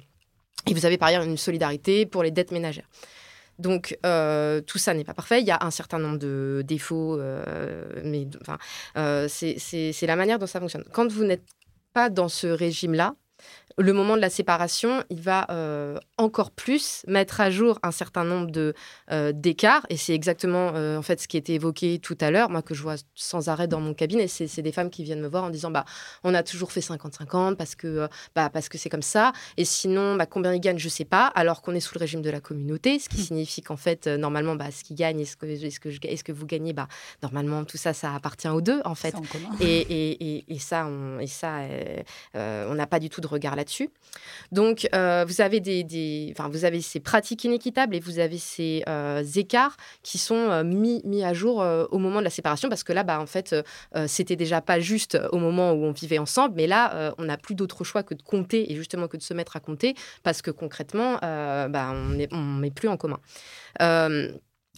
Et 0.68 0.74
vous 0.74 0.86
avez 0.86 0.98
par 0.98 1.10
ailleurs 1.10 1.24
une 1.24 1.38
solidarité 1.38 2.06
pour 2.06 2.24
les 2.24 2.32
dettes 2.32 2.52
ménagères. 2.52 2.88
Donc 3.60 3.98
euh, 4.06 4.62
tout 4.62 4.78
ça 4.78 4.94
n'est 4.94 5.04
pas 5.04 5.14
parfait. 5.14 5.42
Il 5.42 5.48
y 5.48 5.52
a 5.52 5.60
un 5.62 5.72
certain 5.72 6.00
nombre 6.00 6.18
de 6.18 6.64
défauts, 6.66 7.20
mais 8.04 8.28
c'est 9.28 10.08
la 10.08 10.16
manière 10.16 10.40
dont 10.40 10.48
ça 10.48 10.60
fonctionne. 10.60 10.84
Quand 10.92 11.12
vous 11.12 11.24
n'êtes 11.24 11.46
pas 11.94 12.10
dans 12.10 12.30
ce 12.30 12.48
régime-là, 12.48 13.16
le 13.78 13.94
moment 13.94 14.16
de 14.16 14.22
la 14.22 14.30
séparation, 14.30 15.04
il 15.10 15.22
va 15.22 15.48
euh, 15.50 15.98
encore 16.18 16.52
plus 16.52 17.04
mettre 17.08 17.42
à 17.42 17.50
jour 17.50 17.80
un 17.84 17.92
certain 17.92 18.24
nombre 18.24 18.52
de 18.52 18.74
euh, 19.12 19.32
d'écarts, 19.32 19.86
et 19.90 19.98
c'est 19.98 20.14
exactement 20.14 20.74
euh, 20.76 20.98
en 20.98 21.02
fait 21.02 21.20
ce 21.22 21.28
qui 21.28 21.38
était 21.38 21.54
évoqué 21.54 22.00
tout 22.00 22.18
à 22.22 22.32
l'heure, 22.32 22.50
moi 22.50 22.62
que 22.62 22.74
je 22.74 22.82
vois 22.82 22.96
sans 23.16 23.50
arrêt 23.50 23.68
dans 23.68 23.80
mon 23.80 23.94
cabinet, 23.94 24.28
c'est 24.28 24.62
des 24.62 24.72
femmes 24.72 24.90
qui 24.90 25.04
viennent 25.04 25.22
me 25.22 25.28
voir 25.28 25.44
en 25.44 25.50
disant 25.50 25.72
bah 25.72 25.86
on 26.24 26.34
a 26.34 26.44
toujours 26.44 26.72
fait 26.72 26.82
50-50 26.82 27.56
parce 27.56 27.76
que 27.76 28.08
bah 28.36 28.50
parce 28.50 28.70
que 28.70 28.78
c'est 28.78 28.90
comme 28.90 29.02
ça, 29.02 29.34
et 29.58 29.66
sinon 29.66 30.16
bah, 30.16 30.26
combien 30.26 30.54
ils 30.54 30.62
gagnent 30.62 30.80
je 30.80 30.90
sais 30.90 31.06
pas, 31.06 31.28
alors 31.28 31.62
qu'on 31.62 31.74
est 31.74 31.80
sous 31.80 31.96
le 31.96 32.00
régime 32.00 32.22
de 32.22 32.30
la 32.30 32.42
communauté, 32.42 33.00
ce 33.00 33.10
qui 33.10 33.22
mmh. 33.22 33.26
signifie 33.26 33.62
qu'en 33.62 33.78
fait 33.78 34.08
normalement 34.08 34.56
bah 34.56 34.72
ce 34.72 34.84
qu'ils 34.84 34.96
gagnent 34.98 35.20
et 35.20 35.26
ce 35.26 35.36
que 35.36 35.46
est-ce 35.46 35.80
que 35.80 35.90
est-ce 35.90 36.24
que 36.24 36.32
vous 36.32 36.46
gagnez 36.46 36.74
bah 36.74 36.88
normalement 37.24 37.64
tout 37.66 37.78
ça 37.78 37.94
ça 37.94 38.14
appartient 38.14 38.50
aux 38.50 38.62
deux 38.62 38.82
en 38.86 38.96
fait, 38.96 39.16
et, 39.60 39.82
et, 39.82 40.46
et, 40.48 40.60
ça 40.60 40.86
on 40.86 41.20
et 41.20 41.28
ça 41.28 41.62
on 42.34 42.76
n'a 42.76 42.88
pas 42.88 43.00
du 43.00 43.10
tout 43.10 43.22
de 43.22 43.28
regard 43.28 43.56
là-dessus. 43.62 43.90
Donc, 44.52 44.88
euh, 44.94 45.24
vous, 45.28 45.42
avez 45.42 45.60
des, 45.60 46.34
vous 46.38 46.66
avez 46.66 46.82
ces 46.82 47.00
pratiques 47.00 47.44
inéquitables 47.44 47.96
et 47.96 48.00
vous 48.00 48.20
avez 48.20 48.38
ces 48.38 48.84
euh, 48.90 49.24
écarts 49.36 49.78
qui 50.04 50.18
sont 50.18 50.36
euh, 50.36 50.64
mis, 50.64 51.02
mis 51.06 51.24
à 51.24 51.34
jour 51.34 51.58
au 51.92 51.98
moment 52.00 52.20
de 52.20 52.24
la 52.24 52.30
séparation 52.30 52.68
parce 52.68 52.84
que 52.84 52.92
là, 52.94 53.04
bah, 53.04 53.20
en 53.20 53.26
fait, 53.26 53.56
c'était 54.08 54.36
déjà 54.36 54.62
pas 54.62 54.80
juste 54.80 55.18
au 55.32 55.38
moment 55.38 55.72
où 55.74 55.84
on 55.84 55.92
vivait 55.92 56.18
ensemble, 56.18 56.56
mais 56.56 56.68
là, 56.68 57.14
on 57.18 57.26
n'a 57.26 57.38
plus 57.38 57.56
d'autre 57.56 57.84
choix 57.84 58.04
que 58.04 58.14
de 58.14 58.22
compter 58.22 58.72
et 58.72 58.76
justement 58.76 59.08
que 59.08 59.18
de 59.18 59.22
se 59.22 59.34
mettre 59.34 59.56
à 59.56 59.60
compter 59.60 59.96
parce 60.24 60.42
que 60.42 60.52
concrètement, 60.52 61.18
bah, 61.22 61.92
on 61.94 62.10
ne 62.10 62.26
on 62.32 62.42
met 62.42 62.72
plus 62.72 62.90
en 62.90 62.98
commun. 62.98 63.20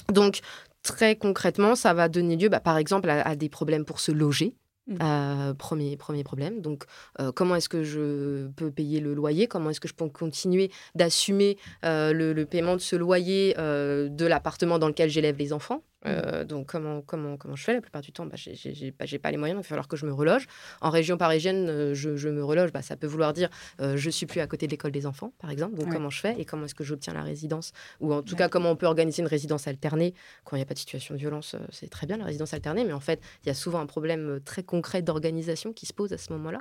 donc, 0.09 0.41
très 0.83 1.15
concrètement, 1.15 1.75
ça 1.75 1.93
va 1.93 2.09
donner 2.09 2.35
lieu, 2.35 2.49
bah, 2.49 2.59
par 2.59 2.77
exemple, 2.77 3.09
à, 3.09 3.35
des 3.35 3.49
problèmes 3.49 3.85
pour 3.85 3.99
se 3.99 4.11
loger. 4.11 4.53
Mmh. 4.87 4.97
Euh, 5.01 5.53
premier, 5.53 5.95
premier 5.95 6.23
problème. 6.23 6.61
Donc, 6.61 6.83
euh, 7.19 7.31
comment 7.31 7.55
est-ce 7.55 7.69
que 7.69 7.83
je 7.83 8.47
peux 8.49 8.71
payer 8.71 8.99
le 8.99 9.13
loyer? 9.13 9.47
Comment 9.47 9.69
est-ce 9.69 9.79
que 9.79 9.87
je 9.87 9.93
peux 9.93 10.09
continuer 10.09 10.71
d'assumer 10.95 11.57
euh, 11.85 12.11
le, 12.11 12.45
paiement 12.45 12.75
de 12.75 12.81
ce 12.81 12.95
loyer 12.95 13.53
de 13.55 14.25
l'appartement 14.25 14.79
dans 14.79 14.87
lequel 14.87 15.09
j'élève 15.09 15.37
les 15.37 15.53
enfants? 15.53 15.83
Mmh. 16.05 16.43
donc, 16.43 16.67
comment, 16.67 17.01
comment, 17.01 17.37
comment 17.37 17.55
je 17.55 17.63
fais? 17.63 17.73
La 17.73 17.81
plupart 17.81 18.01
du 18.01 18.11
temps, 18.11 18.25
bah, 18.25 18.35
j'ai 18.35 18.91
pas, 18.91 19.05
pas 19.21 19.31
les 19.31 19.37
moyens, 19.37 19.57
il 19.57 19.63
va 19.63 19.67
falloir 19.67 19.87
que 19.87 19.97
je 19.97 20.05
me 20.05 20.13
reloge. 20.13 20.47
En 20.81 20.89
région 20.89 21.17
parisienne, 21.17 21.93
je, 21.93 22.15
je, 22.15 22.29
me 22.29 22.43
reloge. 22.43 22.71
Bah, 22.71 22.81
ça 22.81 22.95
peut 22.95 23.07
vouloir 23.07 23.33
dire 23.33 23.49
je 23.79 24.09
suis 24.09 24.25
plus 24.25 24.41
à 24.41 24.47
côté 24.47 24.67
de 24.67 24.71
l'école 24.71 24.91
des 24.91 25.05
enfants, 25.05 25.33
par 25.39 25.49
exemple. 25.49 25.75
Donc, 25.75 25.91
comment 25.91 26.09
je 26.09 26.19
fais 26.19 26.35
et 26.39 26.45
comment 26.45 26.65
est-ce 26.65 26.75
que 26.75 26.83
j'obtiens 26.83 27.13
la 27.13 27.23
résidence? 27.23 27.71
Ou 27.99 28.13
en 28.13 28.21
tout 28.21 28.35
cas, 28.35 28.49
comment 28.49 28.71
on 28.71 28.75
peut 28.75 28.85
organiser 28.85 29.21
une 29.21 29.27
résidence 29.27 29.67
alternée? 29.67 30.13
Quand 30.43 30.55
il 30.55 30.59
n'y 30.59 30.63
a 30.63 30.65
pas 30.65 30.73
de 30.73 30.79
situation 30.79 31.15
de 31.15 31.19
violence 31.19 31.55
C'est 31.71 31.89
très 31.89 32.07
bien 32.07 32.17
la 32.17 32.25
résidence 32.25 32.53
alternée, 32.53 32.83
mais 32.83 32.93
en 32.93 32.99
fait, 32.99 33.21
il 33.43 33.47
y 33.47 33.51
a 33.51 33.55
souvent 33.55 33.79
un 33.79 33.85
problème 33.85 34.39
très 34.43 34.63
concret 34.63 35.01
d'organisation 35.01 35.73
qui 35.73 35.85
se 35.85 35.93
pose 35.93 36.13
à 36.13 36.17
ce 36.17 36.31
moment-là. 36.33 36.59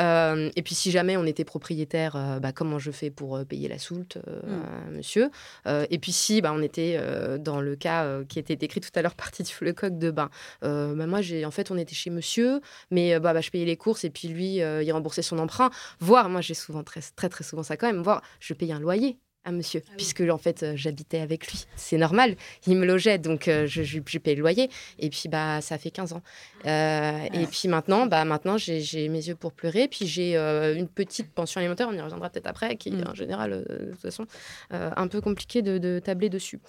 Euh, 0.00 0.50
et 0.56 0.62
puis, 0.62 0.74
si 0.74 0.90
jamais 0.90 1.16
on 1.16 1.24
était 1.24 1.44
propriétaire, 1.44 2.16
euh, 2.16 2.40
bah, 2.40 2.52
comment 2.52 2.78
je 2.78 2.90
fais 2.90 3.10
pour 3.10 3.36
euh, 3.36 3.44
payer 3.44 3.68
la 3.68 3.78
soulte, 3.78 4.18
mmh. 4.18 4.96
monsieur? 4.96 5.30
Et 5.66 5.98
puis, 5.98 6.12
si 6.12 6.40
bah, 6.40 6.52
on 6.54 6.62
était 6.62 7.00
dans 7.38 7.60
le 7.60 7.76
cas 7.76 8.22
qui 8.24 8.38
était 8.38 8.56
décrit 8.56 8.80
tout 8.80 8.90
à 8.94 9.02
l'heure 9.02 9.14
par 9.16 9.30
Titi 9.30 9.52
Lecoq 9.60 9.98
de 9.98 10.10
ben, 10.10 10.30
bah, 10.62 11.06
moi, 11.06 11.20
j'ai 11.20 11.44
en 11.44 11.50
fait, 11.50 11.70
on 11.70 11.78
était 11.78 11.94
chez 11.94 12.10
monsieur, 12.10 12.60
mais 12.90 13.18
bah, 13.20 13.32
bah, 13.34 13.40
je 13.40 13.50
payais 13.50 13.64
les 13.64 13.76
courses 13.76 14.04
et 14.04 14.10
puis 14.10 14.28
lui, 14.28 14.56
il 14.56 14.92
remboursait 14.92 15.22
son 15.22 15.38
emprunt. 15.38 15.70
Voire, 16.00 16.28
moi, 16.28 16.40
j'ai 16.40 16.54
souvent, 16.54 16.82
très, 16.82 17.00
très, 17.16 17.28
très 17.28 17.44
souvent 17.44 17.62
ça 17.62 17.76
quand 17.76 17.86
même, 17.86 18.02
voir, 18.02 18.22
je 18.40 18.54
paye 18.54 18.72
un 18.72 18.80
loyer 18.80 19.18
à 19.44 19.52
monsieur, 19.52 19.82
ah 19.86 19.92
puisque 19.96 20.20
en 20.20 20.36
fait 20.36 20.62
euh, 20.62 20.72
j'habitais 20.76 21.20
avec 21.20 21.46
lui. 21.50 21.64
C'est 21.74 21.96
normal, 21.96 22.36
il 22.66 22.76
me 22.76 22.84
logeait, 22.84 23.16
donc 23.16 23.48
euh, 23.48 23.66
je, 23.66 23.82
je, 23.82 23.98
payais 24.18 24.36
le 24.36 24.42
loyer. 24.42 24.68
Et 24.98 25.08
puis 25.08 25.28
bah 25.30 25.62
ça 25.62 25.78
fait 25.78 25.90
15 25.90 26.12
ans. 26.12 26.22
Euh, 26.66 27.24
et 27.32 27.46
puis 27.46 27.68
maintenant, 27.68 28.06
bah 28.06 28.24
maintenant 28.26 28.58
j'ai 28.58 29.08
mes 29.08 29.28
yeux 29.28 29.34
pour 29.34 29.52
pleurer. 29.52 29.88
Puis 29.88 30.06
j'ai 30.06 30.36
une 30.36 30.88
petite 30.88 31.30
pension 31.32 31.58
alimentaire, 31.58 31.88
on 31.90 31.94
y 31.94 32.00
reviendra 32.00 32.28
peut-être 32.28 32.46
après, 32.46 32.76
qui 32.76 32.90
est 32.90 32.92
mm. 32.92 33.08
en 33.08 33.14
général 33.14 33.64
de 33.68 33.90
toute 33.92 34.00
façon 34.00 34.26
un 34.70 35.08
peu 35.08 35.20
compliqué 35.20 35.62
de, 35.62 35.98
tabler 35.98 36.28
dessus. 36.28 36.60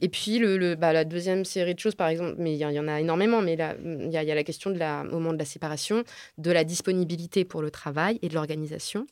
Et 0.00 0.08
puis 0.08 0.38
le, 0.38 0.74
bah, 0.74 0.92
la 0.92 1.04
deuxième 1.04 1.44
série 1.44 1.74
de 1.74 1.80
choses, 1.80 1.94
par 1.94 2.08
exemple, 2.08 2.34
mais 2.38 2.54
il 2.54 2.58
y, 2.58 2.64
en 2.78 2.88
a 2.88 3.00
énormément, 3.00 3.40
mais 3.40 3.54
il 3.54 4.10
y, 4.10 4.16
a 4.16 4.34
la 4.34 4.44
question 4.44 4.70
de 4.70 4.78
la, 4.78 5.02
au 5.10 5.18
moment 5.18 5.32
de 5.32 5.38
la 5.38 5.44
séparation, 5.44 6.04
de 6.36 6.50
la 6.50 6.64
disponibilité 6.64 7.44
pour 7.44 7.62
le 7.62 7.70
travail 7.70 8.18
et 8.22 8.28
de 8.28 8.34
l'organisation 8.34 9.06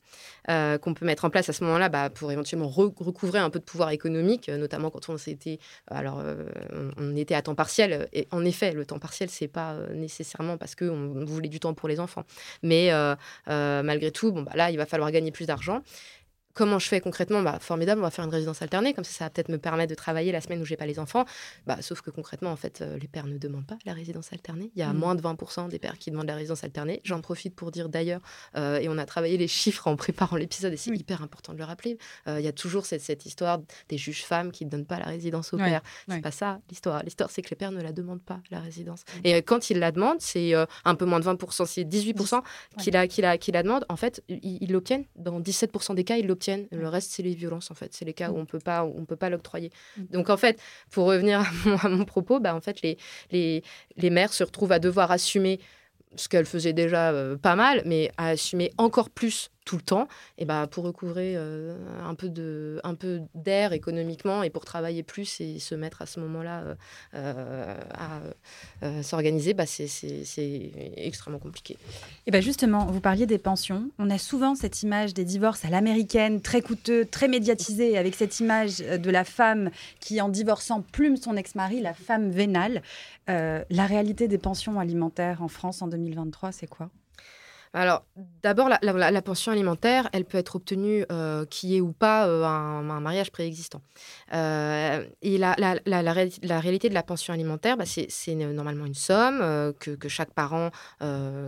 qu'on 0.47 0.95
peut 0.95 1.07
mettre 1.07 1.25
en 1.25 1.31
place 1.31 1.49
à 1.49 1.53
ce 1.53 1.65
moment-là 1.65 1.89
bah, 1.89 2.11
pour 2.11 2.31
éventuellement 2.31 2.69
recouvrer 3.07 3.39
un 3.39 3.51
peu 3.51 3.59
de 3.59 3.65
pouvoir 3.65 3.91
économique, 3.91 4.49
euh, 4.49 4.59
notamment 4.59 4.91
quand 4.91 5.09
on 5.09 5.17
s'était, 5.17 5.59
euh, 5.91 5.95
alors 5.97 6.21
euh, 6.21 6.45
on 6.99 7.17
était 7.17 7.35
à 7.35 7.43
temps 7.43 7.55
partiel. 7.55 8.09
Et 8.13 8.29
en 8.31 8.45
effet, 8.45 8.73
le 8.73 8.85
temps 8.85 8.99
partiel, 8.99 9.31
c'est 9.31 9.49
pas 9.49 9.77
nécessairement 9.95 10.57
parce 10.57 10.75
qu'on 10.75 11.25
voulait 11.25 11.49
du 11.49 11.61
temps 11.61 11.75
pour 11.75 11.89
les 11.89 12.01
enfants, 12.01 12.25
mais 12.63 12.91
malgré 13.47 14.11
tout, 14.11 14.33
bon 14.33 14.43
bah 14.43 14.53
là, 14.55 14.71
il 14.71 14.77
va 14.77 14.87
falloir 14.87 15.11
gagner 15.11 15.31
plus 15.31 15.47
d'argent. 15.47 15.83
Comment 16.57 16.79
je 16.79 16.89
fais 16.89 17.03
concrètement 17.03 17.43
bah, 17.43 17.59
Formidable, 17.61 18.01
on 18.01 18.05
va 18.05 18.11
faire 18.11 18.25
une 18.25 18.31
résidence 18.31 18.63
alternée, 18.63 18.95
comme 18.95 19.05
ça, 19.05 19.13
ça 19.13 19.25
va 19.27 19.31
peut-être 19.31 19.51
me 19.51 19.59
permettre 19.59 19.91
de 19.91 19.95
travailler 19.95 20.33
la 20.33 20.41
semaine 20.41 20.63
où 20.63 20.65
j'ai 20.65 20.79
pas 20.79 20.87
les 20.87 20.99
enfants. 20.99 21.27
Bah, 21.67 21.77
sauf 21.83 22.01
que 22.01 22.09
concrètement, 22.09 22.51
en 22.51 22.57
fait, 22.57 22.81
euh, 22.81 22.97
les 22.99 23.09
pères 23.09 23.27
ne 23.27 23.37
demandent 23.37 23.67
pas 23.67 23.77
la 23.85 23.93
résidence 23.93 24.33
alternée. 24.33 24.71
Il 24.75 24.79
y 24.79 24.83
a 24.83 24.91
mmh. 24.91 24.97
moins 24.97 25.15
de 25.15 25.21
20% 25.21 25.69
des 25.69 25.79
pères 25.79 25.99
qui 25.99 26.11
demandent 26.11 26.29
la 26.29 26.35
résidence 26.35 26.65
alternée. 26.65 27.03
J'en 27.05 27.21
profite 27.21 27.55
pour 27.55 27.73
dire 27.73 27.91
d'ailleurs, 27.91 28.23
euh, 28.57 28.79
et 28.79 28.89
on 28.89 28.97
a 28.97 29.05
travaillé 29.05 29.37
les 29.37 29.49
chiffres 29.49 29.87
en 29.87 29.97
préparant 29.97 30.37
l'épisode, 30.37 30.73
et 30.73 30.79
c'est 30.79 30.97
hyper 30.97 31.21
important 31.21 31.53
de 31.53 31.59
le 31.59 31.65
rappeler. 31.65 31.99
Euh, 32.27 32.41
il 32.41 32.45
y 32.47 32.49
a 32.49 32.53
toujours 32.53 32.87
cette, 32.87 33.03
cette, 33.03 33.27
histoire 33.27 33.59
des 33.91 33.99
juges 33.99 34.25
femmes 34.25 34.51
qui 34.51 34.65
ne 34.65 34.71
donnent 34.71 34.87
pas 34.87 34.99
la 34.99 35.07
résidence 35.07 35.53
aux 35.53 35.59
pères. 35.59 35.83
C'est 36.09 36.23
pas 36.23 36.31
ça 36.31 36.61
l'histoire. 36.71 37.03
L'histoire, 37.03 37.31
c'est 37.31 37.43
que 37.43 37.51
les 37.51 37.57
pères 37.57 37.73
ne 37.73 37.83
la 37.83 37.93
demandent 37.93 38.23
pas, 38.23 38.41
la 38.51 38.61
résidence. 38.61 39.05
Et 39.25 39.43
quand 39.43 39.69
ils 39.69 39.79
la 39.79 39.93
demandent, 39.93 40.23
c'est 40.23 40.55
un 40.55 40.95
peu 40.95 41.05
moins 41.05 41.21
de 41.21 41.27
20%, 41.27 41.67
c'est 41.67 41.85
18% 41.85 42.41
qui 42.79 42.91
la, 42.91 43.07
qui, 43.07 43.21
la, 43.21 43.37
qui 43.37 43.53
la 43.53 43.63
demandent. 43.63 43.85
En 43.91 43.97
fait, 43.97 44.23
ils 44.29 44.73
l'obtiennent. 44.73 45.05
Dans 45.17 45.39
17% 45.39 45.95
des 45.95 46.05
cas, 46.05 46.17
ils 46.17 46.27
l'obtiennent. 46.27 46.46
Le 46.71 46.89
reste, 46.89 47.11
c'est 47.13 47.23
les 47.23 47.35
violences, 47.35 47.71
en 47.71 47.75
fait. 47.75 47.95
C'est 47.95 48.05
les 48.05 48.15
cas 48.15 48.31
où 48.31 48.37
mm. 48.37 48.41
on 48.41 48.47
peut 48.47 48.59
pas, 48.59 48.85
on 48.85 49.05
peut 49.05 49.17
pas 49.17 49.31
l'octroyer. 49.31 49.71
Mm. 49.97 50.05
Donc, 50.13 50.31
en 50.31 50.37
fait, 50.37 50.61
pour 50.91 51.07
revenir 51.07 51.41
à 51.83 51.89
mon, 51.89 52.05
propos, 52.05 52.41
bah, 52.41 52.55
en 52.55 52.61
fait, 52.61 52.83
les, 52.83 52.99
les, 53.31 53.63
les 53.97 54.11
mères 54.11 54.33
se 54.33 54.45
retrouvent 54.45 54.73
à 54.73 54.79
devoir 54.79 55.11
assumer 55.11 55.61
ce 56.17 56.29
qu'elles 56.29 56.47
faisaient 56.47 56.73
déjà 56.73 57.11
euh, 57.11 57.37
pas 57.37 57.57
mal, 57.57 57.83
mais 57.85 58.11
à 58.17 58.29
assumer 58.29 58.73
encore 58.79 59.11
plus 59.11 59.51
tout 59.67 59.77
le 59.77 59.83
temps, 59.83 60.09
et 60.39 60.45
bah, 60.47 60.67
pour 60.71 60.85
recouvrer 60.85 61.35
euh, 61.37 61.77
un 62.03 62.15
peu 62.15 62.27
peu 62.97 63.21
d'air 63.35 63.73
économiquement 63.73 64.43
et 64.43 64.49
pour 64.49 64.65
travailler 64.65 65.03
plus 65.03 65.41
et 65.41 65.59
se 65.59 65.75
mettre 65.75 66.03
à 66.03 66.07
ce 66.07 66.19
moment-là 66.21 66.63
euh, 66.63 66.75
euh, 67.15 67.81
à 67.93 69.03
s'organiser, 69.03 69.53
bah, 69.55 69.67
c'est 69.67 69.89
extrêmement 70.97 71.39
compliqué. 71.39 71.77
Et 72.27 72.31
bah 72.31 72.41
justement, 72.41 72.87
vous 72.87 73.01
parliez 73.01 73.27
des 73.27 73.39
pensions. 73.39 73.91
On 73.99 74.09
a 74.09 74.19
souvent 74.19 74.55
cette 74.55 74.83
image 74.83 75.15
des 75.15 75.25
divorces 75.25 75.65
à 75.65 75.69
l'américaine, 75.69 76.41
très 76.41 76.63
coûteux, 76.63 77.05
très 77.05 77.29
médiatisé, 77.29 77.99
avec 77.99 78.15
cette 78.15 78.39
image 78.41 78.79
de 78.79 79.11
la 79.11 79.25
femme 79.25 79.71
qui, 80.01 80.21
en 80.21 80.29
divorçant, 80.29 80.83
plume 80.83 81.17
son 81.17 81.37
ex-mari, 81.37 81.81
la 81.81 81.95
femme 81.95 82.31
vénale. 82.31 82.83
la 83.27 83.87
réalité 83.87 84.29
des 84.29 84.39
pensions 84.39 84.79
alimentaires 84.79 85.43
en 85.43 85.49
France 85.49 85.83
en 85.83 85.89
2023, 85.89 86.53
c'est 86.53 86.69
quoi? 86.69 86.91
Alors, 87.77 88.07
d'abord, 88.43 88.71
la, 88.71 89.23
pension 89.23 89.53
alimentaire, 89.53 90.09
elle 90.15 90.25
peut 90.25 90.39
être 90.39 90.57
obtenue 90.57 91.05
euh, 91.13 91.45
qui 91.45 91.77
est 91.77 91.83
ou 91.83 91.93
pas 91.93 92.27
euh, 92.27 92.43
un, 92.43 93.01
mariage 93.01 93.31
préexistant. 93.31 93.83
Euh, 94.33 95.05
et 95.21 95.37
la, 95.37 95.55
réalité 95.55 96.89
de 96.89 96.95
la 96.95 97.03
pension 97.03 97.35
alimentaire, 97.35 97.77
bah, 97.77 97.85
c'est 97.85 98.35
normalement 98.35 98.87
une 98.87 98.95
somme 98.95 99.75
que, 99.79 100.09
chaque 100.09 100.33
parent 100.33 100.71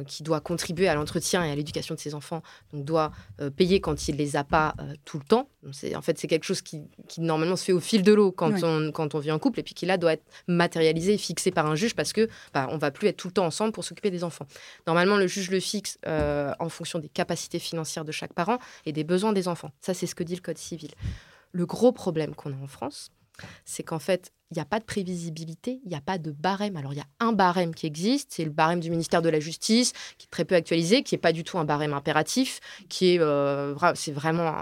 qui 0.07 0.23
doit 0.23 0.41
contribuer 0.41 0.89
à 0.89 0.95
l'entretien 0.95 1.45
et 1.45 1.51
à 1.51 1.55
l'éducation 1.55 1.95
de 1.95 2.01
ses 2.01 2.15
enfants 2.15 2.43
donc 2.73 2.85
doit 2.85 3.13
payer 3.57 3.81
quand 3.81 4.09
il 4.09 4.15
ne 4.15 4.19
les 4.19 4.37
a 4.37 4.45
pas 4.45 4.75
tout 5.05 5.19
le 5.19 5.25
temps. 5.25 5.49
En 5.97 6.03
fait, 6.03 6.19
c'est 6.19 6.27
quelque 6.27 6.45
chose 6.45 6.61
qui, 6.61 6.83
normalement 7.17 7.57
se 7.57 7.65
fait 7.65 7.73
au 7.73 7.81
fil 7.81 8.03
de 8.03 8.13
l'eau 8.13 8.33
quand, 8.33 8.63
on, 8.63 8.93
quand 8.93 9.15
on 9.15 9.19
vit 9.19 9.33
en 9.33 9.39
couple 9.39 9.61
et 9.61 9.63
puis 9.63 9.75
qui 9.75 9.87
là 9.87 9.97
doit 9.97 10.13
être 10.13 10.25
matérialisé 10.47 11.15
et 11.15 11.19
fixé 11.19 11.51
par 11.51 11.67
un 11.67 11.75
juge 11.75 11.95
parce 11.95 12.13
que 12.13 12.29
bah, 12.53 12.69
on 12.71 12.77
va 12.77 12.91
plus 12.91 13.09
être 13.09 13.17
tout 13.17 13.29
le 13.29 13.33
temps 13.33 13.47
ensemble 13.47 13.73
pour 13.73 13.85
s'occuper 13.85 14.11
des 14.11 14.25
enfants. 14.25 14.47
Normalement, 14.87 15.17
le 15.17 15.27
juge 15.27 15.51
le 15.51 15.61
fixe 15.61 15.99
euh, 16.19 16.53
en 16.59 16.69
fonction 16.69 16.99
des 16.99 17.09
capacités 17.09 17.59
financières 17.59 18.05
de 18.05 18.13
chaque 18.13 18.33
parent 18.33 18.59
et 18.87 18.93
des 18.93 19.05
besoins 19.05 19.33
des 19.33 19.49
enfants. 19.49 19.71
Ça, 19.81 19.95
c'est 19.95 20.07
ce 20.07 20.15
que 20.15 20.25
dit 20.25 20.35
le 20.35 20.41
Code 20.41 20.59
civil. 20.59 20.91
Le 21.53 21.67
gros 21.67 21.93
problème 21.93 22.35
qu'on 22.35 22.53
a 22.53 22.57
en 22.57 22.67
France, 22.67 23.11
c'est 23.65 23.83
qu'en 23.83 23.99
fait, 23.99 24.33
il 24.51 24.55
n'y 24.55 24.63
a 24.63 24.65
pas 24.65 24.79
de 24.79 24.85
prévisibilité, 24.85 25.81
il 25.85 25.91
n'y 25.91 25.95
a 25.95 26.01
pas 26.01 26.17
de 26.17 26.31
barème. 26.31 26.77
Alors, 26.77 26.95
il 26.95 26.97
y 26.97 27.03
a 27.03 27.07
un 27.21 27.33
barème 27.33 27.75
qui 27.75 27.87
existe, 27.87 28.29
c'est 28.33 28.45
le 28.45 28.51
barème 28.51 28.81
du 28.81 28.91
ministère 28.91 29.21
de 29.21 29.29
la 29.29 29.41
Justice, 29.41 29.93
qui 30.17 30.27
est 30.27 30.31
très 30.31 30.47
peu 30.47 30.55
actualisé, 30.55 31.03
qui 31.03 31.15
n'est 31.15 31.21
pas 31.21 31.33
du 31.33 31.45
tout 31.45 31.59
un 31.59 31.65
barème 31.65 31.93
impératif, 31.93 32.61
qui 32.89 33.15
est, 33.15 33.21
euh, 33.21 33.75
c'est 33.95 34.13
vraiment, 34.13 34.55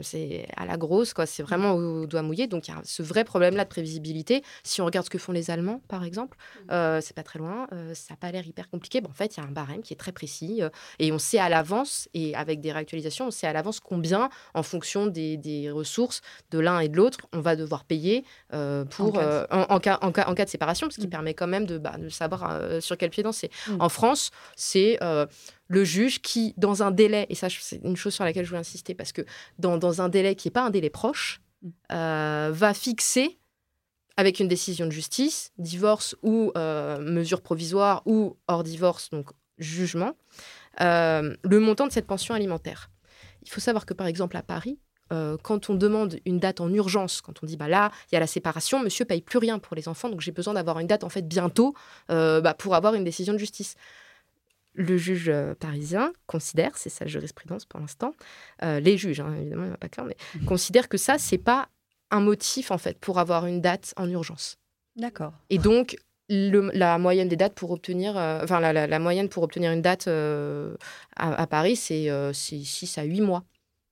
c'est 0.00 0.46
à 0.56 0.64
la 0.64 0.78
grosse, 0.78 1.12
quoi. 1.12 1.26
C'est 1.26 1.42
vraiment 1.42 1.72
au 1.72 2.06
doigt 2.06 2.22
mouillé. 2.22 2.46
Donc, 2.46 2.68
il 2.68 2.70
y 2.70 2.74
a 2.74 2.80
ce 2.82 3.02
vrai 3.02 3.24
problème-là 3.24 3.64
de 3.64 3.68
prévisibilité. 3.68 4.42
Si 4.64 4.80
on 4.80 4.86
regarde 4.86 5.04
ce 5.04 5.10
que 5.10 5.18
font 5.18 5.32
les 5.32 5.50
Allemands, 5.50 5.82
par 5.88 6.04
exemple, 6.04 6.38
euh, 6.70 7.00
c'est 7.02 7.14
pas 7.14 7.22
très 7.22 7.38
loin, 7.38 7.66
euh, 7.72 7.92
ça 7.92 8.14
n'a 8.14 8.16
pas 8.16 8.32
l'air 8.32 8.46
hyper 8.46 8.70
compliqué. 8.70 9.02
en 9.06 9.12
fait, 9.12 9.36
il 9.36 9.40
y 9.40 9.42
a 9.42 9.46
un 9.46 9.52
barème 9.52 9.82
qui 9.82 9.92
est 9.92 9.98
très 9.98 10.12
précis, 10.12 10.62
et 10.98 11.12
on 11.12 11.18
sait 11.18 11.38
à 11.38 11.50
l'avance, 11.50 12.08
et 12.14 12.34
avec 12.34 12.60
des 12.60 12.72
réactualisations, 12.72 13.26
on 13.26 13.30
sait 13.30 13.46
à 13.46 13.52
l'avance 13.52 13.80
combien, 13.80 14.30
en 14.54 14.62
fonction 14.62 15.06
des, 15.06 15.36
des 15.36 15.70
ressources 15.70 16.22
de 16.50 16.58
l'un 16.58 16.80
et 16.80 16.88
de 16.88 16.96
l'autre, 16.96 17.18
on 17.34 17.40
va 17.40 17.54
devoir 17.54 17.84
payer 17.84 18.24
pour 18.90 19.09
euh, 19.16 19.46
en, 19.50 19.80
cas, 19.80 19.98
en, 20.02 20.12
cas, 20.12 20.24
en, 20.26 20.34
cas, 20.34 20.44
de 20.44 20.50
séparation, 20.50 20.90
ce 20.90 20.98
qui 20.98 21.06
mm. 21.06 21.10
permet 21.10 21.34
quand 21.34 21.46
même 21.46 21.66
de, 21.66 21.78
bah, 21.78 21.96
de 21.98 22.08
savoir 22.08 22.50
euh, 22.50 22.80
sur 22.80 22.96
quel 22.96 23.10
pied 23.10 23.22
danser. 23.22 23.50
Mm. 23.68 23.80
En 23.80 23.88
France, 23.88 24.30
c'est 24.56 24.98
euh, 25.02 25.26
le 25.68 25.84
juge 25.84 26.20
qui, 26.20 26.54
dans 26.56 26.82
un 26.82 26.90
délai, 26.90 27.26
et 27.28 27.34
ça 27.34 27.48
c'est 27.50 27.80
une 27.84 27.96
chose 27.96 28.14
sur 28.14 28.24
laquelle 28.24 28.44
je 28.44 28.52
veux 28.52 28.58
insister, 28.58 28.94
parce 28.94 29.12
que 29.12 29.22
dans, 29.58 29.78
dans 29.78 30.02
un 30.02 30.08
délai 30.08 30.34
qui 30.34 30.48
n'est 30.48 30.52
pas 30.52 30.62
un 30.62 30.70
délai 30.70 30.90
proche, 30.90 31.40
mm. 31.62 32.50
va 32.50 32.74
fixer 32.74 33.38
avec 34.16 34.40
une 34.40 34.48
décision 34.48 34.86
de 34.86 34.90
justice, 34.90 35.52
divorce 35.56 36.14
ou 36.22 36.52
mesure 36.56 37.40
provisoire 37.40 38.02
ou 38.04 38.36
hors 38.48 38.64
divorce, 38.64 39.10
donc 39.10 39.30
jugement, 39.58 40.12
le 40.78 41.58
montant 41.58 41.86
de 41.86 41.92
cette 41.92 42.06
pension 42.06 42.34
alimentaire. 42.34 42.90
Il 43.42 43.50
faut 43.50 43.60
savoir 43.60 43.86
que 43.86 43.94
par 43.94 44.06
exemple 44.06 44.36
à 44.36 44.42
Paris, 44.42 44.78
euh, 45.12 45.36
quand 45.42 45.70
on 45.70 45.74
demande 45.74 46.18
une 46.24 46.38
date 46.38 46.60
en 46.60 46.72
urgence, 46.72 47.20
quand 47.20 47.42
on 47.42 47.46
dit 47.46 47.56
bah 47.56 47.68
là, 47.68 47.90
il 48.10 48.14
y 48.14 48.16
a 48.16 48.20
la 48.20 48.26
séparation, 48.26 48.80
monsieur 48.80 49.04
paye 49.04 49.20
plus 49.20 49.38
rien 49.38 49.58
pour 49.58 49.74
les 49.76 49.88
enfants, 49.88 50.08
donc 50.08 50.20
j'ai 50.20 50.32
besoin 50.32 50.54
d'avoir 50.54 50.78
une 50.78 50.86
date 50.86 51.04
en 51.04 51.08
fait 51.08 51.26
bientôt 51.26 51.74
euh, 52.10 52.40
bah, 52.40 52.54
pour 52.54 52.74
avoir 52.74 52.94
une 52.94 53.04
décision 53.04 53.32
de 53.32 53.38
justice. 53.38 53.76
Le 54.74 54.96
juge 54.96 55.28
euh, 55.28 55.54
parisien 55.54 56.12
considère, 56.26 56.76
c'est 56.76 56.90
sa 56.90 57.06
jurisprudence 57.06 57.64
pour 57.64 57.80
l'instant, 57.80 58.14
les 58.62 58.96
juges, 58.96 59.20
hein, 59.20 59.34
évidemment, 59.40 59.64
il 59.64 59.68
n'y 59.68 59.74
a 59.74 59.78
pas 59.78 59.88
qu'un, 59.88 60.04
mais 60.04 60.16
mmh. 60.36 60.44
considère 60.44 60.88
que 60.88 60.96
ça, 60.96 61.18
c'est 61.18 61.38
pas 61.38 61.68
un 62.12 62.20
motif 62.20 62.70
en 62.70 62.78
fait 62.78 62.98
pour 62.98 63.18
avoir 63.18 63.46
une 63.46 63.60
date 63.60 63.94
en 63.96 64.08
urgence. 64.08 64.58
D'accord. 64.96 65.32
Et 65.48 65.58
donc, 65.58 65.96
la 66.28 66.98
moyenne 66.98 67.28
des 67.28 67.36
dates 67.36 67.54
pour 67.54 67.72
obtenir, 67.72 68.16
enfin 68.16 68.60
la, 68.60 68.98
moyenne 69.00 69.28
pour 69.28 69.42
obtenir 69.42 69.72
une 69.72 69.82
date 69.82 70.06
à, 70.06 70.70
à, 71.16 71.46
Paris, 71.48 71.74
c'est 71.74 72.08
6 72.32 72.98
à 72.98 73.02
8 73.02 73.20
mois. 73.20 73.44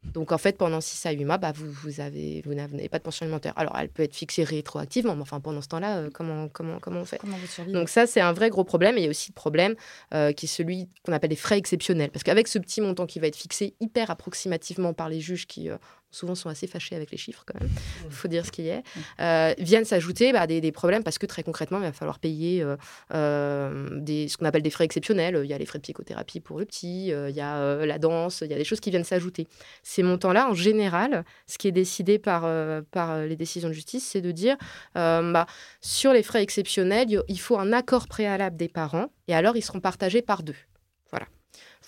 Donc 0.04 0.32
en 0.32 0.38
fait, 0.38 0.56
pendant 0.56 0.80
6 0.80 1.06
à 1.06 1.10
8 1.10 1.24
mois, 1.24 1.38
bah, 1.38 1.52
vous, 1.54 1.70
vous, 1.70 2.00
avez, 2.00 2.42
vous 2.44 2.54
n'avez 2.54 2.88
pas 2.88 2.98
de 2.98 3.02
pension 3.02 3.24
alimentaire. 3.24 3.52
Alors 3.56 3.76
elle 3.78 3.88
peut 3.88 4.04
être 4.04 4.14
fixée 4.14 4.44
rétroactivement, 4.44 5.16
mais 5.16 5.22
enfin 5.22 5.40
pendant 5.40 5.60
ce 5.60 5.68
temps-là, 5.68 5.98
euh, 5.98 6.10
comment, 6.12 6.48
comment, 6.48 6.78
comment 6.78 7.00
on 7.00 7.04
fait? 7.04 7.20
Donc 7.68 7.88
ça, 7.88 8.06
c'est 8.06 8.20
un 8.20 8.32
vrai 8.32 8.48
gros 8.48 8.64
problème. 8.64 8.96
Et 8.96 9.00
il 9.00 9.04
y 9.04 9.06
a 9.06 9.10
aussi 9.10 9.30
le 9.30 9.34
problème 9.34 9.74
euh, 10.14 10.32
qui 10.32 10.46
est 10.46 10.48
celui 10.48 10.88
qu'on 11.04 11.12
appelle 11.12 11.30
les 11.30 11.36
frais 11.36 11.58
exceptionnels. 11.58 12.10
Parce 12.10 12.22
qu'avec 12.22 12.48
ce 12.48 12.58
petit 12.58 12.80
montant 12.80 13.06
qui 13.06 13.18
va 13.18 13.26
être 13.26 13.36
fixé 13.36 13.74
hyper 13.80 14.10
approximativement 14.10 14.94
par 14.94 15.08
les 15.08 15.20
juges 15.20 15.46
qui, 15.46 15.68
euh, 15.68 15.76
souvent 16.10 16.34
sont 16.34 16.48
assez 16.48 16.66
fâchés 16.66 16.96
avec 16.96 17.10
les 17.10 17.18
chiffres 17.18 17.44
quand 17.46 17.60
même, 17.60 17.70
il 18.04 18.10
faut 18.10 18.28
dire 18.28 18.46
ce 18.46 18.52
qu'il 18.52 18.64
y 18.64 18.70
a, 18.70 18.82
euh, 19.20 19.54
viennent 19.58 19.84
s'ajouter 19.84 20.32
bah, 20.32 20.46
des, 20.46 20.72
problèmes 20.72 21.02
parce 21.02 21.18
que 21.18 21.26
très 21.26 21.42
concrètement, 21.42 21.78
il 21.78 21.82
va 21.82 21.92
falloir 21.92 22.18
payer 22.18 22.62
euh, 22.62 22.76
euh, 23.14 23.88
des, 24.00 24.28
ce 24.28 24.36
qu'on 24.36 24.46
appelle 24.46 24.62
des 24.62 24.70
frais 24.70 24.84
exceptionnels. 24.84 25.40
Il 25.44 25.50
y 25.50 25.52
a 25.52 25.58
les 25.58 25.66
frais 25.66 25.78
de 25.78 25.82
psychothérapie 25.82 26.40
pour 26.40 26.58
le 26.58 26.64
petit, 26.64 27.08
il 27.08 27.34
y 27.34 27.40
a 27.40 27.86
la 27.86 27.98
danse, 27.98 28.42
il 28.44 28.50
y 28.50 28.54
a 28.54 28.58
des 28.58 28.64
choses 28.64 28.80
qui 28.80 28.90
viennent 28.90 29.04
s'ajouter. 29.04 29.46
Ces 29.82 30.02
montants-là, 30.02 30.48
en 30.48 30.54
général, 30.54 31.24
ce 31.46 31.58
qui 31.58 31.68
est 31.68 31.72
décidé 31.72 32.18
par, 32.18 32.42
par 32.90 33.18
les 33.18 33.36
décisions 33.36 33.68
de 33.68 33.74
justice, 33.74 34.06
c'est 34.06 34.20
de 34.20 34.30
dire, 34.30 34.56
bah, 34.94 35.46
sur 35.80 36.12
les 36.12 36.22
frais 36.22 36.42
exceptionnels, 36.42 37.08
il 37.28 37.40
faut 37.40 37.58
un 37.58 37.72
accord 37.72 38.08
préalable 38.08 38.56
des 38.56 38.68
parents 38.68 39.08
et 39.26 39.34
alors 39.34 39.56
ils 39.56 39.62
seront 39.62 39.80
partagés 39.80 40.22
par 40.22 40.42
deux 40.42 40.56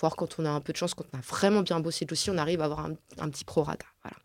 voir 0.01 0.17
quand 0.17 0.37
on 0.39 0.45
a 0.45 0.51
un 0.51 0.61
peu 0.61 0.73
de 0.73 0.79
chance, 0.79 0.95
quand 0.95 1.05
on 1.13 1.19
a 1.19 1.21
vraiment 1.21 1.63
bien 1.63 1.81
bossé 1.81 2.05
le 2.05 2.09
dossier, 2.09 2.33
on 2.33 2.39
arrive 2.39 2.61
à 2.61 2.65
avoir 2.65 2.87
un, 2.87 2.95
un 3.19 3.29
petit 3.29 3.45
prorata. 3.45 3.87
Voilà. 4.03 4.17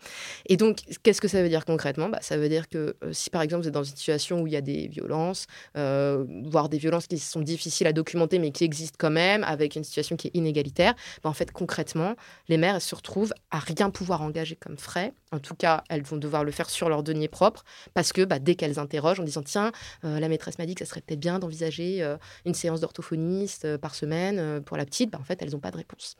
Et 0.45 0.55
donc, 0.55 0.79
qu'est-ce 1.03 1.19
que 1.19 1.27
ça 1.27 1.41
veut 1.41 1.49
dire 1.49 1.65
concrètement? 1.65 2.07
Bah, 2.07 2.19
Ça 2.21 2.38
veut 2.38 2.47
dire 2.47 2.69
que 2.69 2.95
euh, 3.03 3.11
si 3.11 3.29
par 3.29 3.41
exemple 3.41 3.63
vous 3.63 3.67
êtes 3.67 3.73
dans 3.73 3.83
une 3.83 3.95
situation 3.95 4.41
où 4.41 4.47
il 4.47 4.53
y 4.53 4.55
a 4.55 4.61
des 4.61 4.88
violences, 4.88 5.47
euh, 5.75 6.25
voire 6.45 6.69
des 6.69 6.77
violences 6.77 7.07
qui 7.07 7.19
sont 7.19 7.41
difficiles 7.41 7.88
à 7.88 7.91
documenter 7.91 8.39
mais 8.39 8.51
qui 8.51 8.63
existent 8.63 8.95
quand 8.97 9.09
même, 9.09 9.43
avec 9.43 9.75
une 9.75 9.83
situation 9.83 10.15
qui 10.15 10.27
est 10.27 10.35
inégalitaire, 10.35 10.95
bah, 11.23 11.29
en 11.29 11.33
fait 11.33 11.51
concrètement, 11.51 12.15
les 12.47 12.57
mères 12.57 12.75
elles 12.75 12.81
se 12.81 12.95
retrouvent 12.95 13.33
à 13.51 13.59
rien 13.59 13.89
pouvoir 13.89 14.21
engager 14.21 14.55
comme 14.55 14.77
frais. 14.77 15.13
En 15.31 15.39
tout 15.39 15.55
cas, 15.55 15.83
elles 15.89 16.03
vont 16.03 16.15
devoir 16.15 16.45
le 16.45 16.51
faire 16.51 16.69
sur 16.69 16.88
leur 16.88 17.03
denier 17.03 17.27
propre 17.27 17.65
parce 17.93 18.13
que 18.13 18.23
bah, 18.23 18.39
dès 18.39 18.55
qu'elles 18.55 18.79
interrogent 18.79 19.19
en 19.19 19.23
disant 19.23 19.43
tiens, 19.43 19.73
euh, 20.05 20.21
la 20.21 20.29
maîtresse 20.29 20.57
m'a 20.57 20.65
dit 20.65 20.75
que 20.75 20.85
ça 20.85 20.89
serait 20.89 21.01
peut-être 21.01 21.19
bien 21.19 21.39
d'envisager 21.39 22.15
une 22.45 22.53
séance 22.53 22.79
d'orthophoniste 22.79 23.75
par 23.77 23.93
semaine 23.93 24.61
pour 24.63 24.77
la 24.77 24.85
petite, 24.85 25.11
bah, 25.11 25.17
en 25.19 25.25
fait 25.25 25.41
elles 25.41 25.51
n'ont 25.51 25.59
pas 25.59 25.71
de 25.71 25.77
réponse. 25.77 26.15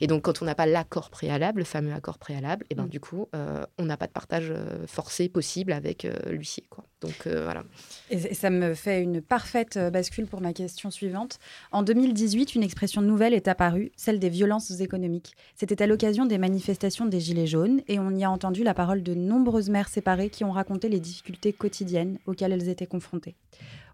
Et 0.00 0.06
donc 0.06 0.22
quand 0.22 0.42
on 0.42 0.44
n'a 0.44 0.54
pas 0.54 0.66
l'accord 0.66 1.10
préalable, 1.10 1.58
le 1.58 1.64
fameux 1.64 1.92
accord 1.92 2.18
préalable, 2.18 2.64
et 2.70 2.74
ben 2.74 2.84
mmh. 2.84 2.88
du 2.88 2.99
coup, 3.00 3.26
euh, 3.34 3.64
on 3.78 3.84
n'a 3.84 3.96
pas 3.96 4.06
de 4.06 4.12
partage 4.12 4.50
euh, 4.50 4.86
forcé 4.86 5.28
possible 5.28 5.72
avec 5.72 6.04
euh, 6.04 6.14
l'huissier. 6.30 6.64
Quoi. 6.70 6.84
Donc 7.00 7.26
voilà. 7.26 7.64
Et 8.10 8.34
ça 8.34 8.50
me 8.50 8.74
fait 8.74 9.02
une 9.02 9.22
parfaite 9.22 9.78
bascule 9.90 10.26
pour 10.26 10.42
ma 10.42 10.52
question 10.52 10.90
suivante. 10.90 11.38
En 11.72 11.82
2018, 11.82 12.54
une 12.54 12.62
expression 12.62 13.00
nouvelle 13.00 13.32
est 13.32 13.48
apparue, 13.48 13.90
celle 13.96 14.18
des 14.18 14.28
violences 14.28 14.80
économiques. 14.80 15.34
C'était 15.54 15.82
à 15.82 15.86
l'occasion 15.86 16.26
des 16.26 16.36
manifestations 16.36 17.06
des 17.06 17.18
Gilets 17.18 17.46
jaunes 17.46 17.80
et 17.88 17.98
on 17.98 18.10
y 18.10 18.22
a 18.22 18.30
entendu 18.30 18.62
la 18.64 18.74
parole 18.74 19.02
de 19.02 19.14
nombreuses 19.14 19.70
mères 19.70 19.88
séparées 19.88 20.28
qui 20.28 20.44
ont 20.44 20.52
raconté 20.52 20.90
les 20.90 21.00
difficultés 21.00 21.54
quotidiennes 21.54 22.18
auxquelles 22.26 22.52
elles 22.52 22.68
étaient 22.68 22.86
confrontées. 22.86 23.34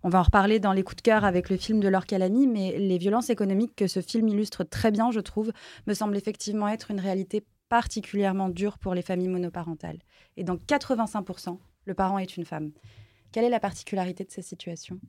On 0.03 0.09
va 0.09 0.21
en 0.21 0.23
reparler 0.23 0.61
dans 0.61 0.73
les 0.73 0.85
coups 0.85 0.97
de 0.97 1.03
cœur 1.03 1.25
avec 1.25 1.51
le 1.51 1.57
film 1.57 1.81
de 1.81 1.89
Laure 1.89 2.07
Calamy, 2.07 2.47
mais 2.47 2.79
les 2.79 2.99
violences 2.99 3.31
économiques 3.31 3.75
que 3.75 3.89
ce 3.89 4.01
film 4.01 4.29
illustre 4.29 4.63
très 4.63 4.93
bien, 4.93 5.11
je 5.11 5.19
trouve, 5.19 5.53
me 5.89 5.95
semblent 5.95 6.17
effectivement 6.17 6.69
être 6.69 6.93
une 6.93 7.01
réalité 7.01 7.45
particulièrement 7.69 8.49
dur 8.49 8.79
pour 8.79 8.95
les 8.95 9.03
familles 9.03 9.29
monoparentales. 9.29 9.99
Et 10.37 10.45
dans 10.45 10.57
85%, 10.57 11.59
le 11.85 11.95
parent 11.95 12.19
est 12.19 12.37
une 12.37 12.45
femme. 12.45 12.71
Quelle 13.33 13.45
est 13.45 13.51
la 13.51 13.61
particularité 13.61 14.25
de 14.25 14.31
ces 14.31 14.43
situations 14.43 15.01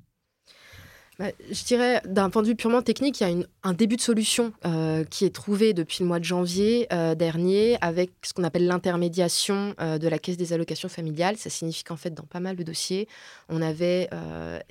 bah, 1.19 1.31
je 1.49 1.63
dirais, 1.63 2.01
d'un 2.05 2.29
point 2.29 2.43
de 2.43 2.47
vue 2.47 2.55
purement 2.55 2.83
technique, 2.83 3.19
il 3.21 3.27
y 3.27 3.43
a 3.43 3.45
un 3.63 3.73
début 3.73 3.95
de 3.95 4.01
solution 4.01 4.53
euh, 4.65 5.03
qui 5.03 5.25
est 5.25 5.33
trouvé 5.33 5.73
depuis 5.73 6.03
le 6.03 6.07
mois 6.07 6.19
de 6.19 6.23
janvier 6.23 6.87
euh, 6.93 7.15
dernier 7.15 7.77
avec 7.81 8.11
ce 8.23 8.33
qu'on 8.33 8.43
appelle 8.43 8.67
l'intermédiation 8.67 9.73
euh, 9.81 9.97
de 9.97 10.07
la 10.07 10.19
caisse 10.19 10.37
des 10.37 10.53
allocations 10.53 10.89
familiales. 10.89 11.37
Ça 11.37 11.49
signifie 11.49 11.83
qu'en 11.83 11.95
fait, 11.95 12.11
dans 12.11 12.25
pas 12.25 12.39
mal 12.39 12.55
de 12.55 12.61
dossiers, 12.61 13.07
on 13.49 13.63
avait 13.63 14.09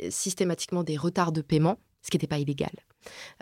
systématiquement 0.08 0.84
des 0.84 0.96
retards 0.96 1.32
de 1.32 1.40
paiement, 1.40 1.78
ce 2.06 2.10
qui 2.10 2.16
n'était 2.16 2.28
pas 2.28 2.38
illégal. 2.38 2.70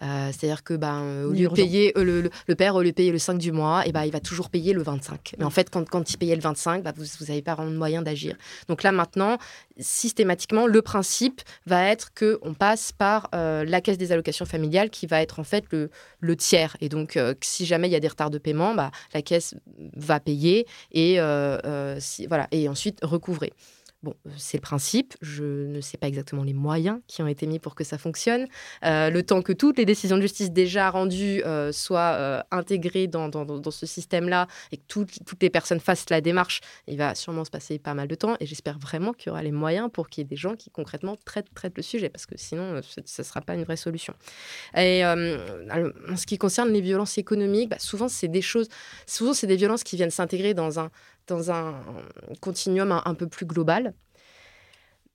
Euh, 0.03 0.31
c'est-à-dire 0.33 0.64
que 0.64 0.72
ben, 0.72 1.24
au 1.24 1.33
lieu 1.33 1.48
de 1.48 1.55
payer, 1.55 1.92
euh, 1.98 2.31
le, 2.48 2.55
père, 2.55 2.74
au 2.77 2.81
lieu 2.81 2.90
de 2.90 2.94
payer 2.94 3.12
le 3.12 3.18
5 3.18 3.37
du 3.37 3.53
mois, 3.53 3.87
et 3.87 3.92
ben, 3.92 4.05
il 4.05 4.11
va 4.11 4.20
toujours 4.20 4.48
payer 4.48 4.72
le 4.72 4.83
25. 4.83 5.35
Mais 5.38 5.44
en 5.44 5.50
fait, 5.50 5.68
quand, 5.68 5.87
quand 5.87 6.11
il 6.11 6.16
payait 6.16 6.35
le 6.35 6.40
25, 6.40 6.83
bah, 6.83 6.94
vous 6.96 7.05
n'avez 7.27 7.42
pas 7.42 7.55
vraiment 7.55 7.70
de 7.70 7.77
moyen 7.77 8.00
d'agir. 8.00 8.37
Donc 8.68 8.83
là, 8.83 8.90
maintenant, 8.90 9.37
systématiquement, 9.79 10.66
le 10.66 10.81
principe 10.81 11.42
va 11.66 11.90
être 11.90 12.11
qu'on 12.14 12.55
passe 12.55 12.90
par 12.92 13.29
euh, 13.35 13.64
la 13.64 13.83
caisse 13.83 13.98
des 13.98 14.12
allocations 14.12 14.46
familiales 14.46 14.88
qui 14.88 15.07
va 15.07 15.20
être 15.20 15.40
en 15.40 15.44
fait 15.44 15.66
le, 15.70 15.90
le 16.20 16.37
tiers. 16.37 16.79
Et 16.81 16.88
donc, 16.88 17.18
si 17.42 17.66
jamais 17.66 17.88
il 17.88 17.92
y 17.92 17.96
a 17.96 18.00
des 18.00 18.09
retards 18.09 18.31
de 18.31 18.38
paiement, 18.38 18.74
bah, 18.74 18.90
la 19.12 19.20
caisse 19.20 19.55
va 19.94 20.20
payer 20.20 20.66
et, 20.90 21.18
si, 21.98 22.27
voilà, 22.27 22.48
et 22.50 22.66
ensuite 22.70 23.00
recouvrer. 23.03 23.53
Bon, 24.05 24.14
euh, 24.27 24.31
c'est 24.37 24.59
le 24.59 24.61
principe. 24.61 25.14
Je 25.23 25.67
ne 25.67 25.81
sais 25.81 25.97
pas 25.97 26.09
exactement 26.09 26.45
les 26.45 26.53
moyens 26.53 27.01
qui 27.07 27.23
ont 27.23 27.27
été 27.27 27.47
mis 27.47 27.59
pour 27.59 27.75
que 27.75 27.85
ça 27.85 27.97
fonctionne. 27.97 28.47
Euh, 28.85 29.09
le 29.09 29.23
temps 29.23 29.40
que 29.40 29.55
toutes 29.55 29.79
les 29.79 29.87
décisions 29.87 30.17
de 30.17 30.21
justice 30.21 30.51
déjà 30.51 30.90
rendues 30.90 31.43
euh, 31.47 31.73
soient 31.73 32.45
intégrées 32.51 33.07
dans, 33.07 33.31
ce 33.71 33.87
système-là 33.87 34.47
et 34.73 34.77
que 34.77 34.83
toutes, 34.87 35.11
les 35.40 35.49
personnes 35.49 35.81
fassent 35.81 36.11
la 36.11 36.21
démarche, 36.21 36.61
il 36.87 36.99
va 36.99 37.14
sûrement 37.14 37.47
se 37.47 37.51
passer 37.51 37.79
pas 37.79 37.95
mal 37.95 38.07
de 38.07 38.14
temps. 38.14 38.37
Et 38.40 38.47
j'espère 38.47 38.79
vraiment 38.79 39.14
qu'il 39.14 39.29
y 39.29 39.31
aura 39.31 39.43
les 39.43 39.53
moyens 39.53 39.88
pour 39.90 40.11
qu'il 40.11 40.23
y 40.23 40.27
ait 40.27 40.29
des 40.29 40.37
gens 40.37 40.55
qui 40.55 40.69
concrètement 40.69 41.17
traitent, 41.25 41.49
le 41.77 41.83
sujet, 41.83 42.11
parce 42.11 42.27
que 42.27 42.37
sinon, 42.37 42.83
ce 42.83 43.01
ne 43.01 43.25
sera 43.25 43.40
pas 43.40 43.55
une 43.55 43.64
vraie 43.64 43.79
solution. 43.79 44.12
Et 44.77 45.03
en 45.03 46.17
ce 46.17 46.27
qui 46.27 46.37
concerne 46.37 46.71
les 46.71 46.83
violences 46.83 47.17
économiques, 47.17 47.71
bah, 47.71 47.79
souvent, 47.79 48.09
c'est 48.09 48.29
des 48.29 48.43
choses, 48.43 48.69
souvent, 49.07 49.33
c'est 49.33 49.47
des 49.47 49.57
violences 49.57 49.83
qui 49.83 49.97
viennent 49.97 50.11
s'intégrer 50.11 50.53
dans 50.53 50.79
un 50.79 50.90
dans 51.27 51.51
un 51.51 51.75
continuum 52.41 53.01
un, 53.05 53.15
peu 53.15 53.27
plus 53.27 53.47
global. 53.47 53.95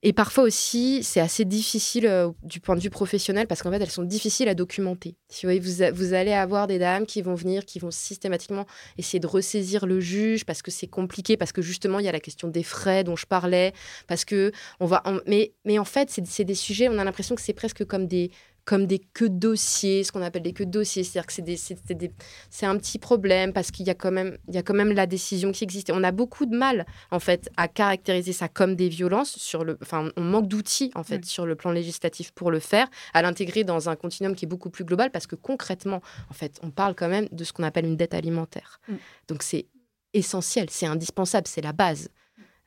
Et 0.02 0.14
parfois 0.14 0.44
aussi, 0.44 1.02
c'est 1.02 1.20
assez 1.20 1.44
difficile 1.44 2.06
euh, 2.06 2.30
du 2.42 2.58
point 2.58 2.74
de 2.74 2.80
vue 2.80 2.88
professionnel 2.88 3.46
parce 3.46 3.62
qu'en 3.62 3.70
fait, 3.70 3.82
elles 3.82 3.90
sont 3.90 4.02
difficiles 4.02 4.48
à 4.48 4.54
documenter. 4.54 5.14
Si 5.28 5.44
vous, 5.44 5.52
voyez, 5.52 5.90
vous, 5.90 6.14
allez 6.14 6.32
avoir 6.32 6.66
des 6.66 6.78
dames 6.78 7.04
qui 7.04 7.20
vont 7.20 7.34
venir, 7.34 7.66
qui 7.66 7.78
vont 7.80 7.90
systématiquement 7.90 8.64
essayer 8.96 9.20
de 9.20 9.26
ressaisir 9.26 9.84
le 9.84 10.00
juge 10.00 10.46
parce 10.46 10.62
que 10.62 10.70
c'est 10.70 10.86
compliqué, 10.86 11.36
parce 11.36 11.52
que 11.52 11.60
justement, 11.60 11.98
il 11.98 12.06
y 12.06 12.08
a 12.08 12.12
la 12.12 12.20
question 12.20 12.48
des 12.48 12.62
frais 12.62 13.04
dont 13.04 13.14
je 13.14 13.26
parlais, 13.26 13.74
parce 14.06 14.24
que 14.24 14.52
on 14.80 14.86
va. 14.86 15.02
mais, 15.26 15.52
mais 15.66 15.78
en 15.78 15.84
fait, 15.84 16.10
c'est 16.10 16.44
des 16.44 16.54
sujets, 16.54 16.88
on 16.88 16.98
a 16.98 17.04
l'impression 17.04 17.34
que 17.34 17.42
c'est 17.42 17.52
presque 17.52 17.84
comme 17.84 18.06
des 18.06 18.30
comme 18.70 18.86
des 18.86 19.00
queues 19.00 19.28
de 19.28 19.36
dossiers, 19.36 20.04
ce 20.04 20.12
qu'on 20.12 20.22
appelle 20.22 20.44
des 20.44 20.52
queues 20.52 20.64
de 20.64 20.70
dossiers, 20.70 21.02
c'est-à-dire 21.02 21.26
que 21.26 22.14
c'est 22.50 22.66
un 22.66 22.78
petit 22.78 23.00
problème 23.00 23.52
parce 23.52 23.72
qu'il 23.72 23.84
y 23.84 23.90
a 23.90 23.96
quand 23.96 24.12
même, 24.12 24.38
il 24.46 24.54
y 24.54 24.58
a 24.58 24.62
quand 24.62 24.74
même 24.74 24.92
la 24.92 25.08
décision 25.08 25.50
qui 25.50 25.64
existe. 25.64 25.88
Et 25.88 25.92
on 25.92 26.04
a 26.04 26.12
beaucoup 26.12 26.46
de 26.46 26.56
mal 26.56 26.86
en 27.10 27.18
fait 27.18 27.50
à 27.56 27.66
caractériser 27.66 28.32
ça 28.32 28.46
comme 28.46 28.76
des 28.76 28.88
violences 28.88 29.36
sur 29.36 29.64
le, 29.64 29.76
enfin, 29.82 30.12
on 30.16 30.20
manque 30.20 30.46
d'outils 30.46 30.92
en 30.94 31.02
fait 31.02 31.24
sur 31.24 31.46
le 31.46 31.56
plan 31.56 31.72
législatif 31.72 32.30
pour 32.30 32.52
le 32.52 32.60
faire, 32.60 32.86
à 33.12 33.22
l'intégrer 33.22 33.64
dans 33.64 33.88
un 33.88 33.96
continuum 33.96 34.36
qui 34.36 34.44
est 34.44 34.48
beaucoup 34.48 34.70
plus 34.70 34.84
global 34.84 35.10
parce 35.10 35.26
que 35.26 35.34
concrètement, 35.34 36.00
en 36.30 36.34
fait, 36.34 36.60
on 36.62 36.70
parle 36.70 36.94
quand 36.94 37.08
même 37.08 37.26
de 37.32 37.42
ce 37.42 37.52
qu'on 37.52 37.64
appelle 37.64 37.86
une 37.86 37.96
dette 37.96 38.14
alimentaire. 38.14 38.78
Mm. 38.86 38.94
Donc 39.26 39.42
c'est 39.42 39.66
essentiel, 40.14 40.70
c'est 40.70 40.86
indispensable, 40.86 41.48
c'est 41.48 41.60
la 41.60 41.72
base. 41.72 42.08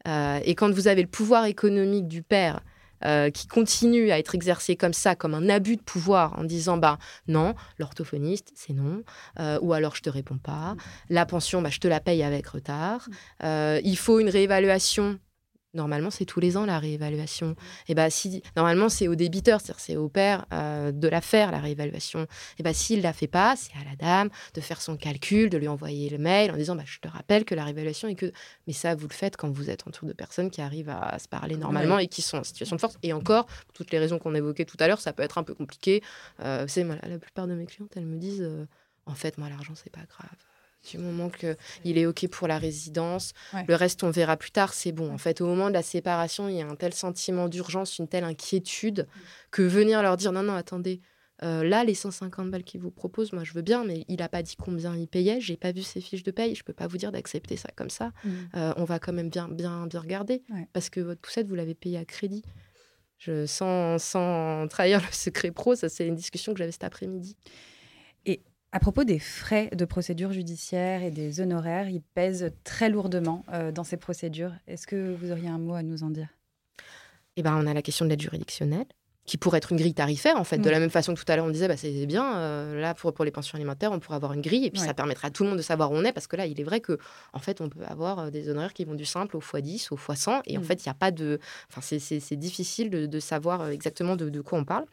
Euh, 0.06 0.42
et 0.44 0.54
quand 0.54 0.70
vous 0.70 0.90
avez 0.90 1.02
le 1.02 1.08
pouvoir 1.08 1.46
économique 1.46 2.10
du 2.10 2.24
père 2.24 2.60
euh, 3.06 3.30
qui 3.30 3.48
continue 3.48 4.12
à 4.12 4.20
être 4.20 4.36
exercé 4.36 4.76
comme 4.76 4.94
ça, 4.94 5.16
comme 5.16 5.34
un 5.34 5.50
abus 5.50 5.78
de 5.78 5.82
pouvoir, 5.82 6.38
en 6.40 6.44
disant 6.44 6.78
bah 6.78 6.98
non, 7.28 7.56
l'orthophoniste 7.80 8.52
c'est 8.56 8.74
non, 8.74 9.04
euh, 9.40 9.60
ou 9.62 9.74
alors 9.74 9.96
je 9.96 10.02
te 10.02 10.10
réponds 10.10 10.38
pas, 10.38 10.76
la 11.10 11.26
pension 11.26 11.62
bah, 11.62 11.70
je 11.70 11.80
te 11.80 11.88
la 11.88 12.00
paye 12.00 12.24
avec 12.24 12.48
retard, 12.48 13.08
Euh, 13.44 13.80
il 13.84 13.98
faut 13.98 14.20
une 14.20 14.30
réévaluation. 14.30 15.20
Normalement, 15.74 16.12
c'est 16.12 16.26
tous 16.26 16.40
les 16.40 16.56
ans 16.56 16.66
la 16.66 16.78
réévaluation. 16.78 17.56
Et 17.88 17.96
bah 17.96 18.10
si 18.10 18.44
normalement 18.56 18.90
c'est 18.90 19.08
au 19.08 19.16
débiteur, 19.16 19.60
c'est-à-dire 19.60 19.80
c'est 19.80 19.96
au 19.96 20.08
père 20.08 20.46
euh, 20.54 20.92
de 20.92 21.08
la 21.08 21.20
faire 21.20 21.52
la 21.52 21.60
réévaluation. 21.60 22.28
Et 22.60 22.64
bah 22.64 22.74
s'il 22.74 23.02
la 23.02 23.12
fait 23.12 23.28
pas, 23.28 23.56
c'est 23.56 23.74
à 23.74 23.84
la 23.90 23.96
dame 23.96 24.30
de 24.54 24.62
faire 24.62 24.82
son 24.82 24.98
calcul, 24.98 25.50
de 25.50 25.58
lui 25.58 25.68
envoyer 25.68 26.10
le 26.10 26.20
mail 26.20 26.52
en 26.52 26.58
disant 26.58 26.76
bah 26.76 26.84
je 26.86 27.00
te 27.00 27.08
rappelle 27.08 27.44
que 27.44 27.56
la 27.56 27.64
réévaluation 27.64 28.08
est 28.08 28.16
que. 28.16 28.32
Mais 28.68 28.74
ça 28.74 28.94
vous 28.94 29.08
le 29.08 29.14
faites 29.14 29.36
quand 29.36 29.50
vous 29.50 29.72
êtes 29.72 29.88
entouré 29.88 30.12
de 30.12 30.16
personnes 30.16 30.52
qui 30.52 30.62
arrivent 30.62 30.90
à 30.90 31.18
se 31.18 31.28
parler 31.28 31.58
normalement 31.58 31.98
et 31.98 32.08
qui 32.08 32.22
sont 32.22 32.38
en 32.38 32.44
situation 32.44 32.76
de 32.76 32.82
force. 32.82 32.98
Et 33.02 33.14
encore, 33.14 33.46
pour 33.46 33.74
toutes 33.74 33.92
les 33.92 34.00
raisons 34.00 34.20
qu'on 34.20 34.36
évoquait 34.36 34.66
tout 34.66 34.78
à 34.80 34.88
l'heure, 34.88 35.02
ça 35.02 35.12
peut 35.12 35.24
être 35.24 35.40
un 35.40 35.44
peu 35.44 35.56
compliqué. 35.56 36.04
Euh, 36.42 36.66
c'est 36.68 36.84
la 36.84 37.18
plupart 37.18 37.48
de 37.48 37.56
mes 37.56 37.66
clientes, 37.66 37.92
elles 37.96 38.06
me 38.06 38.18
disent 38.18 38.42
euh, 38.42 38.66
en 39.06 39.16
fait 39.16 39.38
moi 39.38 39.50
l'argent 39.50 39.74
c'est 39.76 39.92
pas 39.92 40.06
grave. 40.08 40.30
Du 40.90 40.98
moment 40.98 41.30
qu'il 41.30 41.98
est 41.98 42.06
OK 42.06 42.28
pour 42.28 42.48
la 42.48 42.58
résidence, 42.58 43.32
Ouais. 43.54 43.64
le 43.68 43.76
reste, 43.76 44.04
on 44.04 44.10
verra 44.10 44.36
plus 44.38 44.52
tard, 44.52 44.74
c'est 44.74 44.92
bon. 44.92 45.12
En 45.14 45.18
fait, 45.18 45.40
au 45.42 45.46
moment 45.46 45.70
de 45.70 45.74
la 45.74 45.82
séparation, 45.84 46.50
il 46.50 46.56
y 46.58 46.62
a 46.62 46.68
un 46.68 46.76
tel 46.76 46.94
sentiment 46.94 47.48
d'urgence, 47.48 48.00
une 48.00 48.08
telle 48.08 48.26
inquiétude, 48.26 49.08
que 49.52 49.62
venir 49.62 50.02
leur 50.02 50.18
dire 50.18 50.32
non, 50.34 50.44
non, 50.44 50.56
attendez, 50.56 51.00
euh, 51.42 51.64
là, 51.64 51.84
les 51.84 51.94
150 51.96 52.52
balles 52.52 52.64
qu'il 52.64 52.80
vous 52.82 52.92
propose, 52.92 53.34
moi, 53.34 53.44
je 53.44 53.54
veux 53.54 53.62
bien, 53.62 53.84
mais 53.84 54.06
il 54.08 54.18
n'a 54.18 54.30
pas 54.30 54.44
dit 54.44 54.56
combien 54.56 54.96
il 54.96 55.08
payait, 55.08 55.42
j'ai 55.42 55.58
pas 55.58 55.72
vu 55.72 55.82
ses 55.84 56.00
fiches 56.02 56.24
de 56.24 56.32
paye, 56.32 56.54
je 56.56 56.64
peux 56.64 56.74
pas 56.74 56.88
vous 56.88 56.98
dire 56.98 57.12
d'accepter 57.12 57.58
ça 57.58 57.70
comme 57.76 57.90
ça. 57.90 58.12
Mm. 58.24 58.30
Euh, 58.56 58.74
on 58.78 58.84
va 58.84 59.00
quand 59.00 59.14
même 59.14 59.30
bien, 59.30 59.48
bien, 59.50 59.88
bien 59.88 60.00
regarder, 60.00 60.44
Ouais. 60.54 60.68
parce 60.74 60.90
que 60.90 61.00
votre 61.00 61.22
poussette, 61.22 61.48
vous 61.48 61.56
l'avez 61.56 61.76
payé 61.76 61.98
à 61.98 62.06
crédit. 62.06 62.44
Je, 63.18 63.46
sans, 63.46 64.00
sans 64.00 64.68
trahir 64.68 65.00
le 65.00 65.12
secret 65.12 65.52
pro, 65.52 65.76
ça, 65.76 65.88
c'est 65.88 66.06
une 66.08 66.16
discussion 66.16 66.54
que 66.54 66.60
j'avais 66.60 66.72
cet 66.74 66.84
après-midi. 66.84 67.38
À 68.76 68.80
propos 68.80 69.04
des 69.04 69.20
frais 69.20 69.70
de 69.70 69.86
procédure 69.86 70.32
judiciaire 70.32 71.04
et 71.04 71.12
des 71.12 71.42
honoraires, 71.42 71.90
ils 71.90 72.02
pèsent 72.02 72.52
très 72.64 72.90
lourdement 72.90 73.46
euh, 73.54 73.72
dans 73.72 73.84
ces 73.84 73.98
procédures. 73.98 74.52
Est-ce 74.66 74.88
que 74.88 75.14
vous 75.14 75.32
auriez 75.32 75.48
un 75.48 75.60
mot 75.60 75.76
à 75.76 75.84
nous 75.84 76.02
en 76.02 76.10
dire? 76.10 76.30
Eh 77.36 77.44
ben, 77.44 77.56
on 77.56 77.68
a 77.68 77.74
la 77.76 77.84
question 77.84 78.04
de 78.04 78.10
l'aide 78.10 78.22
juridictionnelle, 78.22 78.88
qui 79.26 79.38
pourrait 79.38 79.60
être 79.60 79.72
une 79.72 79.78
grille 79.78 79.94
tarifaire, 79.94 80.36
en 80.38 80.44
fait. 80.44 80.58
De 80.58 80.68
Mm. 80.68 80.72
la 80.72 80.80
même 80.80 80.90
façon 80.90 81.14
que 81.14 81.20
tout 81.24 81.32
à 81.32 81.36
l'heure, 81.38 81.46
on 81.46 81.50
disait, 81.50 81.68
bah, 81.70 81.78
c'est 81.78 82.06
bien, 82.06 82.36
euh, 82.38 82.82
là, 82.82 82.94
pour, 82.94 83.14
pour 83.14 83.24
les 83.24 83.32
pensions 83.32 83.56
alimentaires, 83.56 83.92
on 83.94 84.00
pourrait 84.00 84.18
avoir 84.18 84.34
une 84.34 84.42
grille, 84.42 84.66
et 84.66 84.70
puis 84.72 84.82
Ouais. 84.82 84.88
ça 84.88 84.94
permettra 84.94 85.30
à 85.30 85.32
tout 85.32 85.44
le 85.44 85.50
monde 85.50 85.58
de 85.58 85.64
savoir 85.64 85.92
où 85.92 85.96
on 85.96 86.04
est, 86.04 86.12
parce 86.12 86.28
que 86.28 86.36
là, 86.36 86.46
il 86.46 86.60
est 86.60 86.64
vrai 86.64 86.82
que 86.82 86.98
en 87.32 87.40
fait, 87.40 87.62
on 87.62 87.70
peut 87.70 87.80
avoir 87.88 88.20
euh, 88.20 88.30
des 88.32 88.50
honoraires 88.50 88.74
qui 88.74 88.84
vont 88.84 88.96
du 88.96 89.06
simple 89.06 89.38
au 89.38 89.40
x10, 89.40 89.88
au 89.92 89.96
x100, 89.98 90.42
et 90.46 90.58
en 90.58 90.62
Mm. 90.62 90.64
fait, 90.66 90.84
il 90.86 90.88
n'y 90.88 90.92
a 90.92 90.96
pas 90.96 91.12
de... 91.12 91.40
Enfin, 91.70 91.80
c'est- 91.82 92.34
difficile 92.36 92.90
de, 92.90 93.06
de 93.06 93.20
savoir 93.20 93.62
euh, 93.62 93.70
exactement 93.70 94.16
de, 94.16 94.30
de 94.30 94.42
quoi 94.42 94.60
on 94.60 94.66
parle, 94.66 94.86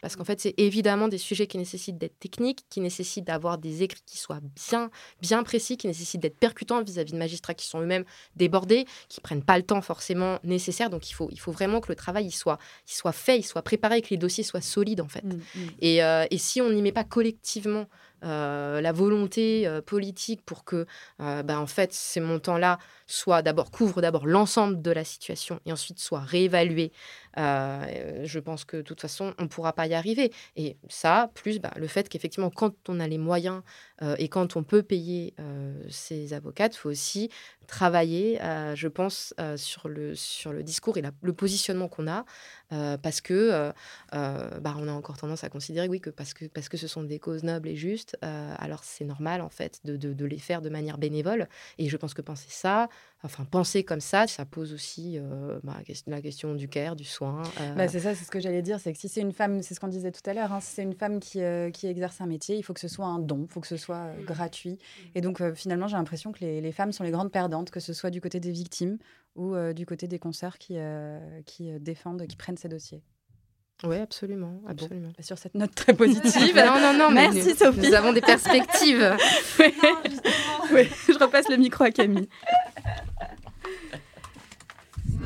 parce 0.00 0.14
qu'en 0.14 0.24
fait, 0.24 0.40
c'est 0.40 0.54
évidemment 0.58 1.08
des 1.08 1.18
sujets 1.18 1.46
qui 1.46 1.58
nécessitent 1.58 1.98
d'être 1.98 2.18
techniques, 2.18 2.64
qui 2.70 2.80
nécessitent 2.80 3.24
d'avoir 3.26 3.58
des 3.58 3.82
écrits 3.82 4.02
qui 4.06 4.18
soient 4.18 4.40
bien, 4.70 4.90
bien 5.20 5.42
précis, 5.42 5.76
qui 5.76 5.86
nécessitent 5.88 6.20
d'être 6.20 6.38
percutants 6.38 6.82
vis-à-vis 6.82 7.12
de 7.12 7.18
magistrats 7.18 7.54
qui 7.54 7.66
sont 7.66 7.80
eux-mêmes 7.80 8.04
débordés, 8.36 8.84
qui 9.08 9.20
prennent 9.20 9.42
pas 9.42 9.56
le 9.56 9.62
temps 9.64 9.80
forcément 9.80 10.38
nécessaire. 10.44 10.90
Donc 10.90 11.08
il 11.10 11.14
faut, 11.14 11.28
il 11.32 11.40
faut 11.40 11.52
vraiment 11.52 11.80
que 11.80 11.88
le 11.88 11.94
travail 11.96 12.26
il 12.26 12.32
soit, 12.32 12.58
il 12.88 12.92
soit 12.92 13.12
fait, 13.12 13.38
il 13.38 13.42
soit 13.42 13.62
préparé, 13.72 14.02
que 14.02 14.10
les 14.10 14.18
dossiers 14.18 14.44
soient 14.44 14.60
solides 14.60 15.00
en 15.00 15.08
fait. 15.08 15.24
Mm, 15.24 15.40
Et, 15.80 16.04
euh, 16.04 16.26
et 16.30 16.38
si 16.38 16.60
on 16.60 16.70
n'y 16.70 16.82
met 16.82 16.92
pas 16.92 17.04
collectivement 17.04 17.86
euh, 18.24 18.80
la 18.80 18.92
volonté 18.92 19.66
euh, 19.66 19.80
politique 19.80 20.42
pour 20.44 20.62
que 20.64 20.86
bah, 21.18 21.58
en 21.58 21.66
fait 21.66 21.92
ces 21.92 22.20
montants-là 22.20 22.78
soient 23.06 23.42
d'abord 23.42 23.70
couvrent 23.70 24.00
d'abord 24.00 24.26
l'ensemble 24.26 24.80
de 24.80 24.90
la 24.92 25.04
situation 25.04 25.58
et 25.66 25.72
ensuite 25.72 25.98
soient 25.98 26.20
réévalués, 26.20 26.92
je 27.36 28.38
pense 28.38 28.64
que 28.64 28.76
de 28.76 28.82
toute 28.82 29.00
façon 29.00 29.34
on 29.38 29.44
ne 29.44 29.48
pourra 29.48 29.72
pas 29.72 29.86
y 29.86 29.94
arriver. 29.94 30.32
Et 30.56 30.76
ça, 30.88 31.30
plus 31.34 31.58
bah, 31.58 31.72
le 31.76 31.86
fait 31.86 32.08
qu'effectivement 32.08 32.50
quand 32.50 32.74
on 32.88 33.00
a 33.00 33.08
les 33.08 33.18
moyens 33.18 33.62
euh, 34.02 34.14
et 34.18 34.28
quand 34.28 34.56
on 34.56 34.62
peut 34.62 34.82
payer 34.82 35.34
euh, 35.40 35.82
ses 35.88 36.32
avocates, 36.34 36.74
il 36.74 36.78
faut 36.78 36.90
aussi 36.90 37.30
travailler, 37.66 38.42
euh, 38.42 38.74
je 38.74 38.88
pense, 38.88 39.34
sur, 39.56 39.88
le, 39.88 40.14
sur 40.14 40.52
le 40.52 40.62
discours 40.62 40.98
et 40.98 41.02
le 41.22 41.32
positionnement 41.32 41.88
qu'on 41.88 42.06
a, 42.08 42.24
parce 42.98 43.20
que 43.20 43.72
bah, 44.12 44.74
on 44.78 44.88
a 44.88 44.92
encore 44.92 45.16
tendance 45.16 45.44
à 45.44 45.48
considérer, 45.48 45.88
oui, 45.88 46.00
que 46.00 46.10
parce 46.10 46.34
que, 46.34 46.46
parce 46.46 46.68
que 46.68 46.76
ce 46.76 46.86
sont 46.86 47.02
des 47.02 47.18
causes 47.18 47.44
nobles 47.44 47.68
et 47.68 47.76
justes, 47.76 48.18
alors 48.20 48.84
c'est 48.84 49.04
normal, 49.04 49.40
en 49.40 49.48
fait, 49.48 49.80
de- 49.84 49.96
de 49.96 50.24
les 50.26 50.38
faire 50.38 50.60
de 50.60 50.68
manière 50.68 50.98
bénévole. 50.98 51.48
Et 51.78 51.88
je 51.88 51.96
pense 51.96 52.12
que 52.14 52.20
penser 52.22 52.48
ça, 52.50 52.88
enfin, 53.24 53.44
penser 53.44 53.84
comme 53.84 54.00
ça, 54.00 54.26
ça 54.26 54.44
pose 54.44 54.72
aussi 54.72 55.18
euh, 55.18 55.58
bah, 55.62 55.74
la 55.78 55.84
ques- 55.84 56.02
la 56.06 56.20
question 56.20 56.54
du 56.54 56.68
care, 56.68 56.96
du 56.96 57.04
soin. 57.04 57.42
euh, 57.60 57.74
Bah, 57.74 57.88
c'est 57.88 58.00
ça, 58.00 58.14
c'est 58.14 58.24
ce 58.24 58.30
que 58.30 58.40
j'allais 58.40 58.62
dire, 58.62 58.80
c'est 58.80 58.92
que 58.92 58.98
si 58.98 59.08
c'est 59.08 59.20
une 59.20 59.32
femme, 59.32 59.62
c'est 59.62 59.74
ce 59.74 59.80
qu'on 59.80 59.88
disait 59.88 60.12
tout 60.12 60.28
à 60.28 60.34
l'heure, 60.34 60.52
hein, 60.52 60.60
si 60.60 60.72
c'est 60.74 60.82
une 60.82 60.94
femme 60.94 61.20
qui, 61.20 61.40
euh, 61.42 61.70
qui 61.70 61.86
exerce 61.86 62.20
un 62.20 62.26
métier, 62.26 62.56
il 62.56 62.62
faut 62.62 62.74
que 62.74 62.80
ce 62.80 62.88
soit 62.88 63.06
un 63.06 63.18
don, 63.18 63.46
il 63.48 63.52
faut 63.52 63.60
que 63.60 63.66
ce 63.66 63.76
soit 63.76 64.12
gratuit. 64.24 64.78
Et 65.14 65.20
donc 65.20 65.42
finalement, 65.54 65.88
j'ai 65.88 65.96
l'impression 65.96 66.32
que 66.32 66.40
les, 66.40 66.72
femmes 66.72 66.92
sont 66.92 67.04
les 67.04 67.10
grandes 67.10 67.32
perdantes, 67.32 67.70
que 67.70 67.80
ce 67.80 67.92
soit 67.92 68.10
du 68.10 68.20
côté 68.20 68.40
des 68.40 68.50
victimes 68.50 68.98
ou 69.36 69.54
du 69.74 69.86
côté 69.86 70.08
des 70.08 70.18
consoeurs 70.18 70.58
qui, 70.58 70.76
qui 71.46 71.70
défendent, 71.80 72.26
qui 72.26 72.36
prennent 72.36 72.56
ces 72.56 72.68
dossiers. 72.68 73.02
Oui, 73.84 73.96
absolument, 73.98 74.60
absolument. 74.68 75.10
Sur 75.20 75.38
cette 75.38 75.54
note 75.54 75.74
très 75.74 75.92
positive. 75.92 76.54
non, 76.56 76.78
non, 76.80 76.92
non, 76.96 77.10
mais 77.10 77.28
Merci 77.30 77.48
nous- 77.50 77.56
Sophie. 77.56 77.88
Nous 77.88 77.94
avons 77.94 78.12
des 78.12 78.20
perspectives. 78.20 79.16
Oui, 80.72 80.88
je 81.08 81.18
repasse 81.18 81.48
le 81.50 81.56
micro 81.56 81.84
à 81.84 81.90
Camille. 81.90 82.28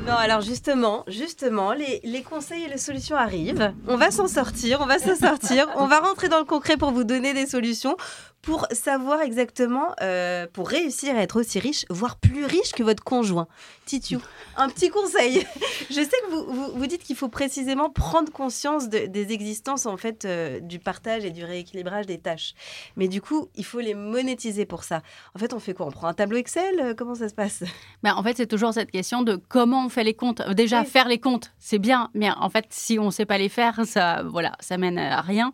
Non, 0.05 0.15
alors 0.15 0.41
justement, 0.41 1.03
justement, 1.07 1.73
les, 1.73 1.99
les 2.03 2.21
conseils 2.23 2.63
et 2.63 2.69
les 2.69 2.77
solutions 2.77 3.15
arrivent. 3.15 3.73
On 3.87 3.97
va 3.97 4.09
s'en 4.09 4.27
sortir, 4.27 4.79
on 4.81 4.85
va 4.85 4.99
s'en 4.99 5.15
sortir. 5.15 5.67
On 5.75 5.87
va 5.87 5.99
rentrer 5.99 6.29
dans 6.29 6.39
le 6.39 6.45
concret 6.45 6.77
pour 6.77 6.91
vous 6.91 7.03
donner 7.03 7.33
des 7.33 7.45
solutions 7.45 7.95
pour 8.41 8.65
savoir 8.71 9.21
exactement, 9.21 9.87
euh, 10.01 10.47
pour 10.53 10.69
réussir 10.69 11.15
à 11.17 11.21
être 11.21 11.39
aussi 11.39 11.59
riche, 11.59 11.85
voire 11.89 12.15
plus 12.17 12.45
riche 12.45 12.71
que 12.71 12.81
votre 12.83 13.03
conjoint. 13.03 13.47
Titiou, 13.85 14.21
un 14.57 14.69
petit 14.69 14.89
conseil. 14.89 15.45
Je 15.89 15.95
sais 15.95 16.07
que 16.07 16.31
vous, 16.31 16.45
vous, 16.53 16.71
vous 16.73 16.87
dites 16.87 17.03
qu'il 17.03 17.15
faut 17.17 17.27
précisément 17.27 17.89
prendre 17.89 18.31
conscience 18.31 18.87
de- 18.89 19.05
des 19.07 19.31
existences 19.33 19.85
en 19.85 19.97
fait 19.97 20.23
euh, 20.25 20.59
du 20.61 20.79
partage 20.79 21.25
et 21.25 21.31
du 21.31 21.43
rééquilibrage 21.43 22.05
des 22.05 22.19
tâches. 22.19 22.53
Mais 22.95 23.07
du 23.09 23.21
coup, 23.21 23.49
il 23.55 23.65
faut 23.65 23.79
les 23.79 23.93
monétiser 23.95 24.65
pour 24.65 24.83
ça. 24.85 25.01
En 25.35 25.39
fait, 25.39 25.53
on 25.53 25.59
fait 25.59 25.73
quoi? 25.73 25.85
On 25.87 25.91
prend 25.91 26.07
un 26.07 26.13
tableau 26.13 26.37
Excel? 26.37 26.79
Euh, 26.79 26.93
Comment 26.97 27.15
ça 27.15 27.27
se 27.29 27.33
passe? 27.35 27.63
Ben, 28.03 28.13
en 28.13 28.23
fait, 28.23 28.37
c'est 28.37 28.47
toujours 28.47 28.73
cette 28.73 28.91
question 28.91 29.23
de 29.23 29.35
comment 29.49 29.85
on 29.85 29.89
fait 29.89 30.03
les 30.03 30.13
comptes. 30.13 30.41
Déjà, 30.51 30.81
Oui. 30.81 30.85
faire 30.87 31.07
les 31.07 31.19
comptes, 31.19 31.51
c'est 31.59 31.79
bien, 31.79 32.09
mais 32.13 32.29
en 32.29 32.49
fait, 32.49 32.65
si 32.69 32.99
on 32.99 33.05
ne 33.05 33.11
sait 33.11 33.25
pas 33.25 33.37
les 33.39 33.49
faire, 33.49 33.81
ça, 33.85 34.21
voilà, 34.23 34.53
ça 34.59 34.77
mène 34.77 34.97
à 34.99 35.19
rien. 35.21 35.51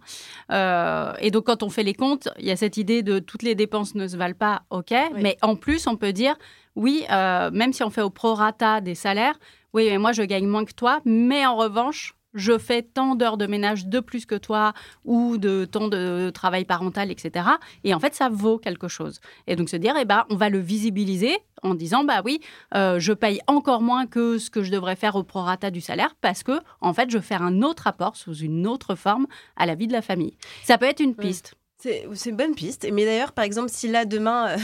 Euh, 0.52 1.14
et 1.20 1.32
donc, 1.32 1.46
quand 1.46 1.64
on 1.64 1.70
fait 1.70 1.84
les 1.84 1.94
comptes, 1.94 2.28
il 2.38 2.46
y 2.46 2.52
a 2.52 2.56
cette 2.58 2.73
idée 2.78 3.04
de 3.04 3.20
toutes 3.20 3.44
les 3.44 3.56
dépenses 3.56 3.96
ne 3.96 4.08
se 4.08 4.18
valent 4.18 4.36
pas, 4.38 4.64
ok, 4.70 4.94
mais 5.16 5.38
en 5.42 5.56
plus, 5.56 5.88
on 5.88 5.96
peut 5.96 6.14
dire, 6.14 6.36
oui, 6.76 7.06
euh, 7.12 7.52
même 7.52 7.74
si 7.74 7.84
on 7.84 7.90
fait 7.90 8.02
au 8.02 8.10
prorata 8.10 8.82
des 8.82 8.96
salaires, 8.96 9.38
oui, 9.74 9.88
mais 9.90 9.98
moi, 9.98 10.12
je 10.12 10.24
gagne 10.24 10.48
moins 10.48 10.66
que 10.66 10.74
toi, 10.74 11.02
mais 11.06 11.46
en 11.46 11.56
revanche, 11.56 12.16
je 12.34 12.58
fais 12.58 12.82
tant 12.82 13.16
d'heures 13.16 13.38
de 13.38 13.46
ménage 13.46 13.88
de 13.88 14.00
plus 14.00 14.26
que 14.26 14.36
toi 14.36 14.74
ou 15.06 15.38
de 15.38 15.66
temps 15.66 15.88
de 15.88 16.32
travail 16.32 16.66
parental, 16.66 17.12
etc. 17.12 17.46
Et 17.84 17.94
en 17.94 18.00
fait, 18.00 18.16
ça 18.16 18.30
vaut 18.30 18.58
quelque 18.58 18.88
chose. 18.88 19.20
Et 19.48 19.56
donc 19.56 19.70
se 19.70 19.76
dire, 19.76 19.96
eh 20.00 20.06
ben, 20.06 20.26
on 20.30 20.36
va 20.36 20.50
le 20.50 20.60
visibiliser 20.60 21.38
en 21.62 21.76
disant, 21.76 22.04
bah 22.04 22.22
oui, 22.26 22.42
euh, 22.76 23.00
je 23.00 23.14
paye 23.14 23.40
encore 23.48 23.82
moins 23.82 24.08
que 24.08 24.38
ce 24.38 24.50
que 24.50 24.64
je 24.64 24.72
devrais 24.72 24.96
faire 24.96 25.16
au 25.16 25.24
prorata 25.24 25.72
du 25.72 25.82
salaire 25.82 26.16
parce 26.22 26.44
que, 26.44 26.60
en 26.82 26.94
fait, 26.94 27.10
je 27.10 27.20
fais 27.20 27.36
un 27.36 27.62
autre 27.62 27.88
apport 27.88 28.16
sous 28.16 28.36
une 28.36 28.68
autre 28.68 28.96
forme 28.96 29.28
à 29.56 29.66
la 29.66 29.76
vie 29.76 29.88
de 29.88 29.94
la 29.94 30.02
famille. 30.02 30.36
Ça 30.64 30.78
peut 30.78 30.86
être 30.86 31.00
une 31.00 31.16
piste. 31.16 31.56
C'est 31.84 32.30
une 32.30 32.36
bonne 32.36 32.56
piste. 32.56 32.88
Mais 32.92 33.06
d'ailleurs, 33.06 33.32
par 33.32 33.44
exemple, 33.44 33.70
si 33.70 33.88
là, 33.88 34.06
demain, 34.06 34.50
euh, 34.50 34.58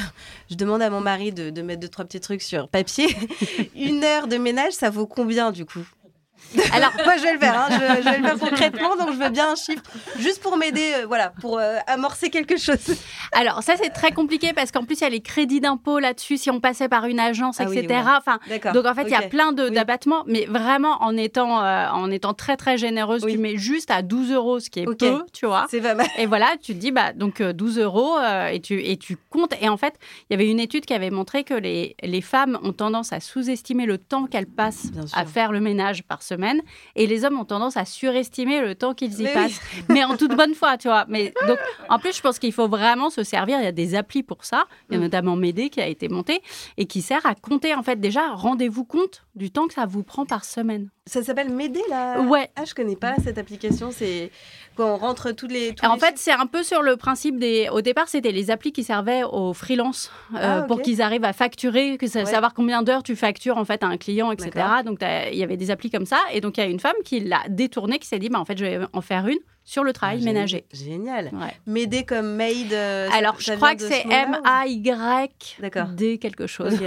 je 0.49 0.55
demande 0.55 0.81
à 0.81 0.89
mon 0.89 1.01
mari 1.01 1.31
de, 1.31 1.49
de 1.49 1.61
mettre 1.61 1.81
deux, 1.81 1.89
trois 1.89 2.05
petits 2.05 2.19
trucs 2.19 2.41
sur 2.41 2.69
papier, 2.69 3.07
une 3.75 4.03
heure 4.03 4.27
de 4.27 4.37
ménage, 4.37 4.73
ça 4.73 4.89
vaut 4.89 5.07
combien 5.07 5.51
du 5.51 5.65
coup? 5.65 5.85
Alors, 6.73 6.91
moi, 7.05 7.17
je 7.17 7.23
vais 7.23 7.33
le 7.33 7.39
faire. 7.39 7.55
hein, 7.59 7.67
je, 7.71 8.01
je 8.03 8.09
vais 8.09 8.17
le 8.17 8.23
faire 8.23 8.39
concrètement, 8.39 8.95
donc 8.97 9.11
je 9.13 9.17
veux 9.17 9.29
bien 9.29 9.51
un 9.51 9.55
chiffre, 9.55 9.83
juste 10.17 10.41
pour 10.41 10.57
m'aider, 10.57 10.93
euh, 10.97 11.05
voilà, 11.07 11.29
pour 11.41 11.59
euh, 11.59 11.77
amorcer 11.87 12.29
quelque 12.29 12.57
chose. 12.57 12.77
Alors 13.31 13.61
ça 13.61 13.75
c'est 13.81 13.89
très 13.91 14.11
compliqué 14.11 14.53
parce 14.53 14.71
qu'en 14.71 14.83
plus 14.85 14.95
il 14.99 15.03
y 15.03 15.05
a 15.05 15.09
les 15.09 15.21
crédits 15.21 15.59
d'impôt 15.59 15.99
là-dessus 15.99 16.37
si 16.37 16.49
on 16.49 16.59
passait 16.59 16.89
par 16.89 17.05
une 17.05 17.19
agence, 17.19 17.57
Ah 17.59 17.65
oui, 17.69 17.77
etc. 17.77 18.01
ouais. 18.03 18.11
Enfin, 18.17 18.39
donc 18.73 18.85
en 18.85 18.95
fait 18.95 19.03
il 19.03 19.11
y 19.11 19.15
a 19.15 19.21
plein 19.21 19.53
Oui. 19.55 19.69
d'abattements, 19.71 20.23
mais 20.25 20.45
vraiment 20.45 20.97
en 21.03 21.15
étant 21.15 21.63
euh, 21.63 21.87
en 21.89 22.09
étant 22.09 22.33
très 22.33 22.57
très 22.57 22.77
généreuse, 22.77 23.23
tu 23.29 23.37
mets 23.37 23.57
juste 23.57 23.91
à 23.91 24.01
12 24.01 24.31
euros, 24.31 24.59
ce 24.59 24.69
qui 24.71 24.79
est 24.79 24.87
Ok. 24.87 24.97
peu, 24.99 25.23
tu 25.31 25.45
vois. 25.45 25.67
C'est 25.69 25.81
pas 25.81 25.93
mal. 25.93 26.07
Et 26.17 26.25
voilà, 26.25 26.47
tu 26.61 26.73
te 26.73 26.79
dis 26.79 26.91
bah 26.91 27.13
donc 27.13 27.39
euh, 27.41 27.53
12 27.53 27.77
euros 27.79 28.15
et 28.51 28.59
tu 28.59 28.83
et 28.83 28.97
tu 28.97 29.17
comptes. 29.29 29.53
Et 29.61 29.69
en 29.69 29.77
fait 29.77 29.93
il 30.29 30.33
y 30.33 30.35
avait 30.35 30.49
une 30.49 30.59
étude 30.59 30.85
qui 30.85 30.93
avait 30.95 31.11
montré 31.11 31.43
que 31.43 31.53
les 31.53 31.95
les 32.01 32.21
femmes 32.21 32.57
ont 32.63 32.73
tendance 32.73 33.13
à 33.13 33.19
sous-estimer 33.19 33.85
le 33.85 33.99
temps 33.99 34.25
qu'elles 34.25 34.47
passent 34.47 34.87
à 35.13 35.25
faire 35.25 35.51
le 35.51 35.59
ménage 35.59 36.03
par 36.03 36.23
semaine, 36.23 36.38
et 36.95 37.07
les 37.07 37.25
hommes 37.25 37.39
ont 37.39 37.45
tendance 37.45 37.77
à 37.77 37.85
surestimer 37.85 38.61
le 38.61 38.75
temps 38.75 38.93
qu'ils 38.93 39.19
y 39.19 39.23
Mais 39.23 39.29
oui. 39.29 39.33
passent. 39.35 39.61
Mais 39.89 40.03
en 40.03 40.17
toute 40.17 40.35
bonne 40.35 40.53
foi, 40.53 40.77
tu 40.77 40.87
vois. 40.87 41.05
Mais 41.07 41.33
donc, 41.47 41.57
en 41.89 41.99
plus, 41.99 42.15
je 42.15 42.21
pense 42.21 42.39
qu'il 42.39 42.53
faut 42.53 42.67
vraiment 42.67 43.09
se 43.09 43.23
servir. 43.23 43.57
Il 43.59 43.63
y 43.63 43.67
a 43.67 43.71
des 43.71 43.95
applis 43.95 44.23
pour 44.23 44.45
ça. 44.45 44.65
Il 44.89 44.93
y 44.93 44.95
a 44.95 44.99
Mm. 44.99 45.03
notamment 45.03 45.35
Médé 45.35 45.69
qui 45.69 45.81
a 45.81 45.87
été 45.87 46.07
monté 46.09 46.41
et 46.77 46.85
qui 46.85 47.01
sert 47.01 47.25
à 47.25 47.35
compter. 47.35 47.73
En 47.75 47.83
fait, 47.83 47.99
déjà, 47.99 48.29
rendez-vous 48.33 48.85
compte 48.85 49.23
du 49.35 49.51
temps 49.51 49.67
que 49.67 49.73
ça 49.73 49.85
vous 49.85 50.03
prend 50.03 50.25
par 50.25 50.43
semaine. 50.45 50.89
Ça 51.05 51.23
s'appelle 51.23 51.49
Médé, 51.49 51.81
là? 51.89 52.21
Ouais. 52.21 52.49
Ah, 52.55 52.65
je 52.65 52.75
connais 52.75 52.95
pas 52.95 53.15
cette 53.23 53.37
application. 53.39 53.89
C'est 53.91 54.31
quand 54.75 54.93
on 54.93 54.97
rentre 54.97 55.31
tous 55.31 55.47
les. 55.47 55.73
tous 55.73 55.83
en 55.85 55.95
les 55.95 55.99
fait, 55.99 56.13
c'est 56.17 56.31
un 56.31 56.45
peu 56.45 56.61
sur 56.61 56.83
le 56.83 56.97
principe 56.97 57.39
des. 57.39 57.67
Au 57.71 57.81
départ, 57.81 58.07
c'était 58.09 58.31
les 58.31 58.51
applis 58.51 58.71
qui 58.71 58.83
servaient 58.83 59.23
aux 59.23 59.53
freelances 59.53 60.11
euh, 60.35 60.59
Ah, 60.59 60.61
pour 60.67 60.81
qu'ils 60.83 61.01
arrivent 61.01 61.23
à 61.23 61.33
facturer, 61.33 61.97
que 61.97 62.05
ça- 62.05 62.19
Ouais. 62.19 62.25
savoir 62.25 62.53
combien 62.53 62.83
d'heures 62.83 63.01
tu 63.01 63.15
factures 63.15 63.57
en 63.57 63.65
fait 63.65 63.81
à 63.83 63.87
un 63.87 63.97
client, 63.97 64.31
etc. 64.31 64.51
Donc 64.85 64.99
il 65.01 65.37
y 65.37 65.43
avait 65.43 65.57
des 65.57 65.71
applis 65.71 65.89
comme 65.89 66.05
ça. 66.05 66.19
Et 66.33 66.41
donc 66.41 66.57
il 66.57 66.61
y 66.61 66.63
a 66.63 66.67
une 66.69 66.79
femme 66.79 66.95
qui 67.05 67.19
l'a 67.19 67.41
détourné, 67.49 67.99
qui 67.99 68.07
s'est 68.07 68.19
dit, 68.19 68.29
bah, 68.29 68.39
en 68.39 68.45
fait, 68.45 68.57
je 68.57 68.65
vais 68.65 68.79
en 68.93 69.01
faire 69.01 69.27
une 69.27 69.39
sur 69.63 69.83
le 69.83 69.93
travail 69.93 70.19
Ah, 70.21 70.25
ménager. 70.25 70.65
Génial. 70.73 71.25
Ouais. 71.33 71.53
Médé 71.67 72.03
comme 72.03 72.35
maid. 72.35 72.73
euh, 72.73 73.07
Alors, 73.13 73.35
je 73.39 73.53
crois 73.53 73.75
que 73.75 73.81
c'est 73.87 74.01
ce 74.01 74.07
mot-là, 74.07 74.27
ou- 74.29 74.35
M-A-Y 74.45 75.57
D'accord. 75.59 75.87
D 75.89 76.17
quelque 76.17 76.47
chose. 76.47 76.79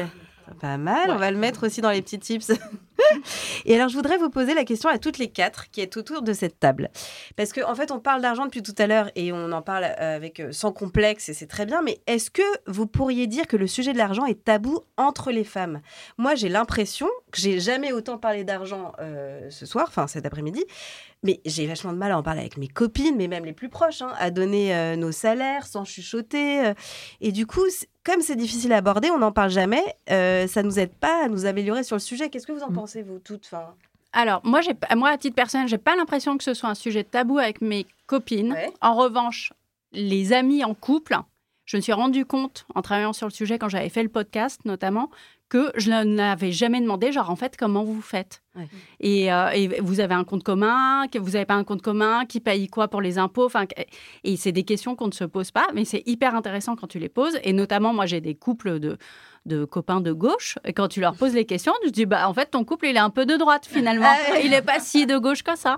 Pas 0.60 0.76
mal, 0.76 1.10
on 1.10 1.16
va 1.16 1.30
le 1.30 1.36
mettre 1.36 1.66
aussi 1.66 1.80
dans 1.80 1.90
les 1.90 2.02
petits 2.02 2.18
tips. 2.18 2.52
Et 3.64 3.74
alors, 3.74 3.88
je 3.88 3.96
voudrais 3.96 4.16
vous 4.16 4.30
poser 4.30 4.54
la 4.54 4.64
question 4.64 4.88
à 4.88 4.98
toutes 4.98 5.18
les 5.18 5.28
quatre 5.28 5.70
qui 5.70 5.80
êtes 5.80 5.96
autour 5.96 6.22
de 6.22 6.32
cette 6.32 6.58
table. 6.58 6.90
Parce 7.36 7.52
qu'en 7.52 7.70
en 7.70 7.74
fait, 7.74 7.90
on 7.90 7.98
parle 8.00 8.22
d'argent 8.22 8.44
depuis 8.44 8.62
tout 8.62 8.74
à 8.78 8.86
l'heure 8.86 9.10
et 9.16 9.32
on 9.32 9.52
en 9.52 9.62
parle 9.62 9.84
euh, 9.84 10.16
avec 10.16 10.40
euh, 10.40 10.52
sans 10.52 10.72
complexe 10.72 11.28
et 11.28 11.34
c'est 11.34 11.46
très 11.46 11.66
bien. 11.66 11.82
Mais 11.82 12.00
est-ce 12.06 12.30
que 12.30 12.42
vous 12.66 12.86
pourriez 12.86 13.26
dire 13.26 13.46
que 13.46 13.56
le 13.56 13.66
sujet 13.66 13.92
de 13.92 13.98
l'argent 13.98 14.24
est 14.26 14.44
tabou 14.44 14.80
entre 14.96 15.30
les 15.30 15.44
femmes? 15.44 15.80
Moi, 16.18 16.34
j'ai 16.34 16.48
l'impression 16.48 17.08
que 17.30 17.40
j'ai 17.40 17.60
jamais 17.60 17.92
autant 17.92 18.18
parlé 18.18 18.44
d'argent 18.44 18.92
euh, 19.00 19.48
ce 19.50 19.66
soir, 19.66 19.86
enfin 19.88 20.06
cet 20.06 20.26
après-midi. 20.26 20.64
Mais 21.24 21.40
j'ai 21.46 21.66
vachement 21.66 21.92
de 21.92 21.98
mal 21.98 22.10
à 22.10 22.18
en 22.18 22.22
parler 22.22 22.40
avec 22.40 22.56
mes 22.56 22.66
copines, 22.68 23.14
mais 23.16 23.28
même 23.28 23.44
les 23.44 23.52
plus 23.52 23.68
proches, 23.68 24.02
hein, 24.02 24.12
à 24.18 24.30
donner 24.30 24.74
euh, 24.74 24.96
nos 24.96 25.12
salaires 25.12 25.66
sans 25.66 25.84
chuchoter. 25.84 26.66
euh. 26.66 26.74
et 27.20 27.30
du 27.30 27.46
coup, 27.46 27.64
comme 28.04 28.20
c'est 28.20 28.36
difficile 28.36 28.72
à 28.72 28.78
aborder, 28.78 29.10
on 29.10 29.18
n'en 29.18 29.32
parle 29.32 29.50
jamais. 29.50 29.82
euh, 30.10 30.46
ça 30.46 30.62
nous 30.62 30.78
aide 30.78 30.92
pas 30.92 31.24
à 31.24 31.28
nous 31.28 31.46
améliorer 31.46 31.84
sur 31.84 31.96
le 31.96 32.00
sujet. 32.00 32.28
Qu'est-ce 32.30 32.46
que 32.46 32.52
vous 32.52 32.62
en 32.62 32.72
pensez, 32.72 33.02
vous 33.02 33.18
toutes 33.18 33.46
Alors, 34.12 34.40
moi, 34.44 34.60
moi, 34.96 35.10
à 35.10 35.18
titre 35.18 35.36
personnel, 35.36 35.68
j'ai 35.68 35.78
pas 35.78 35.96
l'impression 35.96 36.36
que 36.36 36.44
ce 36.44 36.54
soit 36.54 36.68
un 36.68 36.74
sujet 36.74 37.04
tabou 37.04 37.38
avec 37.38 37.60
mes 37.60 37.86
copines. 38.06 38.56
En 38.80 38.94
revanche, 38.94 39.52
les 39.92 40.32
amis 40.32 40.64
en 40.64 40.74
couple, 40.74 41.16
je 41.64 41.76
me 41.76 41.82
suis 41.82 41.92
rendu 41.92 42.24
compte, 42.24 42.66
en 42.74 42.82
travaillant 42.82 43.12
sur 43.12 43.26
le 43.26 43.32
sujet, 43.32 43.58
quand 43.58 43.68
j'avais 43.68 43.88
fait 43.88 44.02
le 44.02 44.08
podcast 44.08 44.60
notamment, 44.64 45.10
que 45.52 45.70
je 45.76 45.90
n'avais 45.90 46.50
jamais 46.50 46.80
demandé, 46.80 47.12
genre, 47.12 47.28
en 47.28 47.36
fait, 47.36 47.56
comment 47.58 47.84
vous 47.84 48.00
faites 48.00 48.40
Ouais. 48.54 48.66
et, 49.00 49.32
euh, 49.32 49.48
et 49.54 49.80
vous 49.80 50.00
avez 50.00 50.12
un 50.14 50.24
compte 50.24 50.42
commun, 50.42 51.06
que 51.10 51.18
vous 51.18 51.30
n'avez 51.30 51.46
pas 51.46 51.54
un 51.54 51.64
compte 51.64 51.80
commun, 51.80 52.26
qui 52.26 52.38
paye 52.38 52.68
quoi 52.68 52.86
pour 52.88 53.00
les 53.00 53.16
impôts 53.16 53.46
enfin, 53.46 53.64
Et 54.24 54.36
c'est 54.36 54.52
des 54.52 54.62
questions 54.64 54.94
qu'on 54.94 55.06
ne 55.06 55.12
se 55.12 55.24
pose 55.24 55.50
pas, 55.50 55.66
mais 55.74 55.86
c'est 55.86 56.02
hyper 56.06 56.34
intéressant 56.34 56.76
quand 56.76 56.86
tu 56.86 56.98
les 56.98 57.08
poses. 57.08 57.38
Et 57.44 57.54
notamment, 57.54 57.94
moi, 57.94 58.04
j'ai 58.04 58.20
des 58.20 58.34
couples 58.34 58.78
de, 58.78 58.98
de 59.46 59.64
copains 59.64 60.02
de 60.02 60.12
gauche. 60.12 60.58
Et 60.66 60.74
quand 60.74 60.88
tu 60.88 61.00
leur 61.00 61.14
poses 61.14 61.32
les 61.34 61.46
questions, 61.46 61.72
tu 61.82 61.88
te 61.88 61.94
dis, 61.94 62.04
bah, 62.04 62.28
en 62.28 62.34
fait, 62.34 62.50
ton 62.50 62.62
couple, 62.64 62.86
il 62.88 62.96
est 62.96 62.98
un 63.00 63.08
peu 63.10 63.24
de 63.24 63.36
droite, 63.36 63.66
finalement. 63.66 64.06
Ah. 64.34 64.38
Il 64.44 64.50
n'est 64.50 64.60
pas 64.62 64.80
si 64.80 65.06
de 65.06 65.16
gauche 65.16 65.42
que 65.42 65.56
ça. 65.56 65.76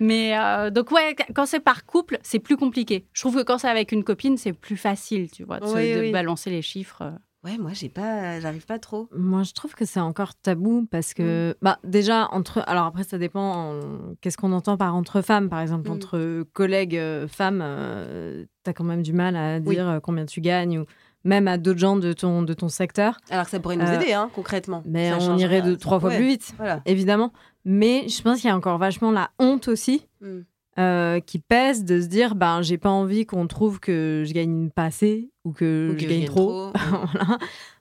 Mais 0.00 0.38
euh, 0.38 0.70
donc, 0.70 0.90
ouais, 0.92 1.16
quand 1.34 1.46
c'est 1.46 1.58
par 1.60 1.86
couple, 1.86 2.18
c'est 2.22 2.38
plus 2.38 2.56
compliqué. 2.56 3.06
Je 3.12 3.20
trouve 3.22 3.36
que 3.36 3.42
quand 3.42 3.58
c'est 3.58 3.68
avec 3.68 3.90
une 3.92 4.04
copine, 4.04 4.36
c'est 4.36 4.52
plus 4.52 4.76
facile, 4.76 5.28
tu 5.30 5.42
vois, 5.44 5.58
de, 5.60 5.66
se- 5.66 5.74
Oui, 5.74 5.92
de 5.94 6.00
oui. 6.02 6.12
balancer 6.12 6.50
les 6.50 6.62
chiffres. 6.62 7.12
Ouais, 7.46 7.58
moi, 7.58 7.70
j'ai 7.72 7.88
pas, 7.88 8.40
j'arrive 8.40 8.66
pas 8.66 8.78
trop. 8.80 9.08
Moi, 9.16 9.44
je 9.44 9.52
trouve 9.52 9.74
que 9.74 9.84
c'est 9.84 10.00
encore 10.00 10.34
tabou 10.34 10.86
parce 10.90 11.14
que, 11.14 11.56
bah, 11.62 11.78
déjà, 11.84 12.28
entre. 12.32 12.62
Alors 12.66 12.84
après, 12.86 13.04
ça 13.04 13.18
dépend. 13.18 13.78
Qu'est-ce 14.20 14.36
qu'on 14.36 14.52
entend 14.52 14.76
par 14.76 14.94
entre 14.96 15.22
femmes, 15.22 15.48
par 15.48 15.60
exemple, 15.60 15.88
Mm. 15.88 15.92
entre 15.92 16.44
collègues 16.52 16.96
euh, 16.96 17.28
femmes, 17.28 17.60
euh, 17.62 18.44
t'as 18.64 18.72
quand 18.72 18.82
même 18.84 19.02
du 19.02 19.12
mal 19.12 19.36
à 19.36 19.60
dire 19.60 19.88
euh, 19.88 20.00
combien 20.00 20.26
tu 20.26 20.40
gagnes 20.40 20.80
ou 20.80 20.84
même 21.24 21.46
à 21.48 21.56
d'autres 21.58 21.78
gens 21.78 21.96
de 21.96 22.12
ton, 22.12 22.42
de 22.42 22.52
ton 22.52 22.68
secteur. 22.68 23.18
Alors 23.30 23.44
que 23.44 23.50
ça 23.52 23.60
pourrait 23.60 23.76
nous 23.76 23.86
Euh, 23.86 24.00
aider, 24.00 24.12
hein, 24.12 24.28
concrètement. 24.34 24.82
Mais 24.84 25.10
Ça 25.10 25.18
on 25.30 25.36
irait 25.38 25.62
de 25.62 25.74
trois 25.76 25.98
fois 26.00 26.10
ouais, 26.10 26.16
plus 26.18 26.26
vite, 26.26 26.52
Voilà. 26.56 26.82
évidemment. 26.86 27.32
Mais 27.64 28.08
je 28.08 28.22
pense 28.22 28.40
qu'il 28.40 28.48
y 28.48 28.52
a 28.52 28.56
encore 28.56 28.78
vachement 28.78 29.10
la 29.12 29.30
honte 29.38 29.68
aussi. 29.68 30.06
Mm. 30.20 30.40
euh, 30.78 31.20
qui 31.20 31.38
pèse 31.38 31.84
de 31.86 32.02
se 32.02 32.06
dire 32.06 32.34
ben 32.34 32.60
j'ai 32.60 32.76
pas 32.76 32.90
envie 32.90 33.24
qu'on 33.24 33.46
trouve 33.46 33.80
que 33.80 34.24
je 34.26 34.34
gagne 34.34 34.68
pas 34.68 34.84
assez 34.84 35.30
ou 35.46 35.52
que, 35.52 35.90
Ou 35.90 35.94
que 35.94 36.00
je 36.00 36.04
je 36.04 36.10
gagne 36.10 36.26
trop, 36.26 36.70
trop, 36.70 36.72
Voilà. 37.12 37.38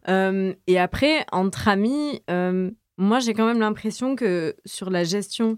Euh, 0.08 0.54
et 0.68 0.78
après 0.80 1.26
entre 1.32 1.68
amis 1.68 2.22
euh, 2.30 2.70
moi 2.98 3.20
j'ai 3.20 3.34
quand 3.34 3.48
même 3.48 3.60
l'impression 3.60 4.16
que 4.16 4.56
sur 4.66 4.90
la 4.90 5.04
gestion 5.04 5.58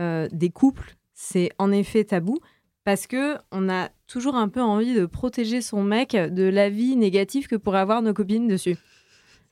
euh, 0.00 0.28
des 0.32 0.50
couples 0.50 0.96
c'est 1.14 1.50
en 1.58 1.70
effet 1.70 2.04
tabou 2.04 2.38
parce 2.84 3.06
que 3.06 3.36
on 3.52 3.68
a 3.68 3.90
toujours 4.06 4.36
un 4.36 4.48
peu 4.48 4.62
envie 4.62 4.94
de 4.94 5.04
protéger 5.04 5.60
son 5.60 5.82
mec 5.82 6.16
de 6.16 6.44
l'avis 6.44 6.96
négatif 6.96 7.48
que 7.48 7.56
pourraient 7.56 7.80
avoir 7.80 8.00
nos 8.00 8.14
copines 8.14 8.48
dessus 8.48 8.76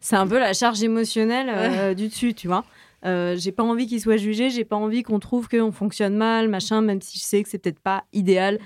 c'est 0.00 0.16
un 0.16 0.26
peu 0.26 0.38
la 0.38 0.54
charge 0.54 0.82
émotionnelle 0.82 1.94
du 1.94 2.08
dessus 2.08 2.34
tu 2.34 2.48
vois 2.48 2.64
euh, 3.04 3.36
j'ai 3.36 3.52
pas 3.52 3.62
envie 3.62 3.86
qu'il 3.86 4.00
soit 4.00 4.16
jugé, 4.16 4.48
j'ai 4.48 4.64
pas 4.64 4.76
envie 4.76 5.02
qu'on 5.02 5.18
trouve 5.18 5.48
qu'on 5.48 5.72
fonctionne 5.72 6.16
mal, 6.16 6.48
machin, 6.48 6.80
même 6.80 7.02
si 7.02 7.18
je 7.18 7.24
sais 7.24 7.42
que 7.42 7.48
c'est 7.48 7.58
peut-être 7.58 7.80
pas 7.80 8.04
idéal. 8.12 8.58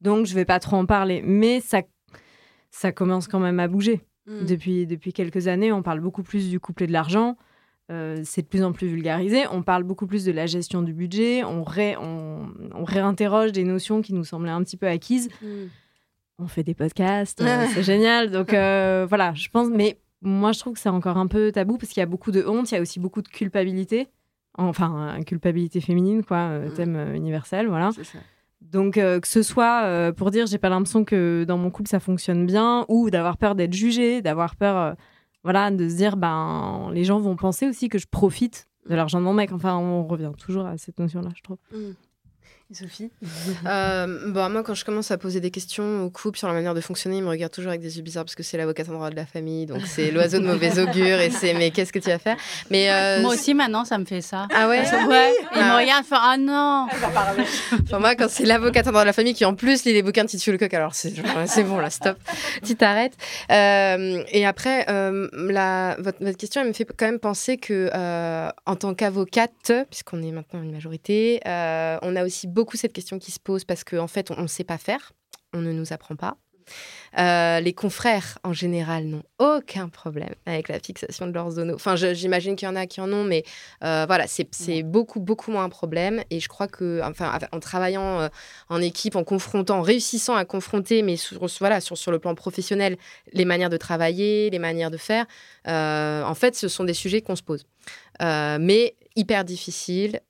Donc 0.00 0.26
je 0.26 0.34
vais 0.34 0.44
pas 0.44 0.60
trop 0.60 0.76
en 0.76 0.86
parler. 0.86 1.22
Mais 1.24 1.60
ça, 1.60 1.82
ça 2.72 2.90
commence 2.90 3.28
quand 3.28 3.38
même 3.38 3.60
à 3.60 3.68
bouger. 3.68 4.00
Mm. 4.26 4.46
Depuis, 4.46 4.86
depuis 4.86 5.12
quelques 5.12 5.46
années, 5.46 5.70
on 5.70 5.82
parle 5.82 6.00
beaucoup 6.00 6.24
plus 6.24 6.50
du 6.50 6.58
couple 6.58 6.82
et 6.84 6.86
de 6.88 6.92
l'argent. 6.92 7.36
Euh, 7.90 8.22
c'est 8.24 8.42
de 8.42 8.46
plus 8.46 8.64
en 8.64 8.72
plus 8.72 8.86
vulgarisé. 8.88 9.42
On 9.52 9.62
parle 9.62 9.82
beaucoup 9.82 10.06
plus 10.06 10.24
de 10.24 10.32
la 10.32 10.46
gestion 10.46 10.82
du 10.82 10.92
budget. 10.94 11.44
On, 11.44 11.62
ré- 11.62 11.96
on, 11.98 12.48
on 12.74 12.84
réinterroge 12.84 13.52
des 13.52 13.64
notions 13.64 14.00
qui 14.02 14.14
nous 14.14 14.24
semblaient 14.24 14.50
un 14.50 14.62
petit 14.64 14.76
peu 14.76 14.88
acquises. 14.88 15.28
Mm. 15.42 15.66
On 16.38 16.48
fait 16.48 16.62
des 16.64 16.74
podcasts, 16.74 17.40
euh, 17.42 17.66
c'est 17.74 17.82
génial. 17.82 18.30
Donc 18.30 18.54
euh, 18.54 19.06
voilà, 19.08 19.34
je 19.34 19.48
pense. 19.48 19.68
Mais 19.68 19.98
moi, 20.22 20.52
je 20.52 20.60
trouve 20.60 20.74
que 20.74 20.80
c'est 20.80 20.88
encore 20.88 21.18
un 21.18 21.26
peu 21.26 21.52
tabou 21.52 21.76
parce 21.76 21.92
qu'il 21.92 22.00
y 22.00 22.02
a 22.02 22.06
beaucoup 22.06 22.30
de 22.30 22.44
honte, 22.44 22.70
il 22.70 22.74
y 22.74 22.78
a 22.78 22.80
aussi 22.80 22.98
beaucoup 23.00 23.22
de 23.22 23.28
culpabilité. 23.28 24.08
Enfin, 24.58 25.18
culpabilité 25.26 25.80
féminine, 25.80 26.22
quoi, 26.24 26.36
euh, 26.38 26.70
thème 26.70 27.14
universel, 27.14 27.68
voilà. 27.68 27.90
C'est 27.94 28.04
ça. 28.04 28.18
Donc, 28.70 28.96
euh, 28.96 29.20
que 29.20 29.28
ce 29.28 29.42
soit 29.42 29.84
euh, 29.84 30.12
pour 30.12 30.30
dire 30.30 30.46
j'ai 30.46 30.58
pas 30.58 30.68
l'impression 30.68 31.04
que 31.04 31.44
dans 31.44 31.58
mon 31.58 31.70
couple 31.70 31.88
ça 31.88 32.00
fonctionne 32.00 32.46
bien, 32.46 32.84
ou 32.88 33.10
d'avoir 33.10 33.36
peur 33.36 33.54
d'être 33.54 33.74
jugé, 33.74 34.22
d'avoir 34.22 34.56
peur, 34.56 34.76
euh, 34.76 34.92
voilà, 35.44 35.70
de 35.70 35.88
se 35.88 35.96
dire 35.96 36.16
ben 36.16 36.90
les 36.92 37.04
gens 37.04 37.18
vont 37.18 37.36
penser 37.36 37.68
aussi 37.68 37.88
que 37.88 37.98
je 37.98 38.06
profite 38.06 38.68
de 38.88 38.94
l'argent 38.94 39.20
de 39.20 39.24
mon 39.24 39.34
mec. 39.34 39.52
Enfin, 39.52 39.76
on 39.76 40.06
revient 40.06 40.32
toujours 40.38 40.66
à 40.66 40.78
cette 40.78 40.98
notion-là, 40.98 41.30
je 41.34 41.42
trouve. 41.42 41.58
Mm. 41.72 41.92
Sophie? 42.72 43.10
Euh, 43.66 44.30
bah, 44.32 44.48
moi, 44.48 44.62
quand 44.62 44.74
je 44.74 44.84
commence 44.84 45.10
à 45.10 45.18
poser 45.18 45.40
des 45.40 45.50
questions 45.50 46.04
au 46.04 46.10
couple 46.10 46.38
sur 46.38 46.48
la 46.48 46.54
manière 46.54 46.74
de 46.74 46.80
fonctionner, 46.80 47.18
ils 47.18 47.22
me 47.22 47.28
regardent 47.28 47.52
toujours 47.52 47.68
avec 47.68 47.80
des 47.80 47.96
yeux 47.98 48.02
bizarres 48.02 48.24
parce 48.24 48.34
que 48.34 48.42
c'est 48.42 48.56
l'avocate 48.56 48.88
en 48.88 48.92
droit 48.94 49.10
de 49.10 49.14
la 49.16 49.26
famille, 49.26 49.66
donc 49.66 49.82
c'est 49.86 50.10
l'oiseau 50.12 50.38
de 50.40 50.46
mauvais 50.46 50.78
augure 50.80 51.20
et 51.20 51.30
c'est 51.30 51.54
mais 51.54 51.70
qu'est-ce 51.70 51.92
que 51.92 51.98
tu 51.98 52.08
vas 52.08 52.18
faire? 52.18 52.36
Mais 52.70 52.90
euh, 52.90 53.20
Moi 53.20 53.34
aussi, 53.34 53.54
maintenant, 53.54 53.84
ça 53.84 53.98
me 53.98 54.04
fait 54.04 54.20
ça. 54.20 54.48
Ah 54.54 54.68
ouais? 54.68 54.80
Ouais. 54.80 55.32
Ils 55.54 55.58
me 55.58 55.62
Ah. 55.62 55.76
regardent, 55.78 56.04
ils 56.04 56.08
font 56.08 56.16
Ah 56.18 56.36
non 56.38 56.86
Enfin, 57.84 57.98
moi, 57.98 58.14
quand 58.16 58.28
c'est 58.28 58.44
l'avocate 58.46 58.86
en 58.86 58.90
droit 58.90 59.02
de 59.02 59.06
la 59.06 59.12
famille 59.12 59.34
qui 59.34 59.44
en 59.44 59.54
plus 59.54 59.84
lit 59.84 59.92
les 59.92 60.02
bouquins 60.02 60.24
de 60.24 60.28
Titi 60.30 60.50
Lecoq, 60.50 60.72
alors 60.74 60.94
c'est 60.94 61.14
genre, 61.14 61.26
c'est 61.46 61.64
bon 61.64 61.78
là, 61.78 61.90
stop, 61.90 62.16
tu 62.64 62.74
t'arrêtes. 62.74 63.14
Euh, 63.50 64.22
et 64.32 64.46
après, 64.46 64.86
euh, 64.88 65.28
la, 65.34 65.96
votre, 65.98 66.24
votre 66.24 66.38
question, 66.38 66.62
elle 66.62 66.68
me 66.68 66.72
fait 66.72 66.86
quand 66.96 67.06
même 67.06 67.20
penser 67.20 67.58
que 67.58 67.90
euh, 67.94 68.48
en 68.66 68.76
tant 68.76 68.94
qu'avocate, 68.94 69.72
puisqu'on 69.90 70.22
est 70.22 70.32
maintenant 70.32 70.62
une 70.62 70.72
majorité, 70.72 71.40
euh, 71.46 71.98
on 72.02 72.16
a 72.16 72.24
aussi 72.24 72.31
beaucoup 72.46 72.76
cette 72.76 72.92
question 72.92 73.18
qui 73.18 73.30
se 73.30 73.40
pose 73.40 73.64
parce 73.64 73.84
qu'en 73.84 74.04
en 74.04 74.08
fait, 74.08 74.30
on 74.30 74.42
ne 74.42 74.46
sait 74.46 74.64
pas 74.64 74.78
faire, 74.78 75.12
on 75.52 75.60
ne 75.60 75.72
nous 75.72 75.92
apprend 75.92 76.16
pas. 76.16 76.36
Euh, 77.18 77.60
les 77.60 77.72
confrères, 77.72 78.38
en 78.42 78.52
général, 78.52 79.04
n'ont 79.04 79.22
aucun 79.38 79.88
problème 79.88 80.34
avec 80.46 80.68
la 80.68 80.78
fixation 80.78 81.26
de 81.26 81.32
leurs 81.32 81.50
zonos. 81.52 81.74
Enfin, 81.74 81.96
j'imagine 81.96 82.56
qu'il 82.56 82.66
y 82.66 82.70
en 82.70 82.76
a 82.76 82.86
qui 82.86 83.00
en 83.00 83.12
ont, 83.12 83.24
mais 83.24 83.44
euh, 83.84 84.04
voilà, 84.06 84.26
c'est 84.26 84.82
beaucoup, 84.82 85.20
beaucoup 85.20 85.50
moins 85.50 85.64
un 85.64 85.68
problème. 85.68 86.22
Et 86.30 86.40
je 86.40 86.48
crois 86.48 86.68
que, 86.68 87.00
enfin, 87.04 87.38
en 87.52 87.60
travaillant 87.60 88.20
euh, 88.20 88.28
en 88.68 88.80
équipe, 88.80 89.16
en 89.16 89.24
confrontant, 89.24 89.78
en 89.78 89.82
réussissant 89.82 90.34
à 90.34 90.44
confronter, 90.44 91.02
mais 91.02 91.16
sur, 91.16 91.46
voilà, 91.60 91.80
sur, 91.80 91.98
sur 91.98 92.10
le 92.10 92.18
plan 92.18 92.34
professionnel, 92.34 92.96
les 93.32 93.44
manières 93.44 93.70
de 93.70 93.76
travailler, 93.76 94.50
les 94.50 94.58
manières 94.58 94.90
de 94.90 94.96
faire, 94.96 95.26
en 95.66 96.34
fait, 96.34 96.56
ce 96.56 96.68
sont 96.68 96.84
des 96.84 96.94
sujets 96.94 97.20
qu'on 97.20 97.36
se 97.36 97.42
pose. 97.42 97.66
Mais 98.20 98.94
hyper 99.16 99.44
difficile, 99.44 100.20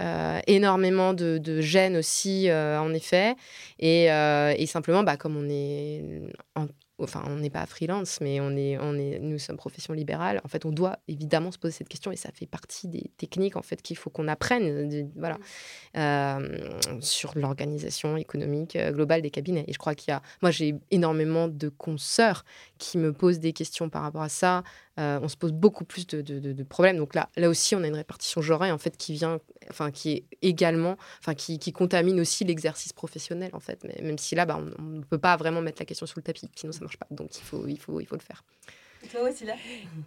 énormément 0.46 1.14
de, 1.14 1.38
de 1.38 1.98
aussi, 1.98 2.50
en 2.50 2.92
effet. 2.94 3.34
Et, 3.78 4.04
et 4.06 4.66
simplement, 4.66 5.02
bah, 5.02 5.16
comme 5.16 5.36
on 5.36 5.48
est 5.48 6.22
en 6.54 6.66
enfin, 7.02 7.22
on 7.26 7.36
n'est 7.36 7.50
pas 7.50 7.66
freelance, 7.66 8.20
mais 8.20 8.40
on 8.40 8.56
est, 8.56 8.78
on 8.78 8.96
est, 8.96 9.18
nous 9.18 9.38
sommes 9.38 9.56
profession 9.56 9.92
libérale. 9.92 10.40
En 10.44 10.48
fait, 10.48 10.64
on 10.64 10.70
doit 10.70 10.98
évidemment 11.08 11.50
se 11.50 11.58
poser 11.58 11.72
cette 11.72 11.88
question 11.88 12.12
et 12.12 12.16
ça 12.16 12.30
fait 12.32 12.46
partie 12.46 12.88
des 12.88 13.10
techniques 13.16 13.56
en 13.56 13.62
fait 13.62 13.82
qu'il 13.82 13.96
faut 13.96 14.10
qu'on 14.10 14.28
apprenne, 14.28 15.08
voilà, 15.16 15.38
euh, 15.96 16.80
sur 17.00 17.32
l'organisation 17.36 18.16
économique 18.16 18.76
euh, 18.76 18.92
globale 18.92 19.22
des 19.22 19.30
cabinets. 19.30 19.64
Et 19.68 19.72
je 19.72 19.78
crois 19.78 19.94
qu'il 19.94 20.10
y 20.10 20.14
a, 20.14 20.22
moi, 20.42 20.50
j'ai 20.50 20.74
énormément 20.90 21.48
de 21.48 21.68
consoeurs 21.68 22.44
qui 22.78 22.98
me 22.98 23.12
posent 23.12 23.40
des 23.40 23.52
questions 23.52 23.88
par 23.88 24.02
rapport 24.02 24.22
à 24.22 24.28
ça. 24.28 24.62
Euh, 25.00 25.18
on 25.22 25.28
se 25.28 25.36
pose 25.36 25.52
beaucoup 25.52 25.84
plus 25.84 26.06
de, 26.06 26.62
problèmes. 26.64 26.98
Donc 26.98 27.14
là, 27.14 27.30
là 27.36 27.48
aussi, 27.48 27.74
on 27.74 27.82
a 27.82 27.86
une 27.86 27.94
répartition 27.94 28.42
genrée 28.42 28.70
en 28.70 28.78
fait 28.78 28.96
qui 28.96 29.14
vient, 29.14 29.40
enfin 29.70 29.90
qui 29.90 30.12
est 30.12 30.24
également, 30.42 30.96
enfin 31.20 31.34
qui, 31.34 31.58
contamine 31.72 32.20
aussi 32.20 32.44
l'exercice 32.44 32.92
professionnel 32.92 33.50
en 33.54 33.60
fait. 33.60 33.82
Mais 33.84 34.02
même 34.02 34.18
si 34.18 34.34
là, 34.34 34.44
bah, 34.44 34.60
on 34.78 34.82
ne 34.82 35.02
peut 35.02 35.18
pas 35.18 35.36
vraiment 35.36 35.62
mettre 35.62 35.80
la 35.80 35.86
question 35.86 36.06
sur 36.06 36.18
le 36.18 36.22
tapis, 36.22 36.50
sinon 36.54 36.72
ça 36.72 36.80
marche 36.80 36.98
pas. 36.98 37.06
Donc 37.10 37.36
il 37.38 37.42
faut, 37.42 37.66
il 37.66 37.78
faut, 37.78 38.00
il 38.00 38.06
faut 38.06 38.16
le 38.16 38.20
faire. 38.20 38.44
Toi 39.10 39.28
aussi 39.28 39.44
là 39.44 39.54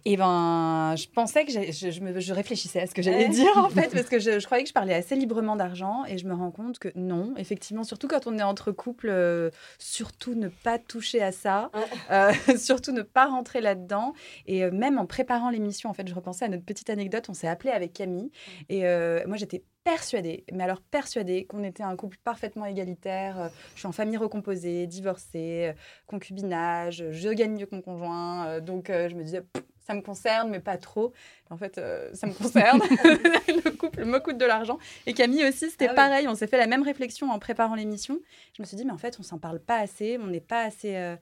Eh 0.04 0.16
ben, 0.16 0.94
je 0.96 1.06
pensais 1.08 1.44
que 1.44 1.52
je, 1.52 1.72
je, 1.72 2.20
je, 2.20 2.32
réfléchissais 2.32 2.80
à 2.80 2.86
ce 2.86 2.94
que 2.94 3.02
j'allais 3.02 3.28
dire 3.28 3.56
en 3.56 3.68
fait, 3.70 3.92
parce 3.92 4.08
que 4.08 4.18
je, 4.18 4.44
croyais 4.44 4.64
que 4.64 4.68
je 4.68 4.74
parlais 4.74 4.94
assez 4.94 5.14
librement 5.16 5.56
d'argent 5.56 6.04
et 6.06 6.18
je 6.18 6.26
me 6.26 6.34
rends 6.34 6.50
compte 6.50 6.78
que 6.78 6.88
non, 6.94 7.34
effectivement, 7.36 7.84
surtout 7.84 8.08
quand 8.08 8.26
on 8.26 8.38
est 8.38 8.42
entre 8.42 8.72
couples, 8.72 9.08
euh, 9.10 9.50
surtout 9.78 10.34
ne 10.34 10.48
pas 10.48 10.78
toucher 10.78 11.22
à 11.22 11.32
ça, 11.32 11.70
euh, 12.10 12.32
surtout 12.58 12.92
ne 12.92 13.02
pas 13.02 13.26
rentrer 13.26 13.60
là-dedans. 13.60 14.14
Et 14.46 14.64
euh, 14.64 14.70
même 14.70 14.98
en 14.98 15.06
préparant 15.06 15.50
l'émission, 15.50 15.90
en 15.90 15.94
fait, 15.94 16.08
je 16.08 16.14
repensais 16.14 16.44
à 16.44 16.48
notre 16.48 16.64
petite 16.64 16.90
anecdote. 16.90 17.26
On 17.28 17.34
s'est 17.34 17.48
appelé 17.48 17.70
avec 17.70 17.92
Camille 17.92 18.30
et 18.68 18.82
moi 19.26 19.36
j'étais 19.36 19.62
persuadée, 19.86 20.44
mais 20.52 20.64
alors 20.64 20.80
persuadée 20.80 21.46
qu'on 21.46 21.62
était 21.62 21.84
un 21.84 21.94
couple 21.94 22.16
parfaitement 22.24 22.66
égalitaire. 22.66 23.40
Euh, 23.40 23.48
je 23.74 23.78
suis 23.78 23.86
en 23.86 23.92
famille 23.92 24.16
recomposée, 24.16 24.88
divorcée, 24.88 25.68
euh, 25.68 25.72
concubinage, 26.08 27.04
je 27.12 27.28
gagne 27.28 27.52
mieux 27.56 27.66
que 27.66 27.74
mon 27.76 27.82
conjoint. 27.82 28.46
Euh, 28.46 28.60
donc 28.60 28.88
je 28.88 29.14
me 29.14 29.22
disais, 29.22 29.44
ça 29.78 29.94
me 29.94 30.00
concerne, 30.00 30.50
mais 30.50 30.58
pas 30.58 30.76
trop. 30.76 31.12
En 31.50 31.56
fait, 31.56 31.80
ça 32.14 32.26
me 32.26 32.32
concerne. 32.42 32.80
le 33.64 33.70
couple 33.76 34.04
me 34.04 34.18
coûte 34.18 34.38
de 34.38 34.44
l'argent. 34.44 34.78
Et 35.06 35.12
Camille 35.12 35.46
aussi, 35.46 35.70
c'était 35.70 35.86
ah 35.88 35.94
pareil. 35.94 36.26
On 36.26 36.34
s'est 36.34 36.48
fait 36.48 36.58
la 36.58 36.66
même 36.66 36.82
réflexion 36.82 37.30
en 37.30 37.38
préparant 37.38 37.76
l'émission. 37.76 38.18
Je 38.56 38.62
me 38.62 38.66
suis 38.66 38.76
dit, 38.76 38.84
mais 38.84 38.92
en 38.92 38.98
fait, 38.98 39.18
on 39.20 39.22
s'en 39.22 39.38
parle 39.38 39.60
pas 39.60 39.78
assez. 39.78 40.18
On 40.20 40.26
n'est 40.26 40.40
pas 40.40 40.64
assez, 40.64 41.16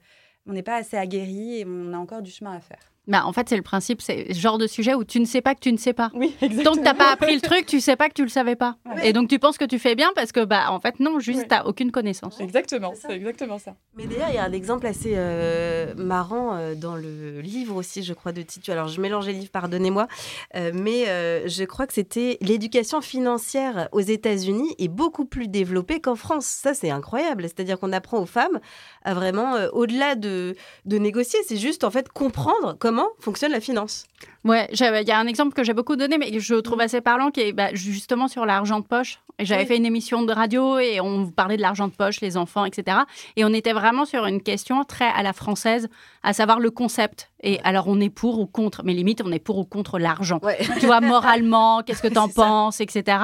on 0.47 0.53
n'est 0.53 0.63
pas 0.63 0.77
assez 0.77 0.97
aguerri 0.97 1.59
et 1.59 1.65
on 1.67 1.93
a 1.93 1.97
encore 1.97 2.23
du 2.23 2.31
chemin 2.31 2.53
à 2.53 2.59
faire. 2.59 2.94
Bah, 3.07 3.23
en 3.25 3.33
fait, 3.33 3.47
c'est 3.49 3.55
le 3.55 3.61
principe, 3.61 4.01
c'est 4.01 4.33
ce 4.33 4.39
genre 4.39 4.57
de 4.57 4.65
sujet 4.65 4.95
où 4.95 5.03
tu 5.03 5.19
ne 5.19 5.25
sais 5.25 5.41
pas 5.41 5.53
que 5.53 5.59
tu 5.59 5.71
ne 5.71 5.77
sais 5.77 5.93
pas. 5.93 6.09
Oui, 6.15 6.35
exactement. 6.41 6.63
Tant 6.63 6.71
que 6.71 6.77
tu 6.77 6.83
n'as 6.83 6.93
pas 6.93 7.11
appris 7.11 7.35
le 7.35 7.41
truc, 7.41 7.65
tu 7.67 7.79
sais 7.79 7.95
pas 7.95 8.09
que 8.09 8.13
tu 8.13 8.23
le 8.23 8.29
savais 8.29 8.55
pas. 8.55 8.77
Et 9.03 9.13
donc, 9.13 9.29
tu 9.29 9.37
penses 9.37 9.57
que 9.57 9.65
tu 9.65 9.77
fais 9.77 9.95
bien 9.95 10.11
parce 10.15 10.31
que, 10.31 10.43
bah, 10.43 10.71
en 10.71 10.79
fait, 10.79 10.99
non, 10.99 11.19
juste, 11.19 11.43
tu 11.43 11.47
n'as 11.49 11.65
aucune 11.65 11.91
connaissance. 11.91 12.39
Exactement, 12.39 12.93
c'est 12.99 13.13
exactement 13.13 13.59
ça. 13.59 13.75
Mais 13.95 14.07
d'ailleurs, 14.07 14.29
il 14.29 14.35
y 14.35 14.39
a 14.39 14.43
un 14.43 14.51
exemple 14.51 14.87
assez 14.87 15.13
euh, 15.15 15.93
marrant 15.95 16.55
euh, 16.55 16.73
dans 16.73 16.95
le 16.95 17.41
livre 17.41 17.75
aussi, 17.75 18.03
je 18.03 18.13
crois, 18.13 18.31
de 18.31 18.41
Titu. 18.41 18.71
Alors, 18.71 18.87
je 18.87 18.99
mélange 18.99 19.27
les 19.27 19.33
livres, 19.33 19.51
pardonnez-moi. 19.51 20.07
Euh, 20.55 20.71
mais 20.73 21.05
je 21.47 21.63
crois 21.65 21.85
que 21.85 21.93
c'était 21.93 22.37
l'éducation 22.41 23.01
financière 23.01 23.87
aux 23.91 23.99
États-Unis 23.99 24.75
est 24.79 24.87
beaucoup 24.87 25.25
plus 25.25 25.47
développée 25.47 25.99
qu'en 25.99 26.15
France. 26.15 26.45
Ça, 26.45 26.73
c'est 26.73 26.89
incroyable. 26.89 27.43
C'est-à-dire 27.43 27.79
qu'on 27.79 27.91
apprend 27.91 28.19
aux 28.19 28.25
femmes 28.25 28.59
à 29.03 29.13
vraiment, 29.13 29.55
au-delà 29.73 30.15
de, 30.15 30.55
de 30.85 30.97
négocier, 30.97 31.39
c'est 31.47 31.57
juste, 31.57 31.83
en 31.83 31.91
fait, 31.91 32.09
comprendre 32.09 32.75
comment 32.79 32.94
comment 32.95 33.09
fonctionne 33.19 33.51
la 33.51 33.59
finance. 33.59 34.05
Ouais, 34.45 34.69
il 34.71 35.07
y 35.07 35.11
a 35.11 35.19
un 35.19 35.27
exemple 35.27 35.53
que 35.53 35.63
j'ai 35.63 35.73
beaucoup 35.73 35.95
donné, 35.95 36.17
mais 36.17 36.39
je 36.39 36.55
trouve 36.55 36.79
assez 36.79 37.01
parlant, 37.01 37.29
qui 37.31 37.41
est 37.41 37.51
bah, 37.51 37.69
justement 37.73 38.27
sur 38.27 38.45
l'argent 38.45 38.79
de 38.79 38.85
poche. 38.85 39.19
J'avais 39.37 39.65
fait 39.65 39.75
une 39.75 39.85
émission 39.85 40.23
de 40.23 40.31
radio 40.31 40.79
et 40.79 41.01
on 41.01 41.29
parlait 41.29 41.57
de 41.57 41.61
l'argent 41.61 41.89
de 41.89 41.93
poche, 41.93 42.21
les 42.21 42.37
enfants, 42.37 42.63
etc. 42.63 42.99
Et 43.35 43.43
on 43.43 43.49
était 43.49 43.73
vraiment 43.73 44.05
sur 44.05 44.25
une 44.25 44.41
question 44.41 44.85
très 44.85 45.09
à 45.09 45.23
la 45.23 45.33
française, 45.33 45.89
à 46.23 46.31
savoir 46.31 46.61
le 46.61 46.71
concept. 46.71 47.31
Et 47.43 47.59
alors, 47.65 47.89
on 47.89 47.99
est 47.99 48.09
pour 48.09 48.39
ou 48.39 48.45
contre, 48.45 48.83
mais 48.85 48.93
limite, 48.93 49.21
on 49.25 49.31
est 49.33 49.39
pour 49.39 49.57
ou 49.57 49.65
contre 49.65 49.99
l'argent. 49.99 50.39
Tu 50.79 50.85
vois, 50.85 51.01
moralement, 51.01 51.81
qu'est-ce 51.81 52.01
que 52.01 52.07
tu 52.13 52.17
en 52.17 52.29
penses, 52.29 52.79
etc. 52.79 53.17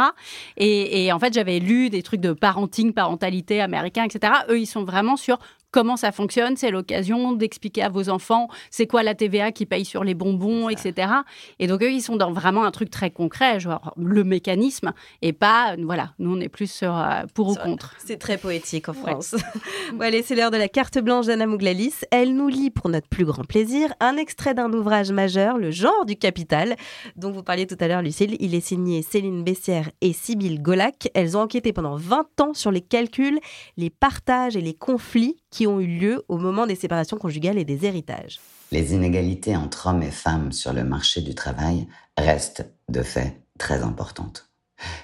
Et, 0.57 1.05
et 1.05 1.13
en 1.13 1.19
fait, 1.19 1.33
j'avais 1.33 1.59
lu 1.59 1.89
des 1.89 2.03
trucs 2.03 2.21
de 2.21 2.33
parenting, 2.33 2.91
parentalité 2.91 3.61
américain, 3.61 4.03
etc. 4.03 4.33
Eux, 4.49 4.59
ils 4.59 4.65
sont 4.65 4.83
vraiment 4.83 5.15
sur 5.15 5.39
comment 5.71 5.97
ça 5.97 6.11
fonctionne. 6.11 6.57
C'est 6.57 6.71
l'occasion 6.71 7.33
d'expliquer 7.33 7.83
à 7.83 7.89
vos 7.89 8.09
enfants 8.09 8.49
c'est 8.69 8.87
quoi 8.87 9.03
la 9.03 9.15
TVA 9.15 9.51
qui 9.51 9.65
paye 9.65 9.85
sur 9.85 10.03
les 10.03 10.13
bonbons, 10.13 10.69
etc. 10.69 11.11
Et 11.59 11.67
donc, 11.67 11.81
eux, 11.81 11.91
ils 11.91 12.01
sont 12.01 12.15
dans 12.15 12.31
vraiment 12.31 12.63
un 12.63 12.71
truc 12.71 12.89
très 12.89 13.11
concret, 13.11 13.59
genre 13.59 13.93
le 13.97 14.23
mécanisme, 14.23 14.93
et 15.21 15.33
pas, 15.33 15.75
voilà, 15.79 16.13
nous, 16.19 16.35
on 16.35 16.39
est 16.39 16.49
plus 16.49 16.71
sur 16.71 16.97
euh, 16.97 17.23
pour 17.33 17.49
ou 17.49 17.55
contre. 17.55 17.95
C'est 18.03 18.17
très 18.17 18.37
poétique 18.37 18.89
en 18.89 18.93
France. 18.93 19.35
bon, 19.93 20.01
allez, 20.01 20.23
c'est 20.23 20.35
l'heure 20.35 20.51
de 20.51 20.57
la 20.57 20.67
carte 20.67 20.99
blanche 20.99 21.27
d'Anna 21.27 21.47
Mouglalis. 21.47 21.95
Elle 22.11 22.35
nous 22.35 22.47
lit, 22.47 22.69
pour 22.69 22.89
notre 22.89 23.07
plus 23.07 23.25
grand 23.25 23.45
plaisir, 23.45 23.93
un 23.99 24.17
extrait 24.17 24.53
d'un 24.53 24.71
ouvrage 24.71 25.11
majeur, 25.11 25.57
Le 25.57 25.71
genre 25.71 26.05
du 26.05 26.15
capital, 26.15 26.75
dont 27.15 27.31
vous 27.31 27.43
parliez 27.43 27.67
tout 27.67 27.77
à 27.79 27.87
l'heure, 27.87 28.01
Lucille. 28.01 28.35
Il 28.39 28.55
est 28.55 28.65
signé 28.65 29.01
Céline 29.01 29.43
Bessière 29.43 29.89
et 30.01 30.13
Sybille 30.13 30.59
Golac. 30.59 31.09
Elles 31.13 31.37
ont 31.37 31.41
enquêté 31.41 31.73
pendant 31.73 31.95
20 31.95 32.41
ans 32.41 32.53
sur 32.53 32.71
les 32.71 32.81
calculs, 32.81 33.39
les 33.77 33.89
partages 33.89 34.55
et 34.55 34.61
les 34.61 34.73
conflits 34.73 35.37
qui 35.49 35.60
ont 35.67 35.79
eu 35.79 35.87
lieu 35.87 36.23
au 36.27 36.37
moment 36.37 36.67
des 36.67 36.75
séparations 36.75 37.17
conjugales 37.17 37.57
et 37.57 37.65
des 37.65 37.85
héritages. 37.85 38.39
Les 38.71 38.93
inégalités 38.93 39.55
entre 39.55 39.87
hommes 39.87 40.03
et 40.03 40.11
femmes 40.11 40.51
sur 40.51 40.73
le 40.73 40.83
marché 40.83 41.21
du 41.21 41.35
travail 41.35 41.87
restent, 42.17 42.65
de 42.89 43.03
fait, 43.03 43.41
très 43.57 43.83
importantes. 43.83 44.49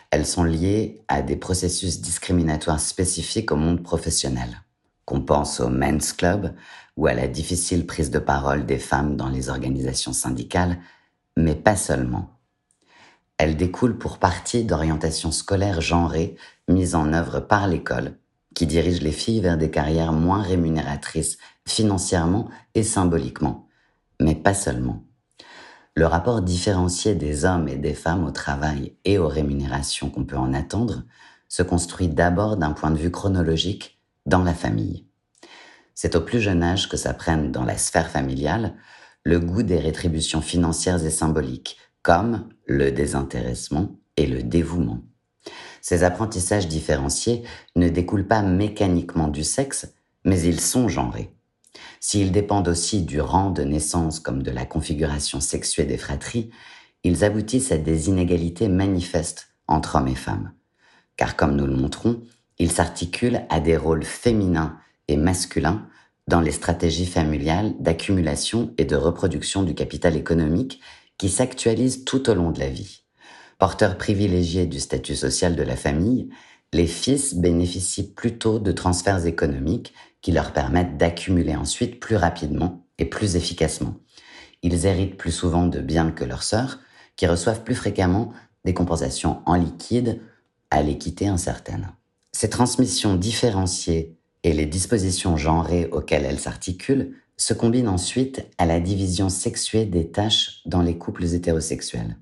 Elles 0.09 0.25
sont 0.25 0.43
liées 0.43 1.01
à 1.07 1.21
des 1.21 1.35
processus 1.35 2.01
discriminatoires 2.01 2.79
spécifiques 2.79 3.51
au 3.51 3.55
monde 3.55 3.83
professionnel. 3.83 4.61
Qu'on 5.05 5.21
pense 5.21 5.59
au 5.59 5.69
Men's 5.69 6.13
Club 6.13 6.53
ou 6.95 7.07
à 7.07 7.13
la 7.13 7.27
difficile 7.27 7.85
prise 7.85 8.09
de 8.09 8.19
parole 8.19 8.65
des 8.65 8.79
femmes 8.79 9.15
dans 9.15 9.29
les 9.29 9.49
organisations 9.49 10.13
syndicales, 10.13 10.79
mais 11.35 11.55
pas 11.55 11.75
seulement. 11.75 12.31
Elles 13.37 13.55
découlent 13.55 13.97
pour 13.97 14.17
partie 14.17 14.63
d'orientations 14.63 15.31
scolaires 15.31 15.81
genrées 15.81 16.35
mises 16.67 16.95
en 16.95 17.13
œuvre 17.13 17.39
par 17.39 17.67
l'école 17.67 18.15
qui 18.55 18.65
dirige 18.65 19.01
les 19.01 19.11
filles 19.11 19.41
vers 19.41 19.57
des 19.57 19.71
carrières 19.71 20.13
moins 20.13 20.41
rémunératrices 20.41 21.37
financièrement 21.67 22.49
et 22.75 22.83
symboliquement, 22.83 23.67
mais 24.19 24.35
pas 24.35 24.53
seulement. 24.53 25.03
Le 25.95 26.05
rapport 26.05 26.41
différencié 26.41 27.15
des 27.15 27.45
hommes 27.45 27.67
et 27.67 27.77
des 27.77 27.93
femmes 27.93 28.25
au 28.25 28.31
travail 28.31 28.95
et 29.03 29.17
aux 29.17 29.27
rémunérations 29.27 30.09
qu'on 30.09 30.25
peut 30.25 30.37
en 30.37 30.53
attendre 30.53 31.03
se 31.49 31.63
construit 31.63 32.07
d'abord 32.07 32.57
d'un 32.57 32.71
point 32.71 32.91
de 32.91 32.97
vue 32.97 33.11
chronologique 33.11 33.99
dans 34.25 34.43
la 34.43 34.53
famille. 34.53 35.07
C'est 35.95 36.15
au 36.15 36.21
plus 36.21 36.39
jeune 36.39 36.61
âge 36.61 36.89
que 36.89 36.97
s'apprennent 36.97 37.51
dans 37.51 37.63
la 37.63 37.77
sphère 37.77 38.09
familiale 38.09 38.75
le 39.23 39.39
goût 39.39 39.63
des 39.63 39.79
rétributions 39.79 40.41
financières 40.41 41.03
et 41.03 41.09
symboliques, 41.09 41.77
comme 42.01 42.47
le 42.65 42.91
désintéressement 42.91 43.99
et 44.15 44.27
le 44.27 44.43
dévouement. 44.43 45.01
Ces 45.81 46.03
apprentissages 46.03 46.67
différenciés 46.67 47.43
ne 47.75 47.89
découlent 47.89 48.27
pas 48.27 48.41
mécaniquement 48.41 49.27
du 49.27 49.43
sexe, 49.43 49.93
mais 50.23 50.41
ils 50.41 50.59
sont 50.59 50.87
genrés. 50.87 51.33
S'ils 51.99 52.31
dépendent 52.31 52.67
aussi 52.67 53.01
du 53.01 53.21
rang 53.21 53.51
de 53.51 53.63
naissance 53.63 54.19
comme 54.19 54.43
de 54.43 54.51
la 54.51 54.65
configuration 54.65 55.39
sexuée 55.39 55.85
des 55.85 55.97
fratries, 55.97 56.49
ils 57.03 57.23
aboutissent 57.23 57.71
à 57.71 57.77
des 57.77 58.09
inégalités 58.09 58.67
manifestes 58.67 59.49
entre 59.67 59.95
hommes 59.95 60.07
et 60.07 60.15
femmes. 60.15 60.51
Car 61.15 61.35
comme 61.35 61.55
nous 61.55 61.67
le 61.67 61.75
montrons, 61.75 62.21
ils 62.59 62.71
s'articulent 62.71 63.41
à 63.49 63.59
des 63.59 63.77
rôles 63.77 64.03
féminins 64.03 64.77
et 65.07 65.17
masculins 65.17 65.87
dans 66.27 66.41
les 66.41 66.51
stratégies 66.51 67.05
familiales 67.05 67.73
d'accumulation 67.79 68.73
et 68.77 68.85
de 68.85 68.95
reproduction 68.95 69.63
du 69.63 69.73
capital 69.73 70.15
économique 70.15 70.81
qui 71.17 71.29
s'actualisent 71.29 72.03
tout 72.03 72.29
au 72.29 72.33
long 72.33 72.51
de 72.51 72.59
la 72.59 72.69
vie. 72.69 73.03
Porteurs 73.57 73.97
privilégiés 73.97 74.67
du 74.67 74.79
statut 74.79 75.15
social 75.15 75.55
de 75.55 75.63
la 75.63 75.75
famille, 75.75 76.29
les 76.73 76.85
fils 76.85 77.33
bénéficient 77.33 78.13
plutôt 78.13 78.59
de 78.59 78.71
transferts 78.71 79.25
économiques 79.25 79.93
qui 80.21 80.31
leur 80.31 80.53
permettent 80.53 80.97
d'accumuler 80.97 81.55
ensuite 81.55 81.99
plus 81.99 82.17
rapidement 82.17 82.85
et 82.99 83.05
plus 83.05 83.35
efficacement. 83.35 83.95
Ils 84.61 84.85
héritent 84.85 85.17
plus 85.17 85.31
souvent 85.31 85.65
de 85.65 85.79
biens 85.79 86.11
que 86.11 86.23
leurs 86.23 86.43
sœurs, 86.43 86.79
qui 87.15 87.25
reçoivent 87.25 87.63
plus 87.63 87.75
fréquemment 87.75 88.31
des 88.63 88.73
compensations 88.73 89.41
en 89.45 89.55
liquide 89.55 90.21
à 90.69 90.83
l'équité 90.83 91.27
incertaine. 91.27 91.91
Ces 92.31 92.49
transmissions 92.49 93.15
différenciées 93.15 94.17
et 94.43 94.53
les 94.53 94.65
dispositions 94.65 95.35
genrées 95.35 95.89
auxquelles 95.91 96.25
elles 96.25 96.39
s'articulent 96.39 97.15
se 97.37 97.53
combinent 97.53 97.87
ensuite 97.87 98.45
à 98.57 98.65
la 98.65 98.79
division 98.79 99.29
sexuée 99.29 99.85
des 99.85 100.11
tâches 100.11 100.61
dans 100.65 100.81
les 100.81 100.97
couples 100.97 101.25
hétérosexuels. 101.25 102.17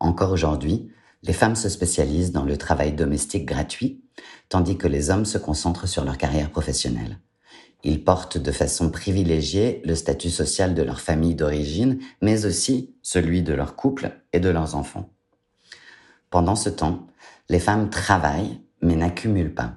Encore 0.00 0.32
aujourd'hui, 0.32 0.90
les 1.22 1.34
femmes 1.34 1.56
se 1.56 1.68
spécialisent 1.68 2.32
dans 2.32 2.44
le 2.44 2.56
travail 2.56 2.92
domestique 2.92 3.44
gratuit, 3.44 4.02
tandis 4.48 4.78
que 4.78 4.88
les 4.88 5.10
hommes 5.10 5.26
se 5.26 5.38
concentrent 5.38 5.86
sur 5.86 6.04
leur 6.04 6.16
carrière 6.16 6.50
professionnelle. 6.50 7.18
Ils 7.84 8.02
portent 8.02 8.38
de 8.38 8.52
façon 8.52 8.90
privilégiée 8.90 9.82
le 9.84 9.94
statut 9.94 10.30
social 10.30 10.74
de 10.74 10.82
leur 10.82 11.00
famille 11.00 11.34
d'origine, 11.34 11.98
mais 12.20 12.44
aussi 12.46 12.94
celui 13.02 13.42
de 13.42 13.52
leur 13.52 13.76
couple 13.76 14.10
et 14.32 14.40
de 14.40 14.48
leurs 14.48 14.74
enfants. 14.74 15.10
Pendant 16.30 16.56
ce 16.56 16.68
temps, 16.68 17.06
les 17.48 17.60
femmes 17.60 17.90
travaillent 17.90 18.60
mais 18.82 18.96
n'accumulent 18.96 19.54
pas. 19.54 19.74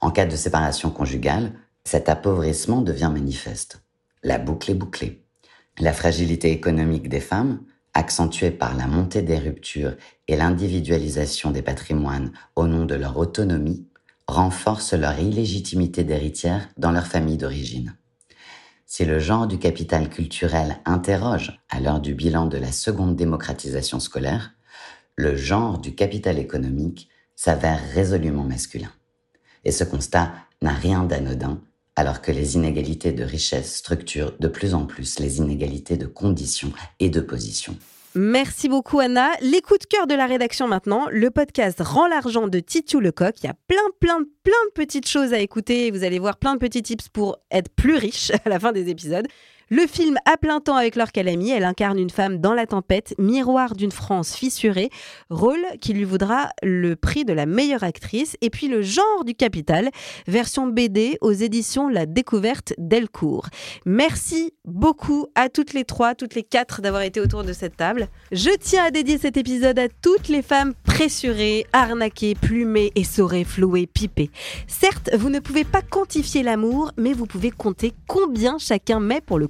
En 0.00 0.10
cas 0.10 0.26
de 0.26 0.36
séparation 0.36 0.90
conjugale, 0.90 1.52
cet 1.84 2.08
appauvrissement 2.08 2.82
devient 2.82 3.10
manifeste. 3.12 3.82
La 4.22 4.38
boucle 4.38 4.70
est 4.70 4.74
bouclée. 4.74 5.24
La 5.78 5.92
fragilité 5.92 6.52
économique 6.52 7.08
des 7.08 7.20
femmes, 7.20 7.60
accentuée 7.94 8.50
par 8.50 8.76
la 8.76 8.86
montée 8.86 9.22
des 9.22 9.38
ruptures 9.38 9.96
et 10.28 10.36
l'individualisation 10.36 11.50
des 11.50 11.62
patrimoines 11.62 12.32
au 12.56 12.66
nom 12.66 12.84
de 12.84 12.94
leur 12.94 13.18
autonomie, 13.18 13.86
renforce 14.26 14.92
leur 14.92 15.18
illégitimité 15.18 16.04
d'héritière 16.04 16.68
dans 16.76 16.92
leur 16.92 17.06
famille 17.06 17.36
d'origine. 17.36 17.96
Si 18.86 19.04
le 19.04 19.18
genre 19.18 19.46
du 19.46 19.58
capital 19.58 20.08
culturel 20.08 20.78
interroge 20.84 21.60
à 21.68 21.80
l'heure 21.80 22.00
du 22.00 22.14
bilan 22.14 22.46
de 22.46 22.58
la 22.58 22.72
seconde 22.72 23.16
démocratisation 23.16 24.00
scolaire, 24.00 24.54
le 25.16 25.36
genre 25.36 25.78
du 25.78 25.94
capital 25.94 26.38
économique 26.38 27.08
s'avère 27.36 27.80
résolument 27.94 28.44
masculin. 28.44 28.90
Et 29.64 29.72
ce 29.72 29.84
constat 29.84 30.32
n'a 30.62 30.72
rien 30.72 31.04
d'anodin 31.04 31.60
alors 32.00 32.22
que 32.22 32.32
les 32.32 32.54
inégalités 32.54 33.12
de 33.12 33.24
richesse 33.24 33.76
structurent 33.76 34.32
de 34.40 34.48
plus 34.48 34.72
en 34.72 34.86
plus 34.86 35.18
les 35.18 35.36
inégalités 35.36 35.98
de 35.98 36.06
conditions 36.06 36.72
et 36.98 37.10
de 37.10 37.20
position. 37.20 37.76
Merci 38.14 38.70
beaucoup 38.70 39.00
Anna. 39.00 39.28
Les 39.42 39.60
coups 39.60 39.80
de 39.80 39.84
cœur 39.84 40.06
de 40.06 40.14
la 40.14 40.24
rédaction 40.24 40.66
maintenant, 40.66 41.08
le 41.10 41.30
podcast 41.30 41.78
Rend 41.82 42.08
l'argent 42.08 42.48
de 42.48 42.58
Titu 42.58 43.02
Lecoq. 43.02 43.34
Il 43.42 43.46
y 43.46 43.50
a 43.50 43.54
plein, 43.68 43.76
plein, 44.00 44.20
plein 44.42 44.64
de 44.68 44.72
petites 44.72 45.06
choses 45.06 45.34
à 45.34 45.40
écouter. 45.40 45.90
Vous 45.90 46.02
allez 46.02 46.18
voir 46.18 46.38
plein 46.38 46.54
de 46.54 46.58
petits 46.58 46.82
tips 46.82 47.10
pour 47.10 47.36
être 47.50 47.68
plus 47.68 47.96
riche 47.96 48.32
à 48.46 48.48
la 48.48 48.58
fin 48.58 48.72
des 48.72 48.88
épisodes. 48.88 49.26
Le 49.72 49.86
film 49.86 50.16
À 50.24 50.36
plein 50.36 50.58
temps 50.58 50.74
avec 50.74 50.96
Laure 50.96 51.12
Calamy, 51.12 51.50
elle 51.50 51.62
incarne 51.62 51.96
une 51.96 52.10
femme 52.10 52.38
dans 52.38 52.54
la 52.54 52.66
tempête, 52.66 53.14
miroir 53.20 53.76
d'une 53.76 53.92
France 53.92 54.34
fissurée, 54.34 54.90
rôle 55.30 55.64
qui 55.80 55.92
lui 55.92 56.02
vaudra 56.02 56.48
le 56.64 56.96
prix 56.96 57.24
de 57.24 57.32
la 57.32 57.46
meilleure 57.46 57.84
actrice, 57.84 58.36
et 58.40 58.50
puis 58.50 58.66
le 58.66 58.82
genre 58.82 59.24
du 59.24 59.36
capital, 59.36 59.90
version 60.26 60.66
BD 60.66 61.18
aux 61.20 61.30
éditions 61.30 61.88
La 61.88 62.06
Découverte 62.06 62.72
Delcourt. 62.78 63.46
Merci 63.86 64.54
beaucoup 64.64 65.28
à 65.36 65.48
toutes 65.48 65.72
les 65.72 65.84
trois, 65.84 66.16
toutes 66.16 66.34
les 66.34 66.42
quatre 66.42 66.82
d'avoir 66.82 67.02
été 67.02 67.20
autour 67.20 67.44
de 67.44 67.52
cette 67.52 67.76
table. 67.76 68.08
Je 68.32 68.50
tiens 68.58 68.86
à 68.86 68.90
dédier 68.90 69.18
cet 69.18 69.36
épisode 69.36 69.78
à 69.78 69.86
toutes 70.02 70.26
les 70.26 70.42
femmes 70.42 70.74
pressurées, 70.82 71.64
arnaquées, 71.72 72.34
plumées, 72.34 72.90
essorées, 72.96 73.44
flouées, 73.44 73.86
pipées. 73.86 74.32
Certes, 74.66 75.10
vous 75.16 75.30
ne 75.30 75.38
pouvez 75.38 75.62
pas 75.62 75.82
quantifier 75.82 76.42
l'amour, 76.42 76.90
mais 76.96 77.12
vous 77.12 77.26
pouvez 77.26 77.52
compter 77.52 77.92
combien 78.08 78.58
chacun 78.58 78.98
met 78.98 79.20
pour 79.20 79.38
le 79.38 79.46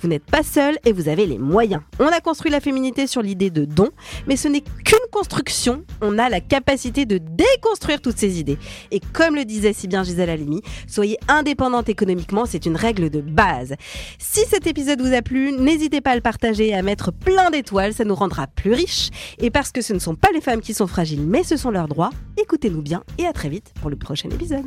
Vous 0.00 0.08
n'êtes 0.08 0.24
pas 0.24 0.42
seul 0.42 0.78
et 0.84 0.92
vous 0.92 1.08
avez 1.08 1.26
les 1.26 1.38
moyens. 1.38 1.82
On 1.98 2.06
a 2.06 2.20
construit 2.20 2.50
la 2.50 2.60
féminité 2.60 3.06
sur 3.06 3.22
l'idée 3.22 3.50
de 3.50 3.64
don, 3.64 3.90
mais 4.26 4.36
ce 4.36 4.48
n'est 4.48 4.60
qu'une 4.60 4.98
construction. 5.10 5.84
On 6.00 6.18
a 6.18 6.28
la 6.28 6.40
capacité 6.40 7.06
de 7.06 7.18
déconstruire 7.18 8.00
toutes 8.00 8.18
ces 8.18 8.38
idées. 8.38 8.58
Et 8.90 9.00
comme 9.12 9.34
le 9.34 9.44
disait 9.44 9.72
si 9.72 9.88
bien 9.88 10.02
Gisèle 10.04 10.30
Halimi, 10.30 10.62
soyez 10.86 11.18
indépendante 11.28 11.88
économiquement, 11.88 12.46
c'est 12.46 12.66
une 12.66 12.76
règle 12.76 13.10
de 13.10 13.20
base. 13.20 13.74
Si 14.18 14.40
cet 14.48 14.66
épisode 14.66 15.00
vous 15.00 15.14
a 15.14 15.22
plu, 15.22 15.52
n'hésitez 15.52 16.00
pas 16.00 16.12
à 16.12 16.16
le 16.16 16.20
partager 16.20 16.68
et 16.68 16.74
à 16.74 16.82
mettre 16.82 17.12
plein 17.12 17.50
d'étoiles, 17.50 17.92
ça 17.92 18.04
nous 18.04 18.14
rendra 18.14 18.46
plus 18.46 18.72
riches. 18.72 19.10
Et 19.38 19.50
parce 19.50 19.72
que 19.72 19.82
ce 19.82 19.92
ne 19.92 19.98
sont 19.98 20.14
pas 20.14 20.28
les 20.32 20.40
femmes 20.40 20.60
qui 20.60 20.74
sont 20.74 20.86
fragiles, 20.86 21.26
mais 21.26 21.42
ce 21.42 21.56
sont 21.56 21.70
leurs 21.70 21.88
droits, 21.88 22.10
écoutez-nous 22.36 22.82
bien 22.82 23.02
et 23.18 23.26
à 23.26 23.32
très 23.32 23.48
vite 23.48 23.72
pour 23.80 23.90
le 23.90 23.96
prochain 23.96 24.30
épisode. 24.30 24.64